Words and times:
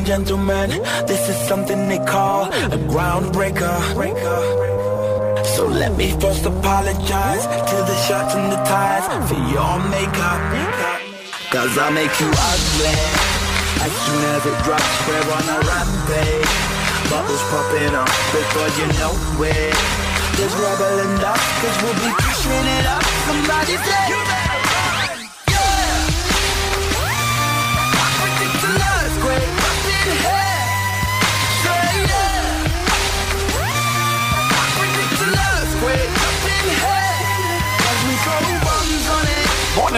And 0.00 0.06
gentlemen, 0.06 0.70
this 1.06 1.28
is 1.28 1.36
something 1.48 1.88
they 1.88 1.98
call 1.98 2.44
a 2.44 2.78
groundbreaker. 2.92 3.76
So 5.56 5.66
let 5.66 5.92
me 5.96 6.08
first 6.20 6.44
apologize 6.46 7.44
to 7.70 7.76
the 7.90 7.96
shirts 8.06 8.34
and 8.34 8.50
the 8.52 8.60
ties 8.64 9.04
for 9.28 9.40
your 9.54 9.76
makeup. 9.92 10.40
Cause 11.52 11.76
I 11.76 11.90
make 11.90 12.14
you 12.20 12.30
ugly. 12.32 12.96
As 13.84 13.92
soon 14.04 14.22
as 14.36 14.42
it 14.50 14.58
drops, 14.64 14.92
we're 15.06 15.28
on 15.36 15.46
a 15.56 15.58
rampage. 15.68 16.52
Bubbles 17.10 17.44
popping 17.52 17.94
up 18.02 18.12
before 18.32 18.70
you 18.78 18.86
know 19.00 19.12
it. 19.44 19.76
There's 20.36 20.54
rubble 20.64 20.98
and 21.04 21.20
dust, 21.20 21.44
cause 21.60 21.76
we'll 21.82 21.98
be 22.00 22.10
pushing 22.24 22.66
it 22.78 22.86
up. 22.86 23.04
Somebody 23.28 23.76
say, 23.76 24.49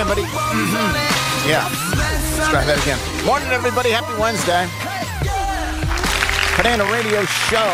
everybody. 0.03 0.23
It. 0.23 1.49
Yeah. 1.49 1.69
Let's 1.95 2.49
try 2.51 2.65
that 2.65 2.79
again. 2.83 2.99
Morning, 3.25 3.49
everybody. 3.51 3.91
Happy 3.91 4.19
Wednesday. 4.19 4.67
Today 6.57 6.75
on 6.75 6.81
a 6.81 6.93
radio 6.93 7.25
show, 7.25 7.71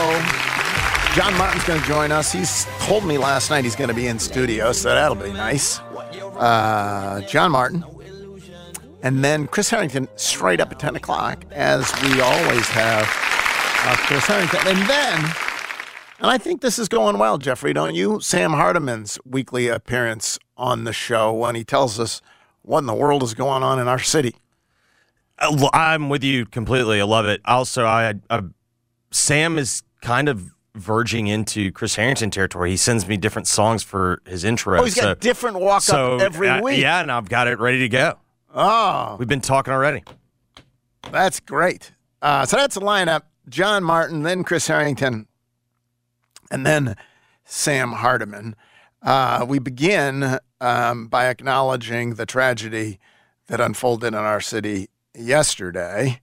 John 1.15 1.37
Martin's 1.39 1.65
going 1.65 1.81
to 1.81 1.87
join 1.87 2.13
us. 2.13 2.31
He's 2.31 2.67
told 2.81 3.07
me 3.07 3.17
last 3.17 3.49
night 3.49 3.65
he's 3.65 3.77
going 3.77 3.89
to 3.89 3.95
be 3.95 4.09
in 4.09 4.19
studio, 4.19 4.73
so 4.73 4.91
that'll 4.91 5.17
be 5.17 5.33
nice. 5.33 5.79
Uh, 5.79 7.23
John 7.27 7.51
Martin. 7.51 7.83
And 9.03 9.25
then 9.25 9.47
Chris 9.47 9.71
Harrington 9.71 10.07
straight 10.17 10.61
up 10.61 10.71
at 10.71 10.79
10 10.79 10.97
o'clock, 10.97 11.47
as 11.53 11.91
we 12.03 12.21
always 12.21 12.69
have 12.69 13.05
uh, 13.05 13.97
Chris 14.01 14.27
Harrington. 14.27 14.61
And 14.67 14.87
then, 14.87 15.48
and 16.19 16.31
I 16.31 16.39
think 16.39 16.61
this 16.61 16.79
is 16.79 16.89
going 16.89 17.19
well, 17.19 17.39
Jeffrey, 17.39 17.73
don't 17.73 17.95
you? 17.95 18.21
Sam 18.21 18.53
Hardiman's 18.53 19.19
weekly 19.25 19.69
appearance 19.69 20.39
on 20.57 20.85
the 20.85 20.93
show 20.93 21.33
when 21.33 21.55
he 21.55 21.65
tells 21.65 22.01
us 22.01 22.21
what 22.63 22.81
in 22.81 22.87
the 22.87 22.95
world 22.95 23.23
is 23.23 23.35
going 23.35 23.63
on 23.63 23.79
in 23.79 23.89
our 23.89 23.99
city. 23.99 24.35
I 25.39 25.49
lo- 25.49 25.71
I'm 25.73 26.09
with 26.09 26.25
you 26.25 26.47
completely. 26.47 27.01
I 27.01 27.05
love 27.05 27.27
it. 27.27 27.41
Also, 27.45 27.85
I, 27.85 28.15
I 28.29 28.43
Sam 29.13 29.59
is 29.59 29.83
kind 30.03 30.29
of 30.29 30.51
verging 30.75 31.29
into 31.29 31.71
Chris 31.71 31.95
Harrington 31.95 32.31
territory. 32.31 32.71
He 32.71 32.77
sends 32.77 33.07
me 33.07 33.17
different 33.17 33.47
songs 33.47 33.83
for 33.83 34.21
his 34.27 34.45
intro. 34.45 34.81
Oh, 34.81 34.85
he's 34.85 34.95
got 34.95 35.03
so, 35.03 35.15
different 35.15 35.61
walk 35.61 35.83
so, 35.83 36.17
up 36.17 36.23
every 36.23 36.49
uh, 36.49 36.61
week. 36.63 36.81
Yeah, 36.81 37.01
and 37.01 37.13
I've 37.13 37.29
got 37.29 37.47
it 37.47 37.59
ready 37.59 37.79
to 37.81 37.89
go. 37.89 38.19
Oh, 38.53 39.17
We've 39.19 39.29
been 39.29 39.41
talking 39.41 39.73
already. 39.73 40.03
that's 41.13 41.39
great. 41.39 41.93
Uh, 42.21 42.45
so 42.45 42.57
that's 42.57 42.75
the 42.75 42.81
lineup 42.81 43.23
John 43.49 43.85
Martin, 43.85 44.23
then 44.23 44.43
Chris 44.43 44.67
Harrington, 44.67 45.27
and 46.51 46.67
then 46.67 46.97
Sam 47.45 47.93
Hardiman. 47.93 48.57
Uh, 49.03 49.45
we 49.49 49.59
begin 49.59 50.39
um, 50.61 51.07
by 51.07 51.27
acknowledging 51.29 52.15
the 52.15 52.27
tragedy 52.27 52.99
that 53.47 53.61
unfolded 53.61 54.09
in 54.09 54.15
our 54.15 54.41
city 54.41 54.89
yesterday 55.15 56.21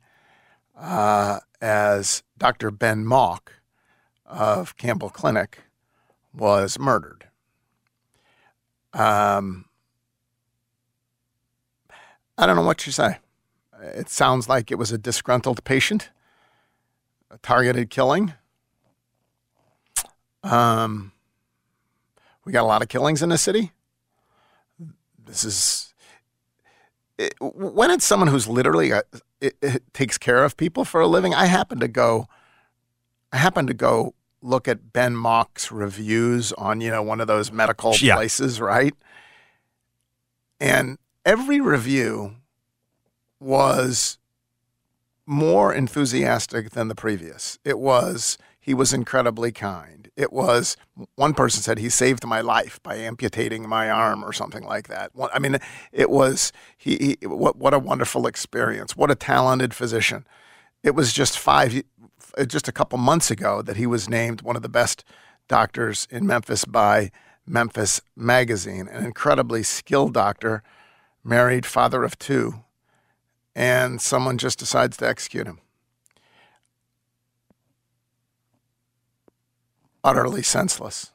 uh, 0.78 1.40
as 1.62 2.24
Dr. 2.38 2.72
Ben 2.72 3.06
Mauck 3.06 3.50
of 4.25 4.78
Campbell 4.78 5.09
Clinic 5.09 5.63
was 6.34 6.78
murdered. 6.78 7.28
Um, 8.94 9.66
I 12.38 12.46
don't 12.46 12.56
know 12.56 12.63
what 12.63 12.86
you 12.86 12.92
say. 12.92 13.18
It 13.81 14.09
sounds 14.09 14.50
like 14.50 14.72
it 14.72 14.75
was 14.75 14.92
a 14.92 14.97
disgruntled 14.97 15.63
patient, 15.63 16.09
a 17.30 17.38
targeted 17.38 17.90
killing. 17.90 18.34
Um, 20.45 21.11
we 22.45 22.51
got 22.51 22.61
a 22.63 22.67
lot 22.67 22.81
of 22.81 22.88
killings 22.89 23.22
in 23.22 23.29
the 23.29 23.38
city. 23.38 23.72
This 25.25 25.44
is 25.44 25.94
it, 27.17 27.33
when 27.41 27.89
it's 27.89 28.06
someone 28.06 28.28
who's 28.28 28.47
literally 28.47 28.91
a, 28.91 29.01
it, 29.41 29.56
it 29.61 29.94
takes 29.94 30.17
care 30.17 30.44
of 30.44 30.56
people 30.56 30.85
for 30.85 31.01
a 31.01 31.07
living. 31.07 31.33
I 31.33 31.45
happen 31.47 31.79
to 31.79 31.88
go. 31.88 32.28
I 33.31 33.38
happen 33.38 33.66
to 33.67 33.73
go 33.73 34.13
look 34.41 34.67
at 34.67 34.94
Ben 34.94 35.16
Mauck's 35.16 35.72
reviews 35.72 36.53
on 36.53 36.79
you 36.81 36.91
know 36.91 37.01
one 37.01 37.19
of 37.22 37.27
those 37.27 37.51
medical 37.51 37.95
Yeah. 38.00 38.16
places, 38.16 38.62
right? 38.62 38.94
And 40.59 41.00
every 41.25 41.59
review 41.59 42.35
was 43.39 44.19
more 45.25 45.73
enthusiastic 45.73 46.69
than 46.72 46.88
the 46.88 46.95
previous. 46.95 47.57
It 47.66 47.79
was 47.79 48.38
he 48.59 48.73
was 48.75 48.94
incredibly 48.94 49.51
kind. 49.51 50.05
It 50.15 50.31
was 50.31 50.77
one 51.15 51.33
person 51.33 51.62
said 51.62 51.77
he 51.77 51.89
saved 51.89 52.25
my 52.25 52.39
life 52.39 52.81
by 52.81 52.95
amputating 52.95 53.67
my 53.67 53.89
arm 53.89 54.23
or 54.23 54.31
something 54.31 54.63
like 54.63 54.88
that. 54.88 55.12
I 55.33 55.39
mean, 55.39 55.57
it 55.91 56.09
was 56.09 56.53
he, 56.77 57.17
he 57.21 57.27
what 57.27 57.57
what 57.57 57.73
a 57.73 57.79
wonderful 57.79 58.25
experience. 58.25 58.95
What 58.95 59.12
a 59.12 59.15
talented 59.15 59.73
physician. 59.73 60.25
It 60.83 60.95
was 60.95 61.12
just 61.12 61.38
five 61.38 61.83
uh, 62.38 62.45
just 62.45 62.67
a 62.67 62.71
couple 62.71 62.97
months 62.97 63.29
ago 63.29 63.62
that 63.62 63.77
he 63.77 63.85
was 63.85 64.09
named 64.09 64.41
one 64.41 64.56
of 64.56 64.62
the 64.62 64.69
best 64.69 65.03
doctors 65.47 66.07
in 66.09 66.25
Memphis 66.25 66.65
by 66.65 67.12
Memphis 67.45 68.01
Magazine, 68.15 68.88
an 68.88 69.06
incredibly 69.06 69.63
skilled 69.63 70.13
doctor, 70.13 70.63
married, 71.23 71.65
father 71.65 72.03
of 72.03 72.17
two, 72.17 72.63
and 73.56 74.01
someone 74.01 74.38
just 74.38 74.59
decides 74.59 74.97
to 74.97 75.07
execute 75.07 75.45
him. 75.45 75.59
Utterly 80.06 80.44
senseless, 80.44 81.12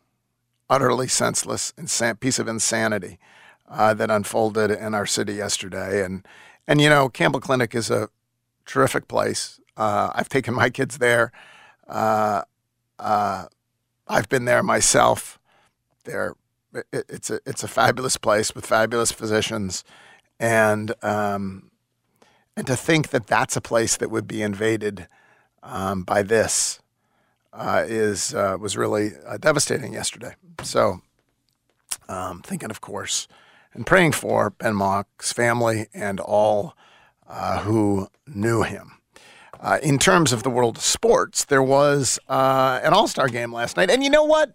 utterly 0.69 1.07
senseless, 1.07 1.73
insan- 1.79 2.19
piece 2.19 2.41
of 2.41 2.49
insanity 2.49 3.21
uh, 3.69 3.95
that 3.95 4.11
unfolded 4.11 4.69
in 4.69 4.95
our 4.95 5.07
city 5.07 5.35
yesterday. 5.35 6.05
And 6.05 6.27
and 6.67 6.81
you 6.81 6.89
know, 6.89 7.09
Campbell 7.09 7.39
Clinic 7.39 7.73
is 7.73 7.89
a 7.89 8.09
terrific 8.67 9.07
place. 9.07 9.61
Uh, 9.77 10.11
I've 10.13 10.29
taken 10.29 10.55
my 10.55 10.71
kids 10.71 10.99
there. 10.99 11.31
Uh, 11.87 12.43
uh, 12.99 13.45
I've 14.09 14.29
been 14.29 14.45
there 14.45 14.63
myself. 14.65 15.39
There, 16.03 16.35
it, 16.75 17.05
it's 17.09 17.31
a 17.31 17.39
it's 17.47 17.63
a 17.63 17.69
fabulous 17.69 18.17
place 18.17 18.57
with 18.57 18.67
fabulous 18.67 19.13
physicians, 19.13 19.85
and 20.41 20.93
um, 21.01 21.71
and 22.57 22.67
to 22.67 22.75
think 22.75 23.11
that 23.11 23.29
that's 23.29 23.57
a 23.57 23.61
place 23.61 23.97
that 23.97 24.11
would 24.11 24.27
be 24.27 24.43
invaded 24.43 25.07
um, 25.63 26.03
by 26.03 26.23
this 26.23 26.81
uh, 27.52 27.85
is 27.87 28.35
uh, 28.35 28.56
was 28.61 28.76
really 28.76 29.12
uh, 29.26 29.37
devastating 29.37 29.93
yesterday. 29.93 30.35
So, 30.62 31.00
um, 32.08 32.43
thinking, 32.43 32.70
of 32.70 32.81
course, 32.81 33.29
and 33.75 33.87
praying 33.87 34.12
for 34.12 34.50
Ben 34.50 34.75
Mauck's 34.75 35.32
family 35.32 35.87
and 35.93 36.20
all 36.20 36.76
uh, 37.29 37.61
who 37.61 38.08
knew 38.26 38.62
him. 38.62 38.99
Uh, 39.61 39.79
in 39.82 39.99
terms 39.99 40.32
of 40.32 40.43
the 40.43 40.50
world 40.50 40.79
of 40.79 40.82
sports, 40.82 41.44
there 41.44 41.62
was 41.62 42.19
uh, 42.29 42.81
an 42.82 42.94
All 42.94 43.06
Star 43.06 43.29
game 43.29 43.52
last 43.52 43.76
night, 43.76 43.91
and 43.91 44.02
you 44.02 44.08
know 44.08 44.25
what? 44.25 44.55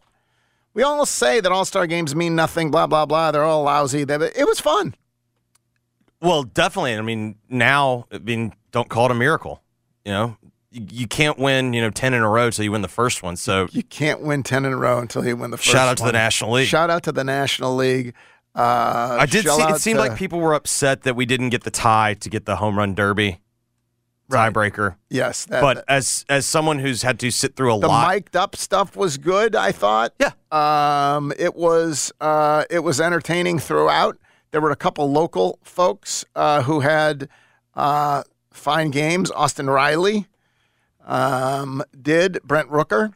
We 0.73 0.83
all 0.83 1.05
say 1.05 1.39
that 1.39 1.51
All 1.51 1.63
Star 1.65 1.87
games 1.87 2.15
mean 2.15 2.35
nothing, 2.35 2.71
blah 2.71 2.87
blah 2.87 3.05
blah. 3.05 3.31
They're 3.31 3.43
all 3.43 3.63
lousy. 3.63 4.01
It 4.01 4.47
was 4.47 4.59
fun. 4.59 4.95
Well, 6.21 6.43
definitely. 6.43 6.95
I 6.95 7.01
mean, 7.01 7.35
now, 7.49 8.05
I 8.11 8.17
mean, 8.17 8.53
don't 8.71 8.89
call 8.89 9.05
it 9.05 9.11
a 9.11 9.15
miracle. 9.15 9.61
You 10.03 10.11
know, 10.11 10.37
you, 10.91 11.07
can't 11.07 11.37
win, 11.39 11.73
you 11.73 11.81
know, 11.81 11.89
10 11.89 12.13
in 12.13 12.21
a 12.21 12.29
row 12.29 12.49
till 12.49 12.63
you 12.65 12.71
win 12.71 12.81
the 12.81 12.87
first 12.87 13.23
one. 13.23 13.35
So 13.37 13.67
You 13.71 13.83
can't 13.83 14.21
win 14.21 14.43
ten 14.43 14.65
in 14.65 14.73
a 14.73 14.77
row 14.77 14.99
until 14.99 15.25
you 15.25 15.35
win 15.37 15.51
the 15.51 15.57
first. 15.57 15.69
shout 15.69 15.87
out 15.87 15.97
to 15.97 16.03
one. 16.03 16.09
the 16.09 16.13
National 16.17 16.51
League. 16.51 16.67
Shout 16.67 16.89
out 16.89 17.03
to 17.03 17.11
the 17.11 17.23
National 17.23 17.75
League. 17.75 18.13
Uh, 18.53 19.17
I 19.19 19.25
did 19.25 19.45
see, 19.45 19.61
it 19.61 19.81
seemed 19.81 19.97
to- 19.97 20.03
like 20.07 20.17
people 20.17 20.39
were 20.39 20.53
upset 20.53 21.01
that 21.03 21.15
we 21.15 21.25
didn't 21.25 21.49
get 21.49 21.63
the 21.63 21.71
tie 21.71 22.13
to 22.15 22.29
get 22.29 22.45
the 22.45 22.55
home 22.57 22.77
run 22.77 22.93
derby 22.95 23.41
Right. 24.27 24.51
tiebreaker. 24.51 24.95
Yes, 25.09 25.45
that, 25.45 25.61
But 25.61 25.83
as 25.87 26.25
as 26.29 26.47
someone 26.47 26.79
who's 26.79 27.03
had 27.03 27.19
to 27.19 27.29
sit 27.31 27.55
through 27.55 27.75
a 27.75 27.79
the 27.79 27.87
lot, 27.87 28.07
mic'd 28.13 28.35
up 28.35 28.55
stuff 28.55 28.95
was 28.95 29.17
good. 29.17 29.55
I 29.55 29.71
thought. 29.71 30.13
Yeah. 30.19 30.31
Um, 30.51 31.31
it 31.37 31.53
was 31.55 32.11
uh, 32.21 32.63
it 32.71 32.79
was 32.79 32.99
entertaining 32.99 33.59
throughout. 33.59 34.17
There 34.51 34.61
were 34.61 34.71
a 34.71 34.75
couple 34.75 35.11
local 35.11 35.59
folks 35.63 36.25
uh, 36.35 36.63
who 36.63 36.79
had 36.79 37.29
uh, 37.75 38.23
fine 38.51 38.89
games. 38.89 39.29
Austin 39.31 39.69
Riley 39.69 40.25
um, 41.05 41.81
did. 41.99 42.39
Brent 42.43 42.69
Rooker. 42.69 43.13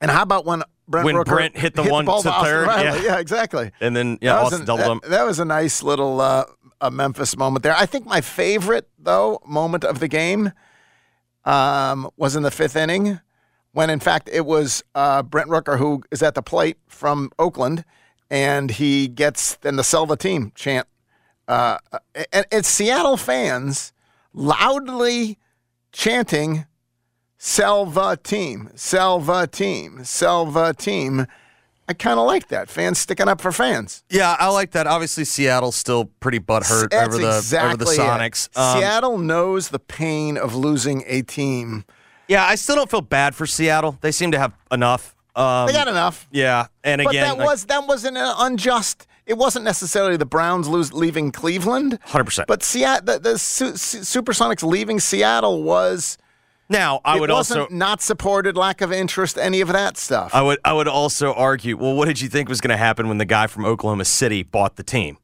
And 0.00 0.10
how 0.10 0.22
about 0.22 0.44
when 0.46 0.62
Brent 0.86 1.04
When 1.04 1.14
Rooker 1.16 1.24
Brent 1.26 1.56
hit 1.56 1.74
the 1.74 1.82
one 1.82 2.04
ball 2.06 2.22
to 2.22 2.30
Austin 2.32 2.44
third? 2.44 2.66
Riley? 2.68 3.04
Yeah. 3.04 3.18
exactly. 3.18 3.72
and 3.80 3.94
then 3.96 4.18
yeah, 4.22 4.34
That 4.34 4.42
was 4.44 4.46
Austin 4.52 4.60
an- 4.60 4.66
doubled 4.66 5.02
that, 5.02 5.08
them. 5.08 5.10
that 5.10 5.26
was 5.26 5.38
a 5.40 5.44
nice 5.44 5.82
little 5.82 6.20
uh, 6.20 6.44
a 6.80 6.90
Memphis 6.90 7.36
moment 7.36 7.62
there. 7.64 7.74
I 7.76 7.84
think 7.86 8.06
my 8.06 8.20
favorite 8.20 8.88
though 8.98 9.40
moment 9.44 9.84
of 9.84 9.98
the 9.98 10.08
game 10.08 10.52
um, 11.44 12.08
was 12.16 12.36
in 12.36 12.42
the 12.42 12.50
fifth 12.50 12.76
inning 12.76 13.20
when, 13.72 13.90
in 13.90 14.00
fact, 14.00 14.28
it 14.32 14.46
was 14.46 14.82
uh, 14.94 15.22
Brent 15.22 15.48
Rooker 15.50 15.78
who 15.78 16.02
is 16.10 16.22
at 16.22 16.34
the 16.34 16.42
plate 16.42 16.78
from 16.86 17.30
Oakland, 17.38 17.84
and 18.30 18.70
he 18.70 19.08
gets 19.08 19.56
then 19.56 19.76
the 19.76 19.84
Selva 19.84 20.16
team" 20.16 20.52
chant. 20.54 20.86
Uh, 21.46 21.78
and 22.32 22.46
it's 22.52 22.68
Seattle 22.68 23.16
fans 23.16 23.92
loudly 24.32 25.38
chanting 25.98 26.64
"Sell 27.36 27.84
the 27.84 28.16
team, 28.22 28.70
the 28.74 29.48
team, 29.50 29.98
the 29.98 30.74
team." 30.78 31.26
I 31.90 31.94
kind 31.94 32.20
of 32.20 32.26
like 32.26 32.48
that. 32.48 32.68
Fans 32.68 32.98
sticking 32.98 33.28
up 33.28 33.40
for 33.40 33.50
fans. 33.50 34.04
Yeah, 34.10 34.36
I 34.38 34.50
like 34.50 34.72
that. 34.72 34.86
Obviously, 34.86 35.24
Seattle's 35.24 35.74
still 35.74 36.04
pretty 36.20 36.38
butthurt 36.38 36.90
That's 36.90 37.14
over 37.14 37.16
the 37.16 37.38
exactly 37.38 37.72
over 37.72 37.84
the. 37.84 37.90
Sonics. 37.90 38.56
Um, 38.58 38.78
Seattle 38.78 39.18
knows 39.18 39.70
the 39.70 39.78
pain 39.78 40.36
of 40.36 40.54
losing 40.54 41.02
a 41.06 41.22
team. 41.22 41.84
yeah, 42.28 42.44
I 42.44 42.56
still 42.56 42.76
don't 42.76 42.90
feel 42.90 43.00
bad 43.00 43.34
for 43.34 43.46
Seattle. 43.46 43.96
They 44.02 44.12
seem 44.12 44.32
to 44.32 44.38
have 44.38 44.52
enough. 44.70 45.16
Um, 45.34 45.66
They 45.66 45.72
got 45.72 45.88
enough. 45.88 46.28
yeah, 46.30 46.66
and 46.84 47.02
But 47.02 47.10
again, 47.10 47.38
that 47.38 47.44
was 47.44 47.64
that 47.66 47.86
wasn't 47.88 48.18
uh, 48.18 48.34
unjust. 48.38 49.06
It 49.28 49.36
wasn't 49.36 49.64
necessarily 49.64 50.16
the 50.16 50.26
Browns 50.26 50.68
lose, 50.68 50.92
leaving 50.92 51.30
Cleveland. 51.30 51.98
100%. 52.06 52.46
But 52.46 52.62
Seattle, 52.62 53.04
the, 53.04 53.18
the 53.18 53.38
Su- 53.38 53.76
Su- 53.76 54.00
Supersonics 54.00 54.62
leaving 54.62 54.98
Seattle 54.98 55.62
was. 55.62 56.16
now 56.70 57.00
I 57.04 57.18
it 57.18 57.20
would 57.20 57.30
wasn't 57.30 57.60
also 57.60 57.74
not 57.74 58.00
supported, 58.00 58.56
lack 58.56 58.80
of 58.80 58.90
interest, 58.90 59.36
any 59.38 59.60
of 59.60 59.68
that 59.68 59.96
stuff. 59.98 60.34
I 60.34 60.40
would 60.42 60.58
I 60.64 60.72
would 60.72 60.88
also 60.88 61.34
argue. 61.34 61.76
Well, 61.76 61.94
what 61.94 62.08
did 62.08 62.20
you 62.20 62.28
think 62.28 62.48
was 62.48 62.60
going 62.60 62.70
to 62.70 62.76
happen 62.78 63.06
when 63.06 63.18
the 63.18 63.26
guy 63.26 63.46
from 63.46 63.64
Oklahoma 63.66 64.06
City 64.06 64.42
bought 64.42 64.76
the 64.76 64.82
team? 64.82 65.18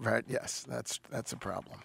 right? 0.00 0.24
Yes, 0.26 0.64
that's 0.68 0.98
that's 1.10 1.32
a 1.32 1.36
problem. 1.36 1.80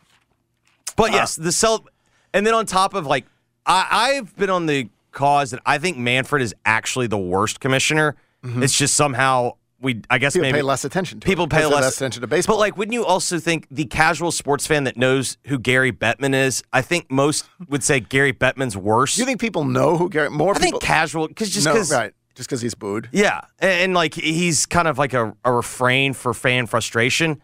But 0.95 1.12
yes, 1.12 1.38
uh, 1.38 1.44
the 1.44 1.51
sell, 1.51 1.86
and 2.33 2.48
then 2.48 2.54
on 2.54 2.66
top 2.66 2.94
of 2.94 3.06
like, 3.06 3.25
I, 3.66 3.88
I've 3.92 4.36
been 4.38 4.50
on 4.50 4.66
the 4.66 4.89
cause 5.12 5.51
that 5.51 5.60
I 5.66 5.77
think 5.77 5.98
Manfred 5.98 6.42
is 6.42 6.56
actually 6.66 7.07
the 7.07 7.18
worst 7.18 7.60
commissioner. 7.60 8.16
Mm-hmm. 8.44 8.63
It's 8.63 8.77
just 8.77 8.94
somehow 8.94 9.54
we, 9.86 10.02
I 10.10 10.18
guess. 10.18 10.34
People 10.34 10.48
maybe 10.48 10.58
pay 10.58 10.62
less 10.64 10.84
attention 10.84 11.20
to 11.20 11.26
it 11.26 11.30
people 11.30 11.48
pay 11.48 11.58
because 11.58 11.72
less, 11.72 11.96
attention 11.96 12.22
to 12.22 12.28
baseball. 12.28 12.56
But 12.56 12.62
like, 12.62 12.78
wouldn't 12.78 12.94
you 12.94 13.06
also 13.06 13.40
think 13.40 13.68
the 13.70 13.86
casual 13.86 14.32
sports 14.32 14.66
fan 14.66 14.84
that 14.86 14.98
knows 14.98 15.38
who 15.46 15.60
Gary 15.60 15.92
Bettman 15.92 16.34
is? 16.34 16.64
I 16.74 16.82
think 16.82 17.10
most 17.12 17.48
would 17.70 17.84
say 17.84 18.00
Gary 18.00 18.34
Bettman's 18.34 18.76
worse. 18.76 19.18
you 19.18 19.26
think 19.26 19.40
people 19.40 19.64
know 19.64 19.96
who 19.96 20.10
Gary? 20.10 20.32
More 20.32 20.56
I 20.56 20.60
think 20.60 20.82
casual 20.82 21.28
because 21.28 21.52
just 21.52 21.68
no, 21.68 21.74
because 21.74 21.92
right? 21.92 22.14
Just 22.34 22.50
because 22.50 22.62
he's 22.62 22.74
booed. 22.74 23.10
Yeah, 23.14 23.42
and, 23.60 23.72
and, 23.72 23.94
like 23.94 24.16
he's 24.16 24.66
kind 24.66 24.88
of 24.88 24.98
like 24.98 25.14
a, 25.14 25.38
a 25.46 25.54
refrain 25.54 26.14
for 26.14 26.34
fan 26.34 26.66
frustration. 26.66 27.42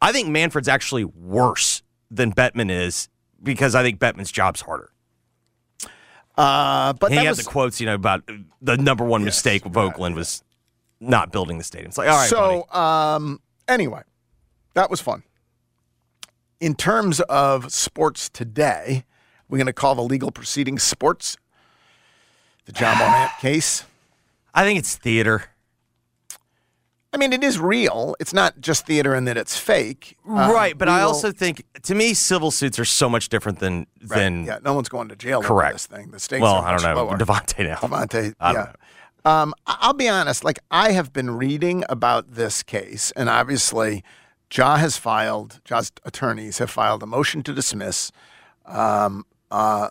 I 0.00 0.12
think 0.12 0.28
Manfred's 0.28 0.68
actually 0.68 1.04
worse 1.04 1.82
than 2.10 2.32
Bettman 2.32 2.70
is 2.70 3.08
because 3.42 3.74
I 3.74 3.82
think 3.82 3.98
Bettman's 3.98 4.32
job's 4.32 4.62
harder. 4.62 4.92
Uh, 6.38 6.94
but 6.94 7.10
he 7.10 7.18
had 7.18 7.28
was, 7.28 7.38
the 7.38 7.44
quotes, 7.44 7.80
you 7.80 7.86
know, 7.86 7.94
about 7.94 8.22
the 8.62 8.78
number 8.78 9.04
one 9.04 9.24
mistake 9.24 9.66
of 9.66 9.76
Oakland 9.76 10.14
was 10.14 10.42
not 11.00 11.32
building 11.32 11.58
the 11.58 11.64
stadium. 11.64 11.88
It's 11.88 11.98
like, 11.98 12.08
all 12.08 12.16
right, 12.16 12.28
so 12.28 12.70
um, 12.70 13.40
anyway, 13.66 14.02
that 14.74 14.90
was 14.90 15.00
fun. 15.00 15.22
In 16.60 16.74
terms 16.74 17.20
of 17.20 17.72
sports 17.72 18.28
today, 18.28 19.04
we're 19.48 19.58
going 19.58 19.66
to 19.66 19.72
call 19.72 19.94
the 19.94 20.02
legal 20.02 20.30
proceedings 20.30 20.82
sports. 20.82 21.38
The 22.66 22.72
Ja 22.78 22.94
Morant 22.98 23.32
case. 23.40 23.84
I 24.54 24.64
think 24.64 24.78
it's 24.78 24.96
theater. 24.96 25.44
I 27.12 27.16
mean, 27.16 27.32
it 27.32 27.42
is 27.42 27.58
real. 27.58 28.14
It's 28.20 28.32
not 28.32 28.60
just 28.60 28.86
theater 28.86 29.16
in 29.16 29.24
that 29.24 29.36
it's 29.36 29.56
fake. 29.58 30.16
Um, 30.28 30.36
right, 30.52 30.78
but 30.78 30.88
I 30.88 31.00
will- 31.00 31.08
also 31.08 31.32
think 31.32 31.64
to 31.82 31.94
me 31.94 32.14
civil 32.14 32.50
suits 32.52 32.78
are 32.78 32.84
so 32.84 33.08
much 33.08 33.28
different 33.30 33.58
than 33.58 33.86
Right, 34.06 34.18
than 34.18 34.44
yeah, 34.44 34.58
no 34.62 34.74
one's 34.74 34.88
going 34.88 35.08
to 35.08 35.16
jail 35.16 35.42
correct. 35.42 35.74
this 35.74 35.86
thing. 35.86 36.10
The 36.12 36.20
stakes 36.20 36.42
well, 36.42 36.56
are 36.56 36.66
I 36.68 36.76
don't 36.76 36.82
know, 36.82 37.04
lower. 37.04 37.18
Devontae 37.18 37.66
now. 37.66 37.76
Devontae, 37.76 38.34
I 38.38 38.52
don't 38.52 38.64
yeah. 38.66 38.72
Um, 39.24 39.54
I'll 39.66 39.92
be 39.92 40.08
honest. 40.08 40.44
Like 40.44 40.58
I 40.70 40.92
have 40.92 41.12
been 41.12 41.30
reading 41.36 41.84
about 41.88 42.34
this 42.34 42.62
case, 42.62 43.12
and 43.16 43.28
obviously, 43.28 44.02
Ja 44.52 44.76
has 44.76 44.96
filed. 44.96 45.60
Ja's 45.64 45.92
attorneys 46.04 46.58
have 46.58 46.70
filed 46.70 47.02
a 47.02 47.06
motion 47.06 47.42
to 47.44 47.52
dismiss, 47.52 48.10
um, 48.66 49.24
uh, 49.50 49.90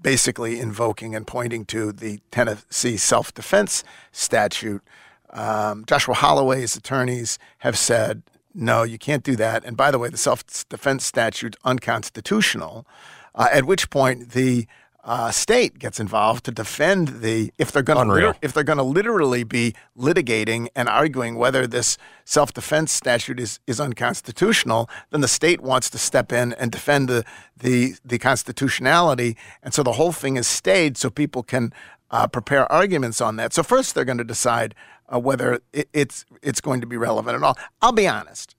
basically 0.00 0.58
invoking 0.58 1.14
and 1.14 1.26
pointing 1.26 1.64
to 1.66 1.92
the 1.92 2.20
Tennessee 2.30 2.96
self-defense 2.96 3.84
statute. 4.10 4.82
Um, 5.30 5.84
Joshua 5.86 6.14
Holloway's 6.14 6.76
attorneys 6.76 7.38
have 7.58 7.78
said, 7.78 8.22
no, 8.54 8.82
you 8.82 8.98
can't 8.98 9.22
do 9.22 9.36
that. 9.36 9.64
And 9.64 9.76
by 9.76 9.90
the 9.90 9.98
way, 9.98 10.08
the 10.08 10.16
self-defense 10.16 11.04
statute 11.04 11.56
unconstitutional. 11.64 12.86
Uh, 13.34 13.48
at 13.50 13.64
which 13.64 13.88
point 13.88 14.32
the 14.32 14.66
uh, 15.04 15.32
state 15.32 15.78
gets 15.80 15.98
involved 15.98 16.44
to 16.44 16.52
defend 16.52 17.08
the 17.22 17.52
if 17.58 17.72
they're 17.72 17.82
going 17.82 18.06
to 18.08 18.34
if 18.40 18.52
they're 18.52 18.62
going 18.62 18.78
to 18.78 18.84
literally 18.84 19.42
be 19.42 19.74
litigating 19.98 20.68
and 20.76 20.88
arguing 20.88 21.34
whether 21.34 21.66
this 21.66 21.98
self-defense 22.24 22.92
statute 22.92 23.40
is, 23.40 23.58
is 23.66 23.80
unconstitutional, 23.80 24.88
then 25.10 25.20
the 25.20 25.28
state 25.28 25.60
wants 25.60 25.90
to 25.90 25.98
step 25.98 26.32
in 26.32 26.52
and 26.52 26.70
defend 26.70 27.08
the 27.08 27.24
the 27.56 27.94
the 28.04 28.18
constitutionality, 28.18 29.36
and 29.62 29.74
so 29.74 29.82
the 29.82 29.92
whole 29.92 30.12
thing 30.12 30.36
is 30.36 30.46
stayed 30.46 30.96
so 30.96 31.10
people 31.10 31.42
can 31.42 31.72
uh, 32.12 32.28
prepare 32.28 32.70
arguments 32.70 33.20
on 33.20 33.36
that. 33.36 33.52
So 33.52 33.64
first 33.64 33.94
they're 33.94 34.04
going 34.04 34.18
to 34.18 34.24
decide 34.24 34.74
uh, 35.12 35.18
whether 35.18 35.60
it, 35.72 35.88
it's 35.92 36.24
it's 36.42 36.60
going 36.60 36.80
to 36.80 36.86
be 36.86 36.96
relevant 36.96 37.34
at 37.36 37.42
all. 37.42 37.58
I'll 37.80 37.92
be 37.92 38.06
honest. 38.06 38.54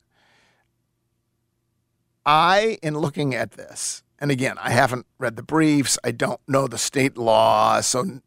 I, 2.26 2.78
in 2.82 2.98
looking 2.98 3.36
at 3.36 3.52
this, 3.52 4.03
and 4.24 4.32
again, 4.32 4.56
I 4.58 4.70
haven't 4.70 5.06
read 5.20 5.36
the 5.36 5.44
briefs. 5.44 6.00
I 6.02 6.12
don't 6.12 6.40
know 6.48 6.66
the 6.66 6.78
state 6.78 7.18
law, 7.18 7.82
so 7.82 8.22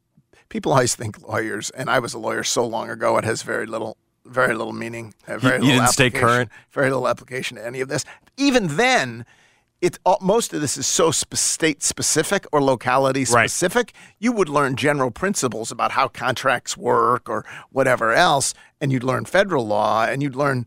people 0.51 0.73
always 0.73 0.95
think 0.95 1.27
lawyers, 1.27 1.71
and 1.71 1.89
I 1.89 2.01
was 2.01 2.13
a 2.13 2.19
lawyer 2.19 2.43
so 2.45 2.67
long 2.67 2.91
ago, 2.91 3.17
it 3.17 3.25
has 3.25 3.41
very 3.41 3.65
little, 3.65 3.97
very 4.27 4.55
little 4.55 4.75
meaning. 4.75 5.15
uh, 5.27 5.39
Very 5.39 5.55
You- 5.55 5.61
little 5.61 5.67
you 5.69 5.73
didn't 5.81 5.89
stay 5.93 6.07
application- 6.09 6.29
current? 6.29 6.51
Very 6.71 6.91
little 6.91 7.09
application 7.09 7.57
to 7.57 7.67
any 7.67 7.81
of 7.81 7.89
this. 7.89 8.05
Even 8.37 8.77
then, 8.77 9.25
it 9.81 9.99
all, 10.05 10.19
most 10.21 10.53
of 10.53 10.61
this 10.61 10.77
is 10.77 10.87
so 10.87 11.11
sp- 11.17 11.33
state 11.35 11.83
specific 11.83 12.45
or 12.53 12.63
locality 12.63 13.25
Right. 13.31 13.51
specific. 13.51 13.95
You 14.19 14.33
would 14.33 14.51
learn 14.51 14.77
general 14.77 15.11
principles 15.11 15.71
about 15.71 15.93
how 15.93 16.09
contracts 16.09 16.77
work 16.77 17.27
or 17.27 17.47
whatever 17.71 18.13
else, 18.13 18.53
and 18.83 18.93
you'd 18.93 19.03
learn 19.03 19.25
federal 19.25 19.67
law, 19.67 20.05
and 20.05 20.23
you'd 20.23 20.37
learn 20.37 20.67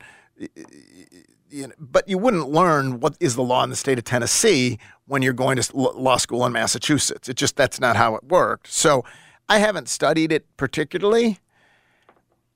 you 1.50 1.68
know, 1.68 1.74
but 1.80 2.08
you 2.08 2.18
wouldn't 2.18 2.50
learn 2.50 3.00
what 3.00 3.16
is 3.20 3.36
the 3.36 3.44
law 3.44 3.64
in 3.64 3.70
the 3.70 3.76
state 3.76 3.98
of 3.98 4.04
Tennessee 4.04 4.80
when 5.06 5.22
you're 5.22 5.34
going 5.34 5.58
to 5.58 5.78
law 5.78 6.18
school 6.18 6.46
in 6.46 6.52
Massachusetts. 6.52 7.28
It 7.28 7.36
just 7.36 7.56
that's 7.56 7.80
not 7.80 7.96
how 7.96 8.16
it 8.16 8.24
worked. 8.24 8.68
So 8.68 9.04
I 9.48 9.60
haven't 9.60 9.90
studied 9.90 10.32
it 10.32 10.46
particularly. 10.58 11.40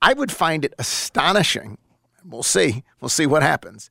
I 0.00 0.12
would 0.12 0.30
find 0.30 0.64
it 0.64 0.74
astonishing. 0.78 1.78
We'll 2.24 2.42
see. 2.42 2.84
We'll 3.00 3.08
see 3.08 3.26
what 3.26 3.42
happens 3.42 3.90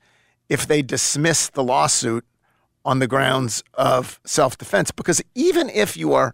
if 0.50 0.68
they 0.68 0.82
dismiss 0.82 1.50
the 1.50 1.64
lawsuit 1.64 2.26
on 2.86 3.00
the 3.00 3.08
grounds 3.08 3.64
of 3.74 4.20
self 4.26 4.58
defense. 4.58 4.92
Because 4.92 5.22
even 5.36 5.70
if 5.70 5.98
you 5.98 6.14
are 6.14 6.34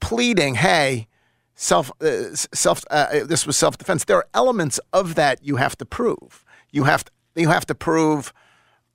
pleading, 0.00 0.56
hey, 0.56 1.08
self, 1.54 1.90
uh, 2.00 2.34
self, 2.34 2.84
uh, 2.90 3.24
this 3.24 3.46
was 3.46 3.56
self 3.56 3.78
defense, 3.78 4.04
there 4.04 4.16
are 4.16 4.28
elements 4.34 4.80
of 4.92 5.14
that 5.14 5.44
you 5.44 5.56
have 5.56 5.76
to 5.78 5.84
prove. 5.84 6.44
You 6.72 6.84
have 6.84 7.04
to, 7.04 7.12
you 7.34 7.48
have 7.48 7.66
to 7.66 7.74
prove 7.74 8.32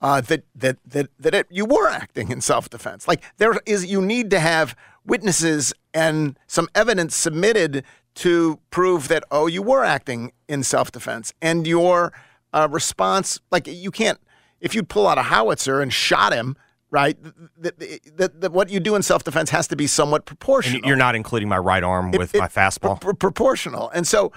uh, 0.00 0.20
that 0.22 0.44
that 0.54 0.78
that 0.84 1.08
that 1.18 1.34
it, 1.34 1.46
you 1.50 1.64
were 1.64 1.88
acting 1.88 2.30
in 2.30 2.40
self 2.40 2.68
defense. 2.68 3.08
Like 3.08 3.22
there 3.38 3.54
is, 3.66 3.86
you 3.86 4.02
need 4.02 4.30
to 4.30 4.40
have 4.40 4.76
witnesses 5.04 5.72
and 5.94 6.38
some 6.46 6.68
evidence 6.74 7.14
submitted 7.14 7.84
to 8.16 8.58
prove 8.70 9.08
that 9.08 9.24
oh, 9.30 9.46
you 9.46 9.62
were 9.62 9.84
acting 9.84 10.32
in 10.48 10.62
self 10.62 10.92
defense, 10.92 11.32
and 11.40 11.66
your 11.66 12.12
uh, 12.52 12.68
response, 12.70 13.40
like 13.50 13.66
you 13.66 13.90
can't 13.90 14.18
if 14.60 14.74
you 14.74 14.82
pull 14.82 15.06
out 15.06 15.18
a 15.18 15.22
howitzer 15.22 15.80
and 15.80 15.92
shot 15.92 16.32
him. 16.32 16.56
Right, 16.88 17.18
that 17.58 18.52
what 18.52 18.70
you 18.70 18.78
do 18.78 18.94
in 18.94 19.02
self 19.02 19.24
defense 19.24 19.50
has 19.50 19.66
to 19.68 19.76
be 19.76 19.88
somewhat 19.88 20.24
proportional. 20.24 20.78
And 20.78 20.86
you're 20.86 20.96
not 20.96 21.16
including 21.16 21.48
my 21.48 21.58
right 21.58 21.82
arm 21.82 22.12
with 22.12 22.34
it, 22.34 22.38
my 22.38 22.46
fastball. 22.46 23.00
Pr- 23.00 23.12
proportional, 23.12 23.90
and 23.90 24.06
so 24.06 24.32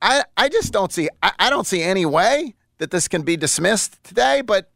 I, 0.00 0.24
I 0.36 0.48
just 0.48 0.72
don't 0.72 0.92
see, 0.92 1.08
I, 1.22 1.32
I 1.38 1.50
don't 1.50 1.66
see 1.66 1.82
any 1.82 2.06
way 2.06 2.54
that 2.78 2.90
this 2.90 3.08
can 3.08 3.22
be 3.22 3.36
dismissed 3.36 4.02
today. 4.02 4.40
But 4.40 4.70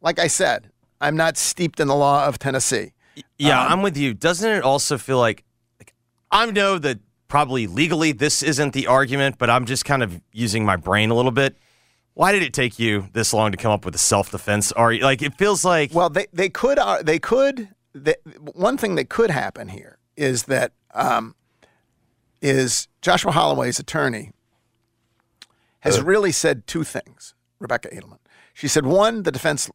like 0.00 0.18
I 0.18 0.26
said, 0.26 0.70
I'm 1.00 1.16
not 1.16 1.36
steeped 1.36 1.80
in 1.80 1.88
the 1.88 1.96
law 1.96 2.26
of 2.26 2.38
Tennessee. 2.38 2.92
Yeah, 3.38 3.60
um, 3.60 3.72
I'm 3.72 3.82
with 3.82 3.96
you. 3.96 4.14
Doesn't 4.14 4.50
it 4.50 4.62
also 4.62 4.98
feel 4.98 5.18
like, 5.18 5.44
like 5.80 5.94
I 6.30 6.46
know 6.50 6.78
that 6.78 7.00
probably 7.26 7.66
legally 7.66 8.12
this 8.12 8.42
isn't 8.42 8.72
the 8.72 8.86
argument, 8.86 9.36
but 9.38 9.50
I'm 9.50 9.64
just 9.66 9.84
kind 9.84 10.02
of 10.02 10.20
using 10.32 10.64
my 10.64 10.76
brain 10.76 11.10
a 11.10 11.14
little 11.14 11.30
bit. 11.30 11.56
Why 12.14 12.32
did 12.32 12.42
it 12.42 12.52
take 12.52 12.78
you 12.78 13.08
this 13.12 13.32
long 13.32 13.52
to 13.52 13.56
come 13.56 13.70
up 13.70 13.84
with 13.84 13.94
a 13.94 13.98
self 13.98 14.30
defense 14.30 14.72
argument? 14.72 15.04
Like 15.04 15.22
it 15.22 15.34
feels 15.36 15.64
like 15.64 15.94
well, 15.94 16.10
they 16.10 16.26
they 16.32 16.48
could 16.48 16.78
uh, 16.78 17.02
they 17.02 17.18
could 17.18 17.68
they, 17.94 18.16
one 18.52 18.76
thing 18.76 18.96
that 18.96 19.08
could 19.08 19.30
happen 19.30 19.68
here 19.68 19.98
is 20.16 20.44
that 20.44 20.72
um, 20.94 21.36
is 22.42 22.88
Joshua 23.02 23.30
Holloway's 23.32 23.78
attorney 23.78 24.32
has 25.80 26.00
really 26.00 26.32
said 26.32 26.66
two 26.66 26.84
things. 26.84 27.34
Rebecca 27.58 27.88
Adelman. 27.88 28.18
She 28.54 28.68
said 28.68 28.86
one, 28.86 29.22
the 29.22 29.32
defense 29.32 29.70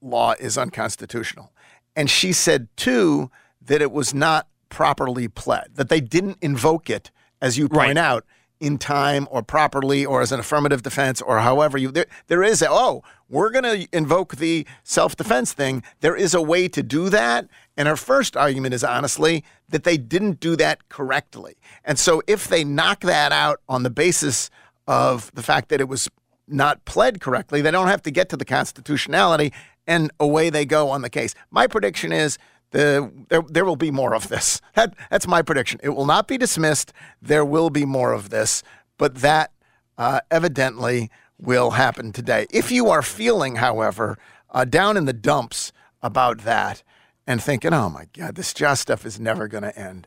law 0.00 0.34
is 0.38 0.56
unconstitutional, 0.56 1.52
and 1.94 2.08
she 2.08 2.32
said 2.32 2.68
two 2.76 3.30
that 3.60 3.82
it 3.82 3.92
was 3.92 4.14
not 4.14 4.48
properly 4.68 5.28
pled, 5.28 5.70
that 5.74 5.88
they 5.88 6.00
didn't 6.00 6.38
invoke 6.40 6.88
it 6.88 7.10
as 7.40 7.58
you 7.58 7.68
point 7.68 7.96
right. 7.96 7.98
out 7.98 8.24
in 8.60 8.76
time 8.76 9.26
or 9.30 9.42
properly 9.42 10.04
or 10.04 10.20
as 10.20 10.32
an 10.32 10.38
affirmative 10.38 10.82
defense 10.82 11.22
or 11.22 11.40
however 11.40 11.78
you 11.78 11.90
there, 11.90 12.06
there 12.26 12.42
is 12.42 12.60
a, 12.60 12.66
oh 12.68 13.02
we're 13.28 13.50
going 13.50 13.64
to 13.64 13.88
invoke 13.96 14.36
the 14.36 14.66
self-defense 14.84 15.54
thing 15.54 15.82
there 16.00 16.14
is 16.14 16.34
a 16.34 16.42
way 16.42 16.68
to 16.68 16.82
do 16.82 17.08
that 17.08 17.48
and 17.76 17.88
her 17.88 17.96
first 17.96 18.36
argument 18.36 18.74
is 18.74 18.84
honestly 18.84 19.42
that 19.70 19.84
they 19.84 19.96
didn't 19.96 20.40
do 20.40 20.56
that 20.56 20.90
correctly 20.90 21.56
and 21.84 21.98
so 21.98 22.22
if 22.26 22.48
they 22.48 22.62
knock 22.62 23.00
that 23.00 23.32
out 23.32 23.60
on 23.66 23.82
the 23.82 23.90
basis 23.90 24.50
of 24.90 25.30
the 25.34 25.42
fact 25.42 25.68
that 25.68 25.80
it 25.80 25.88
was 25.88 26.08
not 26.48 26.84
pled 26.84 27.20
correctly 27.20 27.60
they 27.62 27.70
don't 27.70 27.86
have 27.86 28.02
to 28.02 28.10
get 28.10 28.28
to 28.28 28.36
the 28.36 28.44
constitutionality 28.44 29.52
and 29.86 30.10
away 30.18 30.50
they 30.50 30.64
go 30.64 30.90
on 30.90 31.02
the 31.02 31.10
case 31.10 31.34
my 31.50 31.66
prediction 31.66 32.10
is 32.10 32.38
the, 32.70 33.10
there, 33.28 33.42
there 33.48 33.64
will 33.64 33.76
be 33.76 33.90
more 33.90 34.14
of 34.14 34.28
this. 34.28 34.60
That, 34.74 34.94
that's 35.10 35.26
my 35.26 35.42
prediction. 35.42 35.80
It 35.82 35.90
will 35.90 36.06
not 36.06 36.26
be 36.26 36.38
dismissed. 36.38 36.92
There 37.20 37.44
will 37.44 37.68
be 37.68 37.84
more 37.84 38.12
of 38.12 38.30
this, 38.30 38.62
but 38.96 39.16
that 39.16 39.52
uh, 39.98 40.20
evidently 40.30 41.10
will 41.38 41.72
happen 41.72 42.12
today. 42.12 42.46
If 42.50 42.70
you 42.70 42.88
are 42.88 43.02
feeling, 43.02 43.56
however, 43.56 44.16
uh, 44.48 44.64
down 44.64 44.96
in 44.96 45.04
the 45.04 45.12
dumps 45.12 45.72
about 46.02 46.42
that 46.42 46.82
and 47.26 47.42
thinking, 47.42 47.74
oh 47.74 47.90
my 47.90 48.06
God, 48.16 48.36
this 48.36 48.54
Josh 48.54 48.80
stuff 48.80 49.04
is 49.04 49.20
never 49.20 49.48
going 49.48 49.64
to 49.64 49.78
end, 49.78 50.06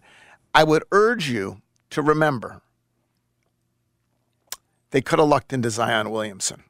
I 0.55 0.63
would 0.63 0.83
urge 0.91 1.29
you 1.29 1.61
to 1.91 2.01
remember 2.01 2.61
they 4.93 5.01
could 5.01 5.19
have 5.19 5.27
lucked 5.27 5.51
into 5.51 5.69
Zion 5.69 6.09
Williamson. 6.09 6.63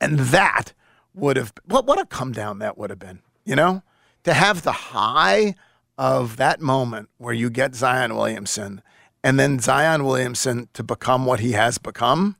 And 0.00 0.20
that 0.20 0.72
would 1.12 1.36
have, 1.36 1.52
what, 1.64 1.84
what 1.84 2.00
a 2.00 2.06
come 2.06 2.30
down 2.30 2.60
that 2.60 2.78
would 2.78 2.90
have 2.90 3.00
been, 3.00 3.18
you 3.44 3.56
know? 3.56 3.82
to 4.24 4.34
have 4.34 4.62
the 4.62 4.72
high 4.72 5.54
of 5.96 6.36
that 6.36 6.60
moment 6.60 7.08
where 7.18 7.34
you 7.34 7.50
get 7.50 7.74
Zion 7.74 8.16
Williamson 8.16 8.82
and 9.22 9.38
then 9.38 9.58
Zion 9.58 10.04
Williamson 10.04 10.68
to 10.72 10.82
become 10.82 11.24
what 11.24 11.40
he 11.40 11.52
has 11.52 11.78
become. 11.78 12.36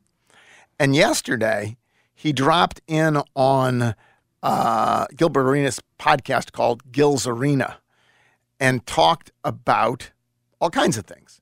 And 0.78 0.96
yesterday, 0.96 1.76
he 2.14 2.32
dropped 2.32 2.80
in 2.86 3.22
on 3.36 3.94
uh, 4.42 5.06
Gilbert 5.16 5.48
Arenas' 5.48 5.80
podcast 5.98 6.52
called 6.52 6.90
Gil's 6.90 7.26
Arena 7.26 7.78
and 8.58 8.84
talked 8.86 9.30
about 9.44 10.10
all 10.60 10.70
kinds 10.70 10.98
of 10.98 11.06
things, 11.06 11.40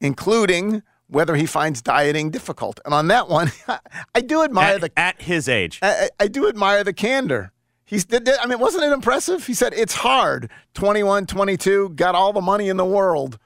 including 0.00 0.82
whether 1.08 1.36
he 1.36 1.46
finds 1.46 1.82
dieting 1.82 2.30
difficult. 2.30 2.80
And 2.84 2.94
on 2.94 3.08
that 3.08 3.28
one, 3.28 3.52
I 4.14 4.20
do 4.20 4.42
admire 4.42 4.76
at, 4.76 4.80
the 4.80 4.98
at 4.98 5.22
his 5.22 5.48
age. 5.48 5.78
I, 5.82 6.10
I 6.18 6.28
do 6.28 6.48
admire 6.48 6.84
the 6.84 6.92
candor. 6.92 7.52
He's, 7.84 8.04
did, 8.06 8.28
I 8.28 8.46
mean, 8.46 8.58
wasn't 8.58 8.84
it 8.84 8.92
impressive? 8.92 9.46
He 9.46 9.54
said, 9.54 9.74
it's 9.74 9.94
hard. 9.94 10.50
21, 10.72 11.26
22, 11.26 11.90
got 11.90 12.14
all 12.14 12.32
the 12.32 12.40
money 12.40 12.68
in 12.68 12.78
the 12.78 12.84
world. 12.84 13.38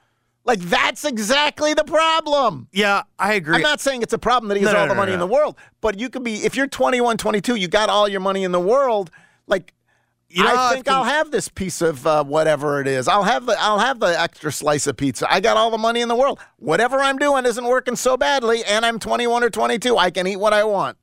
Like, 0.45 0.59
that's 0.61 1.03
exactly 1.03 1.73
the 1.73 1.83
problem. 1.83 2.69
Yeah, 2.71 3.03
I 3.19 3.33
agree. 3.33 3.55
I'm 3.55 3.61
not 3.61 3.81
saying 3.81 4.01
it's 4.01 4.13
a 4.13 4.17
problem 4.17 4.47
that 4.49 4.57
he 4.57 4.63
has 4.63 4.73
no, 4.73 4.79
all 4.79 4.85
no, 4.85 4.89
the 4.89 4.95
no, 4.95 5.01
money 5.01 5.13
in 5.13 5.19
the 5.19 5.27
world, 5.27 5.57
but 5.81 5.99
you 5.99 6.09
could 6.09 6.23
be, 6.23 6.35
if 6.45 6.55
you're 6.55 6.67
21, 6.67 7.17
22, 7.17 7.55
you 7.55 7.67
got 7.67 7.89
all 7.89 8.07
your 8.07 8.21
money 8.21 8.43
in 8.43 8.51
the 8.51 8.59
world, 8.59 9.11
like, 9.45 9.73
you 10.29 10.43
know, 10.43 10.53
I 10.55 10.73
think 10.73 10.87
I'll 10.87 11.03
have 11.03 11.31
this 11.31 11.47
piece 11.47 11.81
of 11.81 12.05
uh, 12.05 12.23
whatever 12.23 12.79
it 12.79 12.87
is. 12.87 13.07
I'll 13.07 13.23
have 13.23 13.47
the 13.47 13.55
I'll 13.59 13.79
have 13.79 13.99
the 13.99 14.19
extra 14.19 14.51
slice 14.51 14.85
of 14.85 14.95
pizza. 14.95 15.31
I 15.31 15.39
got 15.39 15.57
all 15.57 15.71
the 15.71 15.77
money 15.77 16.01
in 16.01 16.07
the 16.07 16.15
world. 16.15 16.39
Whatever 16.57 16.99
I'm 16.99 17.17
doing 17.17 17.45
isn't 17.45 17.65
working 17.65 17.95
so 17.95 18.15
badly, 18.15 18.63
and 18.63 18.85
I'm 18.85 18.99
21 18.99 19.43
or 19.43 19.49
22. 19.49 19.97
I 19.97 20.11
can 20.11 20.27
eat 20.27 20.37
what 20.37 20.53
I 20.53 20.63
want. 20.63 20.97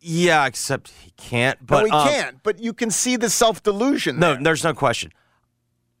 Yeah, 0.00 0.46
except 0.46 0.90
he 0.90 1.12
can't. 1.12 1.64
But 1.64 1.80
no, 1.80 1.84
he 1.84 1.90
um, 1.92 2.08
can't. 2.08 2.42
But 2.42 2.58
you 2.58 2.72
can 2.72 2.90
see 2.90 3.14
the 3.14 3.30
self 3.30 3.62
delusion. 3.62 4.18
No, 4.18 4.34
there's 4.34 4.64
no 4.64 4.74
question. 4.74 5.12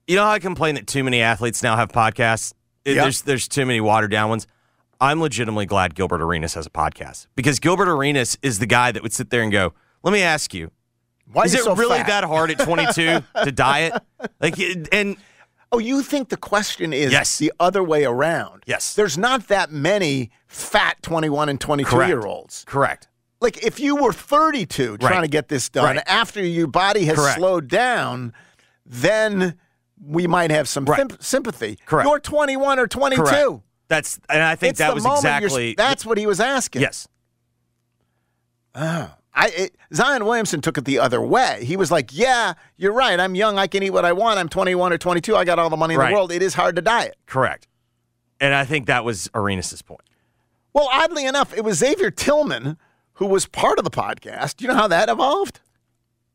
You 0.08 0.16
know 0.16 0.24
how 0.24 0.32
I 0.32 0.40
complain 0.40 0.74
that 0.74 0.88
too 0.88 1.04
many 1.04 1.22
athletes 1.22 1.62
now 1.62 1.76
have 1.76 1.90
podcasts? 1.90 2.52
Yep. 2.84 2.96
There's 2.96 3.22
there's 3.22 3.46
too 3.46 3.64
many 3.64 3.80
watered 3.80 4.10
down 4.10 4.28
ones. 4.28 4.48
I'm 5.00 5.20
legitimately 5.20 5.66
glad 5.66 5.94
Gilbert 5.94 6.20
Arenas 6.20 6.54
has 6.54 6.66
a 6.66 6.70
podcast 6.70 7.28
because 7.36 7.60
Gilbert 7.60 7.88
Arenas 7.88 8.38
is 8.42 8.58
the 8.58 8.66
guy 8.66 8.90
that 8.90 9.04
would 9.04 9.12
sit 9.12 9.30
there 9.30 9.42
and 9.42 9.52
go, 9.52 9.72
"Let 10.02 10.12
me 10.12 10.22
ask 10.22 10.52
you, 10.52 10.72
why 11.32 11.44
is 11.44 11.54
it 11.54 11.64
so 11.64 11.74
really 11.74 11.98
fat? 11.98 12.06
that 12.06 12.24
hard 12.24 12.50
at 12.50 12.58
22 12.58 13.22
to 13.44 13.52
diet?" 13.54 13.94
Like, 14.40 14.58
and 14.92 15.16
oh, 15.70 15.78
you 15.78 16.02
think 16.02 16.28
the 16.28 16.36
question 16.36 16.92
is 16.92 17.12
yes. 17.12 17.38
the 17.38 17.52
other 17.58 17.82
way 17.82 18.04
around? 18.04 18.64
Yes, 18.66 18.94
there's 18.94 19.18
not 19.18 19.48
that 19.48 19.70
many 19.70 20.30
fat 20.46 21.02
21 21.02 21.48
and 21.48 21.60
22 21.60 21.88
Correct. 21.88 22.08
year 22.08 22.22
olds. 22.22 22.64
Correct 22.66 23.08
like 23.42 23.64
if 23.64 23.80
you 23.80 23.96
were 23.96 24.12
32 24.12 24.96
trying 24.98 25.22
to 25.22 25.28
get 25.28 25.48
this 25.48 25.68
done 25.68 25.96
right. 25.96 26.04
after 26.06 26.42
your 26.42 26.68
body 26.68 27.04
has 27.06 27.16
Correct. 27.16 27.38
slowed 27.38 27.68
down, 27.68 28.32
then 28.86 29.58
we 30.00 30.26
might 30.26 30.50
have 30.50 30.68
some 30.68 30.84
right. 30.84 31.22
sympathy. 31.22 31.78
Correct. 31.84 32.08
You're 32.08 32.20
21 32.20 32.78
or 32.78 32.86
22. 32.86 33.22
Correct. 33.22 33.60
That's 33.88 34.18
and 34.30 34.42
I 34.42 34.54
think 34.54 34.70
it's 34.70 34.78
that 34.78 34.94
was 34.94 35.04
exactly 35.04 35.74
that's 35.76 36.06
what 36.06 36.16
he 36.16 36.26
was 36.26 36.40
asking. 36.40 36.82
Yes. 36.82 37.08
Oh. 38.74 39.10
I, 39.34 39.48
it, 39.48 39.76
Zion 39.94 40.24
Williamson 40.24 40.60
took 40.60 40.76
it 40.76 40.84
the 40.84 40.98
other 40.98 41.20
way. 41.20 41.64
He 41.64 41.76
was 41.76 41.90
like, 41.90 42.10
"Yeah, 42.12 42.54
you're 42.76 42.92
right. 42.92 43.18
I'm 43.18 43.34
young. 43.34 43.58
I 43.58 43.66
can 43.66 43.82
eat 43.82 43.90
what 43.90 44.04
I 44.04 44.12
want. 44.12 44.38
I'm 44.38 44.48
21 44.48 44.92
or 44.92 44.98
22. 44.98 45.34
I 45.34 45.44
got 45.44 45.58
all 45.58 45.70
the 45.70 45.76
money 45.76 45.94
in 45.94 46.00
right. 46.00 46.08
the 46.10 46.14
world. 46.14 46.32
It 46.32 46.42
is 46.42 46.54
hard 46.54 46.76
to 46.76 46.82
diet." 46.82 47.16
Correct. 47.26 47.66
And 48.40 48.54
I 48.54 48.64
think 48.64 48.86
that 48.86 49.04
was 49.04 49.28
Arenas's 49.34 49.82
point. 49.82 50.02
Well, 50.74 50.88
oddly 50.92 51.24
enough, 51.24 51.56
it 51.56 51.64
was 51.64 51.78
Xavier 51.78 52.10
Tillman 52.10 52.76
who 53.14 53.26
was 53.26 53.46
part 53.46 53.78
of 53.78 53.84
the 53.84 53.90
podcast. 53.90 54.56
Do 54.56 54.64
you 54.64 54.68
know 54.68 54.74
how 54.74 54.88
that 54.88 55.08
evolved? 55.08 55.60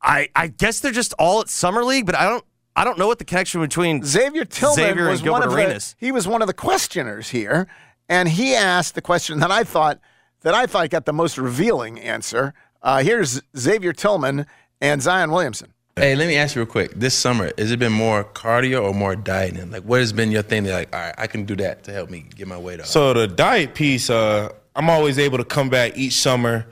I, 0.02 0.30
I 0.36 0.48
guess 0.48 0.80
they're 0.80 0.92
just 0.92 1.14
all 1.20 1.42
at 1.42 1.50
summer 1.50 1.84
league, 1.84 2.06
but 2.06 2.16
I 2.16 2.30
don't 2.30 2.46
I 2.76 2.84
don't 2.84 3.00
know 3.00 3.08
what 3.08 3.18
the 3.18 3.26
connection 3.26 3.60
between 3.60 4.04
Xavier 4.04 4.46
Tillman 4.46 4.76
Xavier 4.76 5.10
was 5.10 5.24
one 5.24 5.42
of 5.42 5.52
the, 5.52 5.96
he 5.98 6.12
was 6.12 6.28
one 6.28 6.42
of 6.44 6.48
the 6.48 6.54
questioners 6.54 7.32
here, 7.32 7.68
and 8.08 8.30
he 8.30 8.54
asked 8.54 8.94
the 8.94 9.02
question 9.02 9.40
that 9.40 9.50
I 9.50 9.64
thought 9.64 10.00
that 10.42 10.54
I 10.54 10.68
thought 10.68 10.90
got 10.92 11.06
the 11.06 11.14
most 11.14 11.38
revealing 11.40 12.00
answer. 12.00 12.54
Uh, 12.82 13.04
here's 13.04 13.42
Xavier 13.58 13.94
Tillman 13.94 14.46
and 14.82 15.02
Zion 15.02 15.32
Williamson. 15.32 15.74
Hey, 15.96 16.16
let 16.16 16.28
me 16.28 16.36
ask 16.36 16.56
you 16.56 16.62
real 16.62 16.72
quick. 16.72 16.94
This 16.94 17.16
summer, 17.16 17.52
has 17.58 17.72
it 17.72 17.80
been 17.80 17.92
more 17.92 18.24
cardio 18.24 18.84
or 18.84 18.94
more 18.94 19.16
dieting? 19.16 19.72
Like, 19.72 19.84
what 19.84 20.00
has 20.00 20.14
been 20.14 20.30
your 20.30 20.44
thing 20.44 20.64
that, 20.66 20.74
like, 20.74 20.96
all 20.96 21.02
right, 21.02 21.16
I 21.18 21.26
can 21.26 21.46
do 21.46 21.56
that 21.56 21.84
to 21.86 21.92
help 21.92 22.12
me 22.12 22.26
get 22.36 22.48
my 22.48 22.58
weight 22.58 22.80
up? 22.80 22.86
So 22.86 23.14
the 23.14 23.28
diet 23.28 23.74
piece, 23.74 24.12
uh, 24.12 24.50
I'm 24.76 24.92
always 24.92 25.18
able 25.18 25.40
to 25.40 25.44
come 25.44 25.70
back 25.70 25.98
each 25.98 26.14
summer 26.14 26.68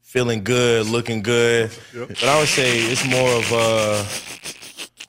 feeling 0.00 0.42
good, 0.42 0.86
looking 0.86 1.22
good. 1.22 1.70
Yep. 1.94 2.08
But 2.08 2.24
I 2.24 2.38
would 2.38 2.48
say 2.48 2.78
it's 2.78 3.06
more 3.06 3.30
of 3.30 3.52
uh, 3.52 4.04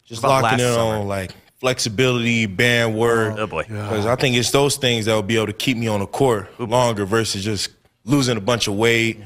just 0.06 0.22
locking 0.22 0.60
in 0.60 0.74
summer. 0.74 0.98
on 0.98 1.08
like 1.08 1.32
flexibility, 1.62 2.48
band 2.48 2.94
work. 2.96 3.36
Oh, 3.40 3.48
boy. 3.48 3.64
Because 3.64 4.06
I 4.06 4.16
think 4.18 4.36
it's 4.36 4.52
those 4.52 4.76
things 4.76 5.06
that 5.06 5.14
will 5.14 5.24
be 5.24 5.38
able 5.38 5.48
to 5.48 5.54
keep 5.54 5.78
me 5.78 5.88
on 5.88 6.02
the 6.02 6.08
court 6.08 6.60
longer 6.60 7.06
versus 7.06 7.42
just 7.42 7.70
losing 8.04 8.36
a 8.36 8.42
bunch 8.42 8.68
of 8.68 8.76
weight 8.76 9.20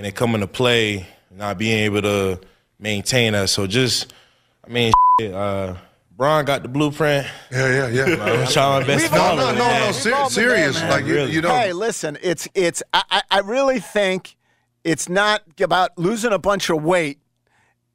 and 0.00 0.06
then 0.06 0.12
coming 0.14 0.40
to 0.40 0.46
play, 0.46 1.06
not 1.30 1.58
being 1.58 1.80
able 1.80 2.00
to 2.00 2.40
maintain 2.78 3.34
that. 3.34 3.50
So 3.50 3.66
just, 3.66 4.14
I 4.66 4.70
mean, 4.70 4.94
uh, 5.22 5.76
Bron 6.16 6.46
got 6.46 6.62
the 6.62 6.70
blueprint. 6.70 7.26
Yeah, 7.52 7.86
yeah, 7.90 8.06
yeah. 8.06 8.24
I'm 8.24 8.46
trying 8.50 8.80
my 8.80 8.86
best 8.86 9.12
No, 9.12 9.36
no, 9.36 9.52
no, 9.52 9.58
no. 9.58 9.92
Ser- 9.92 10.30
serious. 10.30 10.80
Like 10.84 11.04
you, 11.04 11.24
you 11.24 11.42
don't. 11.42 11.54
Hey, 11.54 11.74
listen, 11.74 12.16
it's 12.22 12.48
it's. 12.54 12.82
I, 12.94 13.02
I 13.10 13.22
I 13.30 13.38
really 13.40 13.78
think 13.78 14.38
it's 14.84 15.06
not 15.06 15.42
about 15.60 15.98
losing 15.98 16.32
a 16.32 16.38
bunch 16.38 16.70
of 16.70 16.82
weight. 16.82 17.18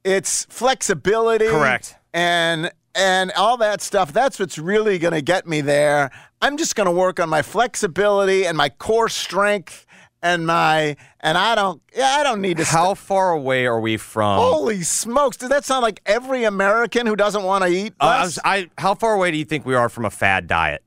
It's 0.04 0.44
flexibility, 0.48 1.48
Correct. 1.48 1.96
and 2.14 2.70
and 2.94 3.32
all 3.32 3.56
that 3.56 3.80
stuff. 3.80 4.12
That's 4.12 4.38
what's 4.38 4.58
really 4.58 5.00
going 5.00 5.14
to 5.14 5.22
get 5.22 5.48
me 5.48 5.60
there. 5.60 6.12
I'm 6.40 6.56
just 6.56 6.76
going 6.76 6.86
to 6.86 6.92
work 6.92 7.18
on 7.18 7.28
my 7.28 7.42
flexibility 7.42 8.46
and 8.46 8.56
my 8.56 8.68
core 8.68 9.08
strength 9.08 9.85
and 10.22 10.46
my 10.46 10.96
and 11.20 11.38
I 11.38 11.54
don't. 11.54 11.82
Yeah, 11.94 12.16
I 12.18 12.22
don't 12.22 12.40
need 12.40 12.56
to. 12.58 12.64
How 12.64 12.94
far 12.94 13.32
away 13.32 13.66
are 13.66 13.80
we 13.80 13.96
from? 13.96 14.38
Holy 14.38 14.82
smokes! 14.82 15.36
Does 15.36 15.48
that 15.50 15.64
sound 15.64 15.82
like 15.82 16.00
every 16.06 16.44
American 16.44 17.06
who 17.06 17.16
doesn't 17.16 17.42
want 17.42 17.64
to 17.64 17.70
eat 17.70 17.94
Uh, 18.00 18.06
I 18.06 18.22
was, 18.22 18.38
I, 18.44 18.70
how 18.78 18.94
far 18.94 19.14
away 19.14 19.30
do 19.30 19.36
you 19.36 19.44
think 19.44 19.64
we 19.64 19.74
are 19.74 19.88
from 19.88 20.04
a 20.04 20.10
fad 20.10 20.46
diet? 20.46 20.82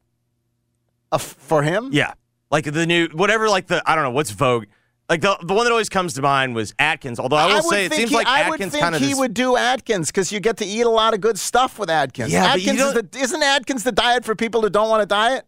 Uh, 1.12 1.18
for 1.18 1.64
him? 1.64 1.90
Yeah, 1.92 2.14
like 2.52 2.66
the 2.66 2.86
new 2.86 3.08
whatever, 3.14 3.50
like 3.50 3.68
the 3.68 3.82
I 3.86 3.96
don't 3.96 4.04
know 4.04 4.12
what's 4.12 4.32
Vogue. 4.32 4.66
Like 5.08 5.22
the 5.22 5.38
the 5.42 5.56
one 5.56 5.66
that 5.66 5.72
always 5.72 5.90
comes 5.90 6.14
to 6.14 6.22
mind 6.22 6.54
was 6.54 6.74
Atkins. 6.78 7.20
Although 7.20 7.38
I 7.38 7.48
will 7.48 7.56
would 7.56 7.64
say 7.66 7.86
it 7.86 7.94
seems 7.94 8.12
he, 8.12 8.16
like 8.16 8.28
I 8.28 8.42
Atkins 8.42 8.60
would 8.60 8.72
think 8.72 8.84
kind 8.84 8.96
of 8.96 9.02
he 9.02 9.16
would 9.16 9.34
do 9.34 9.58
Atkins 9.58 10.08
because 10.12 10.32
you 10.32 10.40
get 10.40 10.58
to 10.58 10.66
eat 10.66 10.82
a 10.82 10.90
lot 10.90 11.16
of 11.16 11.22
good 11.22 11.40
stuff 11.40 11.80
with 11.80 11.90
Atkins. 11.90 12.32
Yeah, 12.32 12.54
but 12.54 12.62
you 12.62 12.72
Atkins 12.74 12.88
is 12.88 12.94
the, 12.94 13.20
isn't 13.20 13.44
Atkins 13.44 13.84
the 13.84 13.92
diet 13.92 14.24
for 14.24 14.36
people 14.36 14.62
who 14.62 14.70
don't 14.70 14.90
want 14.90 15.02
to 15.02 15.08
diet? 15.08 15.46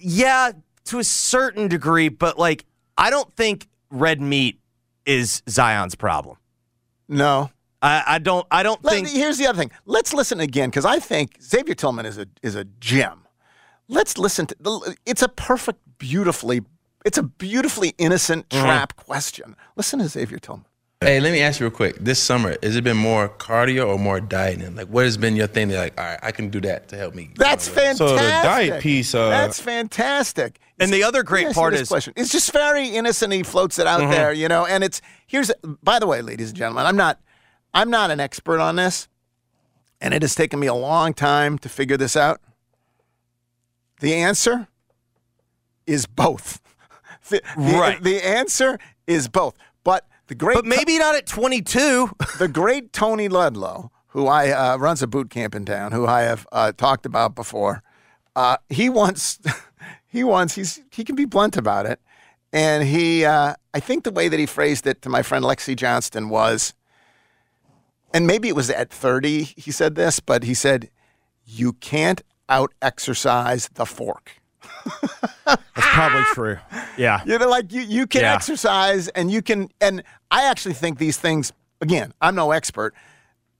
yeah 0.00 0.52
to 0.86 0.98
a 0.98 1.04
certain 1.04 1.68
degree, 1.68 2.08
but 2.08 2.38
like 2.38 2.64
I 3.00 3.10
don't 3.10 3.34
think 3.34 3.66
red 3.90 4.20
meat 4.20 4.60
is 5.06 5.42
Zion's 5.48 5.94
problem. 5.94 6.36
No. 7.08 7.50
I, 7.82 8.04
I 8.06 8.18
don't. 8.18 8.46
I 8.50 8.62
don't 8.62 8.82
Let- 8.84 8.94
think. 8.94 9.08
here's 9.08 9.38
the 9.38 9.46
other 9.46 9.58
thing. 9.58 9.70
Let's 9.86 10.12
listen 10.12 10.38
again 10.38 10.68
because 10.68 10.84
I 10.84 10.98
think 10.98 11.38
Xavier 11.42 11.74
Tillman 11.74 12.04
is 12.04 12.18
a 12.18 12.26
is 12.42 12.54
a 12.54 12.64
gem. 12.78 13.26
Let's 13.88 14.18
listen 14.18 14.46
to. 14.46 14.56
the- 14.60 14.96
It's 15.06 15.22
a 15.22 15.28
perfect, 15.28 15.78
beautifully. 15.98 16.60
It's 17.06 17.16
a 17.16 17.22
beautifully 17.22 17.94
innocent 17.96 18.48
Mm-hmm. 18.50 18.64
trap 18.66 18.96
question. 18.96 19.56
Listen 19.76 19.98
to 20.00 20.08
Xavier 20.08 20.38
Tillman. 20.38 20.66
Hey, 21.00 21.18
let 21.20 21.32
me 21.32 21.40
ask 21.40 21.58
you 21.58 21.66
real 21.66 21.74
quick. 21.74 21.96
This 21.98 22.18
summer, 22.18 22.54
has 22.62 22.76
it 22.76 22.84
been 22.84 22.98
more 22.98 23.30
cardio 23.30 23.88
or 23.88 23.98
more 23.98 24.20
dieting? 24.20 24.76
Like, 24.76 24.88
what 24.88 25.06
has 25.06 25.16
been 25.16 25.34
your 25.34 25.46
thing? 25.46 25.68
That 25.68 25.78
like, 25.78 25.98
all 25.98 26.04
right, 26.04 26.18
I 26.22 26.30
can 26.32 26.50
do 26.50 26.60
that 26.60 26.88
to 26.90 26.96
help 26.98 27.14
me. 27.14 27.30
That's 27.36 27.66
fantastic. 27.66 28.06
So 28.08 28.14
the 28.16 28.20
diet 28.20 28.82
piece, 28.82 29.14
uh, 29.14 29.30
That's 29.30 29.58
fantastic. 29.58 30.58
And 30.80 30.92
the 30.92 31.04
other 31.04 31.22
great 31.22 31.52
part 31.54 31.74
is 31.74 31.88
question. 31.88 32.12
It's 32.16 32.32
just 32.32 32.52
very 32.52 32.88
innocent. 32.88 33.32
He 33.32 33.42
floats 33.42 33.78
it 33.78 33.86
out 33.86 34.00
Mhm. 34.00 34.10
there, 34.10 34.32
you 34.32 34.48
know. 34.48 34.64
And 34.66 34.82
it's 34.82 35.00
here's. 35.26 35.50
By 35.82 35.98
the 35.98 36.06
way, 36.06 36.22
ladies 36.22 36.48
and 36.50 36.58
gentlemen, 36.58 36.86
I'm 36.86 36.96
not. 36.96 37.20
I'm 37.74 37.90
not 37.90 38.10
an 38.10 38.18
expert 38.18 38.58
on 38.60 38.76
this, 38.76 39.06
and 40.00 40.12
it 40.14 40.22
has 40.22 40.34
taken 40.34 40.58
me 40.58 40.66
a 40.66 40.74
long 40.74 41.14
time 41.14 41.58
to 41.58 41.68
figure 41.68 41.96
this 41.96 42.16
out. 42.16 42.40
The 44.00 44.14
answer 44.14 44.68
is 45.86 46.06
both. 46.06 46.60
The, 47.28 47.42
the- 47.56 47.62
Right. 47.78 48.02
The 48.02 48.26
answer 48.26 48.78
is 49.06 49.28
both. 49.28 49.54
But 49.84 50.04
the 50.26 50.34
great. 50.34 50.56
but 50.56 50.64
maybe 50.64 50.98
not 50.98 51.14
at 51.14 51.26
22. 51.26 52.10
the 52.38 52.48
great 52.48 52.92
Tony 52.92 53.28
Ludlow, 53.28 53.92
who 54.08 54.26
I 54.26 54.50
uh, 54.50 54.76
runs 54.78 55.00
a 55.00 55.06
boot 55.06 55.30
camp 55.30 55.54
in 55.54 55.64
town, 55.64 55.92
who 55.92 56.06
I 56.08 56.22
have 56.22 56.44
uh, 56.50 56.72
talked 56.72 57.06
about 57.06 57.36
before. 57.36 57.82
Uh, 58.34 58.56
he 58.68 58.88
wants, 58.88 59.38
he 60.10 60.24
wants, 60.24 60.54
he's 60.54 60.80
he 60.92 61.04
can 61.04 61.16
be 61.16 61.24
blunt 61.24 61.56
about 61.56 61.86
it, 61.86 62.00
and 62.52 62.84
he, 62.84 63.24
uh, 63.24 63.54
I 63.72 63.80
think 63.80 64.04
the 64.04 64.10
way 64.12 64.28
that 64.28 64.38
he 64.38 64.46
phrased 64.46 64.86
it 64.86 65.00
to 65.02 65.08
my 65.08 65.22
friend 65.22 65.44
Lexi 65.44 65.74
Johnston 65.76 66.28
was, 66.28 66.74
and 68.12 68.26
maybe 68.26 68.48
it 68.48 68.56
was 68.56 68.70
at 68.70 68.90
thirty 68.90 69.44
he 69.44 69.70
said 69.70 69.94
this, 69.94 70.20
but 70.20 70.42
he 70.44 70.54
said, 70.54 70.90
"You 71.46 71.72
can't 71.74 72.20
out 72.48 72.72
exercise 72.82 73.68
the 73.74 73.86
fork." 73.86 74.32
That's 75.46 75.62
probably 75.76 76.22
true. 76.34 76.58
Yeah. 76.96 77.22
You 77.24 77.38
know, 77.38 77.48
like 77.48 77.72
you, 77.72 77.80
you 77.82 78.06
can 78.06 78.22
Yeah. 78.22 78.34
exercise 78.34 79.08
and 79.08 79.30
you 79.30 79.42
can, 79.42 79.68
and 79.80 80.02
I 80.30 80.44
actually 80.44 80.74
think 80.74 80.98
these 80.98 81.16
things, 81.16 81.52
again, 81.80 82.12
I'm 82.20 82.34
no 82.34 82.50
expert, 82.52 82.94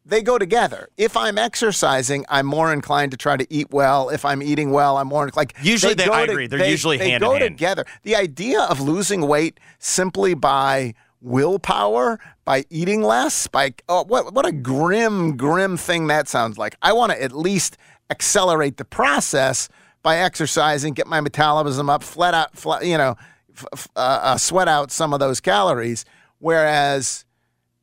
they 0.05 0.23
go 0.23 0.39
together. 0.39 0.89
If 0.97 1.17
I'm 1.17 1.37
exercising, 1.39 2.25
I'm 2.29 2.47
more 2.47 2.73
inclined 2.73 3.11
to 3.13 3.17
try 3.17 3.37
to 3.37 3.47
eat 3.53 3.69
well. 3.71 4.09
If 4.09 4.25
I'm 4.25 4.43
eating 4.43 4.71
well, 4.73 4.97
I'm 4.97 5.09
more 5.09 5.31
like 5.37 5.55
Usually 5.63 5.95
they- 5.95 6.07
go 6.07 6.13
I 6.13 6.27
to- 6.27 6.33
agree. 6.33 6.47
They're 6.47 6.59
they- 6.59 6.71
usually 6.71 6.97
they 6.97 7.11
hand 7.11 7.23
in 7.23 7.29
go 7.29 7.35
hand. 7.37 7.45
together. 7.57 7.85
The 8.03 8.17
idea 8.17 8.63
of 8.63 8.81
losing 8.81 9.23
weight 9.29 9.61
simply 9.79 10.35
by 10.35 10.95
willpower, 11.21 12.19
by 12.45 12.65
eating 12.71 13.03
less, 13.03 13.47
by 13.47 13.75
oh, 13.89 14.05
what 14.05 14.33
what 14.33 14.47
a 14.47 14.53
grim, 14.53 15.37
grim 15.37 15.77
thing 15.77 16.07
that 16.09 16.29
sounds 16.29 16.57
like. 16.59 16.77
I 16.83 16.93
want 16.93 17.13
to 17.13 17.23
at 17.23 17.33
least 17.33 17.77
accelerate 18.11 18.77
the 18.79 18.85
process 18.85 19.69
by 20.03 20.17
exercising, 20.19 20.95
get 20.95 21.07
my 21.07 21.21
metabolism 21.21 21.91
up, 21.91 22.03
flat 22.03 22.33
out, 22.35 22.57
flat, 22.57 22.85
you 22.87 22.97
know, 22.97 23.17
f- 23.55 23.67
f- 23.73 23.89
uh, 23.95 24.01
uh, 24.23 24.37
sweat 24.39 24.67
out 24.67 24.91
some 24.91 25.13
of 25.13 25.21
those 25.21 25.41
calories. 25.41 26.05
Whereas, 26.39 27.27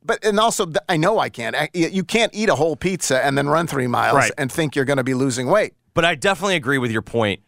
but 0.08 0.24
and 0.26 0.40
also 0.40 0.66
th- 0.66 0.78
I 0.90 0.98
know 0.98 1.20
I 1.20 1.30
can't. 1.30 1.56
I- 1.56 1.70
You 1.74 2.04
can't 2.04 2.34
eat 2.34 2.50
a 2.50 2.56
whole 2.56 2.76
pizza 2.76 3.24
and 3.24 3.38
then 3.38 3.48
run 3.48 3.68
three 3.68 3.88
miles 3.88 4.16
Right. 4.16 4.32
and 4.38 4.52
think 4.52 4.76
you're 4.76 4.86
going 4.86 4.98
to 4.98 5.04
be 5.04 5.14
losing 5.14 5.48
weight. 5.48 5.74
But 5.94 6.06
I 6.06 6.16
definitely 6.16 6.56
agree 6.56 6.78
with 6.78 6.92
your 6.92 7.02
point. 7.02 7.42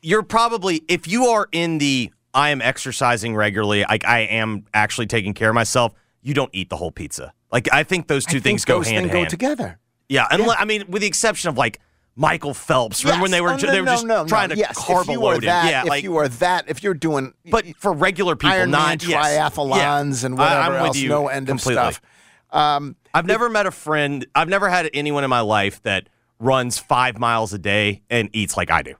You're 0.00 0.22
probably 0.22 0.82
if 0.88 1.06
you 1.06 1.26
are 1.26 1.48
in 1.52 1.78
the 1.78 2.12
I 2.34 2.50
am 2.50 2.60
exercising 2.62 3.36
regularly, 3.36 3.84
like 3.88 4.04
I 4.04 4.20
am 4.20 4.64
actually 4.74 5.06
taking 5.06 5.32
care 5.34 5.50
of 5.50 5.54
myself, 5.54 5.92
you 6.22 6.34
don't 6.34 6.50
eat 6.52 6.70
the 6.70 6.76
whole 6.76 6.90
pizza. 6.90 7.32
Like 7.52 7.68
I 7.72 7.84
think 7.84 8.08
those 8.08 8.24
two 8.24 8.38
I 8.38 8.40
things 8.40 8.64
go 8.64 8.78
those 8.78 8.88
hand 8.88 9.04
things 9.04 9.06
in 9.10 9.12
go 9.12 9.18
hand. 9.20 9.30
together. 9.30 9.78
Yeah, 10.08 10.26
and 10.30 10.42
I 10.42 10.64
mean, 10.64 10.84
with 10.88 11.02
the 11.02 11.08
exception 11.08 11.48
of 11.50 11.56
like 11.56 11.78
Michael 12.14 12.52
Phelps, 12.52 13.04
remember 13.04 13.22
when 13.22 13.30
they 13.30 13.40
were 13.40 13.52
Oh, 13.54 13.56
ju- 13.56 13.66
no, 13.68 13.72
they 13.72 13.80
were 13.80 13.86
no, 13.86 13.92
just 13.92 14.06
no, 14.06 14.26
trying 14.26 14.50
to 14.50 14.56
yes. 14.56 14.78
carb 14.78 15.02
if 15.02 15.08
you 15.08 15.20
were 15.20 15.26
load 15.32 15.44
him. 15.44 15.46
that, 15.46 15.70
Yeah, 15.70 15.82
if 15.82 15.88
like 15.88 16.04
you 16.04 16.16
are 16.18 16.28
that, 16.28 16.64
if 16.68 16.82
you're 16.82 16.92
doing 16.94 17.32
but 17.50 17.64
for 17.78 17.92
regular 17.92 18.36
people, 18.36 18.54
Ironman 18.54 18.68
not 18.70 19.06
yes. 19.06 19.26
triathlons 19.28 20.20
Yeah. 20.22 20.26
and 20.26 20.34
I- 20.34 20.38
whatever 20.56 20.76
I'm 20.76 20.82
with 20.82 20.88
else, 20.88 20.96
you 20.98 21.08
no 21.08 21.28
end 21.28 21.46
completely. 21.48 21.82
of 21.82 21.94
stuff. 21.94 22.02
Um, 22.50 22.96
I've 23.14 23.24
never 23.24 23.48
met 23.48 23.64
a 23.64 23.70
friend. 23.70 24.26
I've 24.34 24.48
never 24.50 24.68
had 24.68 24.90
anyone 24.92 25.24
in 25.24 25.30
my 25.30 25.40
life 25.40 25.82
that 25.84 26.08
runs 26.38 26.78
five 26.78 27.18
miles 27.18 27.52
a 27.54 27.58
day 27.58 28.02
and 28.10 28.28
eats 28.34 28.56
like 28.58 28.70
I 28.70 28.82
do. 28.82 28.94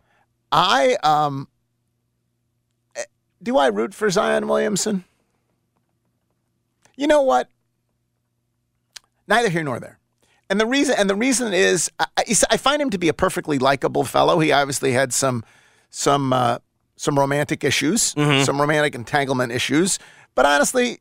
I 0.51 0.97
um, 1.03 1.49
eh, 2.97 3.05
do 3.43 3.59
I 3.59 3.67
root 3.67 3.93
for 3.95 4.09
Zion 4.09 4.49
Williamson? 4.49 5.05
You 6.97 7.07
know 7.07 7.21
what? 7.23 7.49
Neither 9.29 9.49
here 9.51 9.63
nor 9.65 9.81
there. 9.81 9.99
And 10.53 10.61
the 10.61 10.67
reason 10.67 10.95
and 10.99 11.09
the 11.09 11.15
reason 11.17 11.55
is 11.55 11.91
I, 11.99 12.07
I- 12.51 12.57
find 12.59 12.83
him 12.83 12.91
to 12.91 12.99
be 12.99 13.09
a 13.09 13.15
perfectly 13.15 13.59
likable 13.59 14.05
fellow. 14.05 14.39
He 14.39 14.53
obviously 14.53 14.93
had 14.93 15.15
some 15.15 15.45
some 15.89 16.31
uh, 16.35 16.59
some 16.97 17.19
romantic 17.19 17.65
issues, 17.65 18.15
Mm-hmm. 18.15 18.45
some 18.45 18.61
romantic 18.61 18.95
entanglement 18.95 19.51
issues. 19.51 19.99
But 20.35 20.45
honestly, 20.45 20.99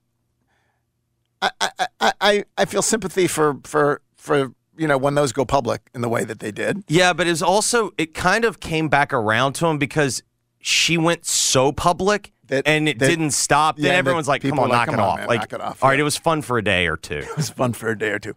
I, 1.41 1.51
I, 1.59 2.13
I- 2.21 2.45
I, 2.57 2.65
feel 2.65 2.81
sympathy 2.81 3.27
for 3.27 3.57
for 3.65 4.01
for 4.15 4.53
you 4.77 4.87
know 4.87 4.97
when 4.97 5.15
those 5.15 5.33
go 5.33 5.43
public 5.43 5.81
in 5.93 5.99
the 5.99 6.07
way 6.09 6.23
that 6.23 6.39
they 6.39 6.51
did. 6.51 6.83
Yeah, 6.87 7.11
but 7.11 7.27
it's 7.27 7.41
also 7.41 7.91
it 7.97 8.13
kind 8.13 8.45
of 8.45 8.61
came 8.61 8.87
back 8.87 9.11
around 9.11 9.53
to 9.53 9.67
him 9.67 9.77
because 9.77 10.23
she 10.61 10.97
went 10.97 11.25
so 11.25 11.73
public 11.73 12.31
That- 12.47 12.65
and 12.65 12.87
it 12.87 12.99
that- 12.99 13.07
didn't 13.07 13.31
stop. 13.31 13.75
then 13.75 13.85
that 13.85 13.95
everyone's 13.95 14.29
like, 14.29 14.43
"Come 14.43 14.59
on, 14.59 14.69
knock 14.69 14.85
"Come 14.85 14.95
it 14.95 14.99
on, 15.01 15.09
off!" 15.09 15.17
man, 15.19 15.27
like, 15.27 15.39
knock 15.41 15.53
it 15.53 15.61
off, 15.61 15.83
all 15.83 15.89
right, 15.89 15.95
yeah. 15.97 16.01
it 16.01 16.03
was 16.05 16.17
fun 16.17 16.41
for 16.41 16.57
a 16.57 16.63
day 16.63 16.87
or 16.87 16.95
two. 16.95 17.17
It 17.31 17.35
was 17.37 17.49
fun 17.49 17.73
for 17.73 17.89
a 17.89 17.97
day 17.97 18.11
or 18.11 18.19
two. 18.19 18.33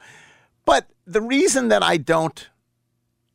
But 0.65 0.89
the 1.07 1.21
reason 1.21 1.69
that 1.69 1.83
I 1.83 1.97
don't, 1.97 2.49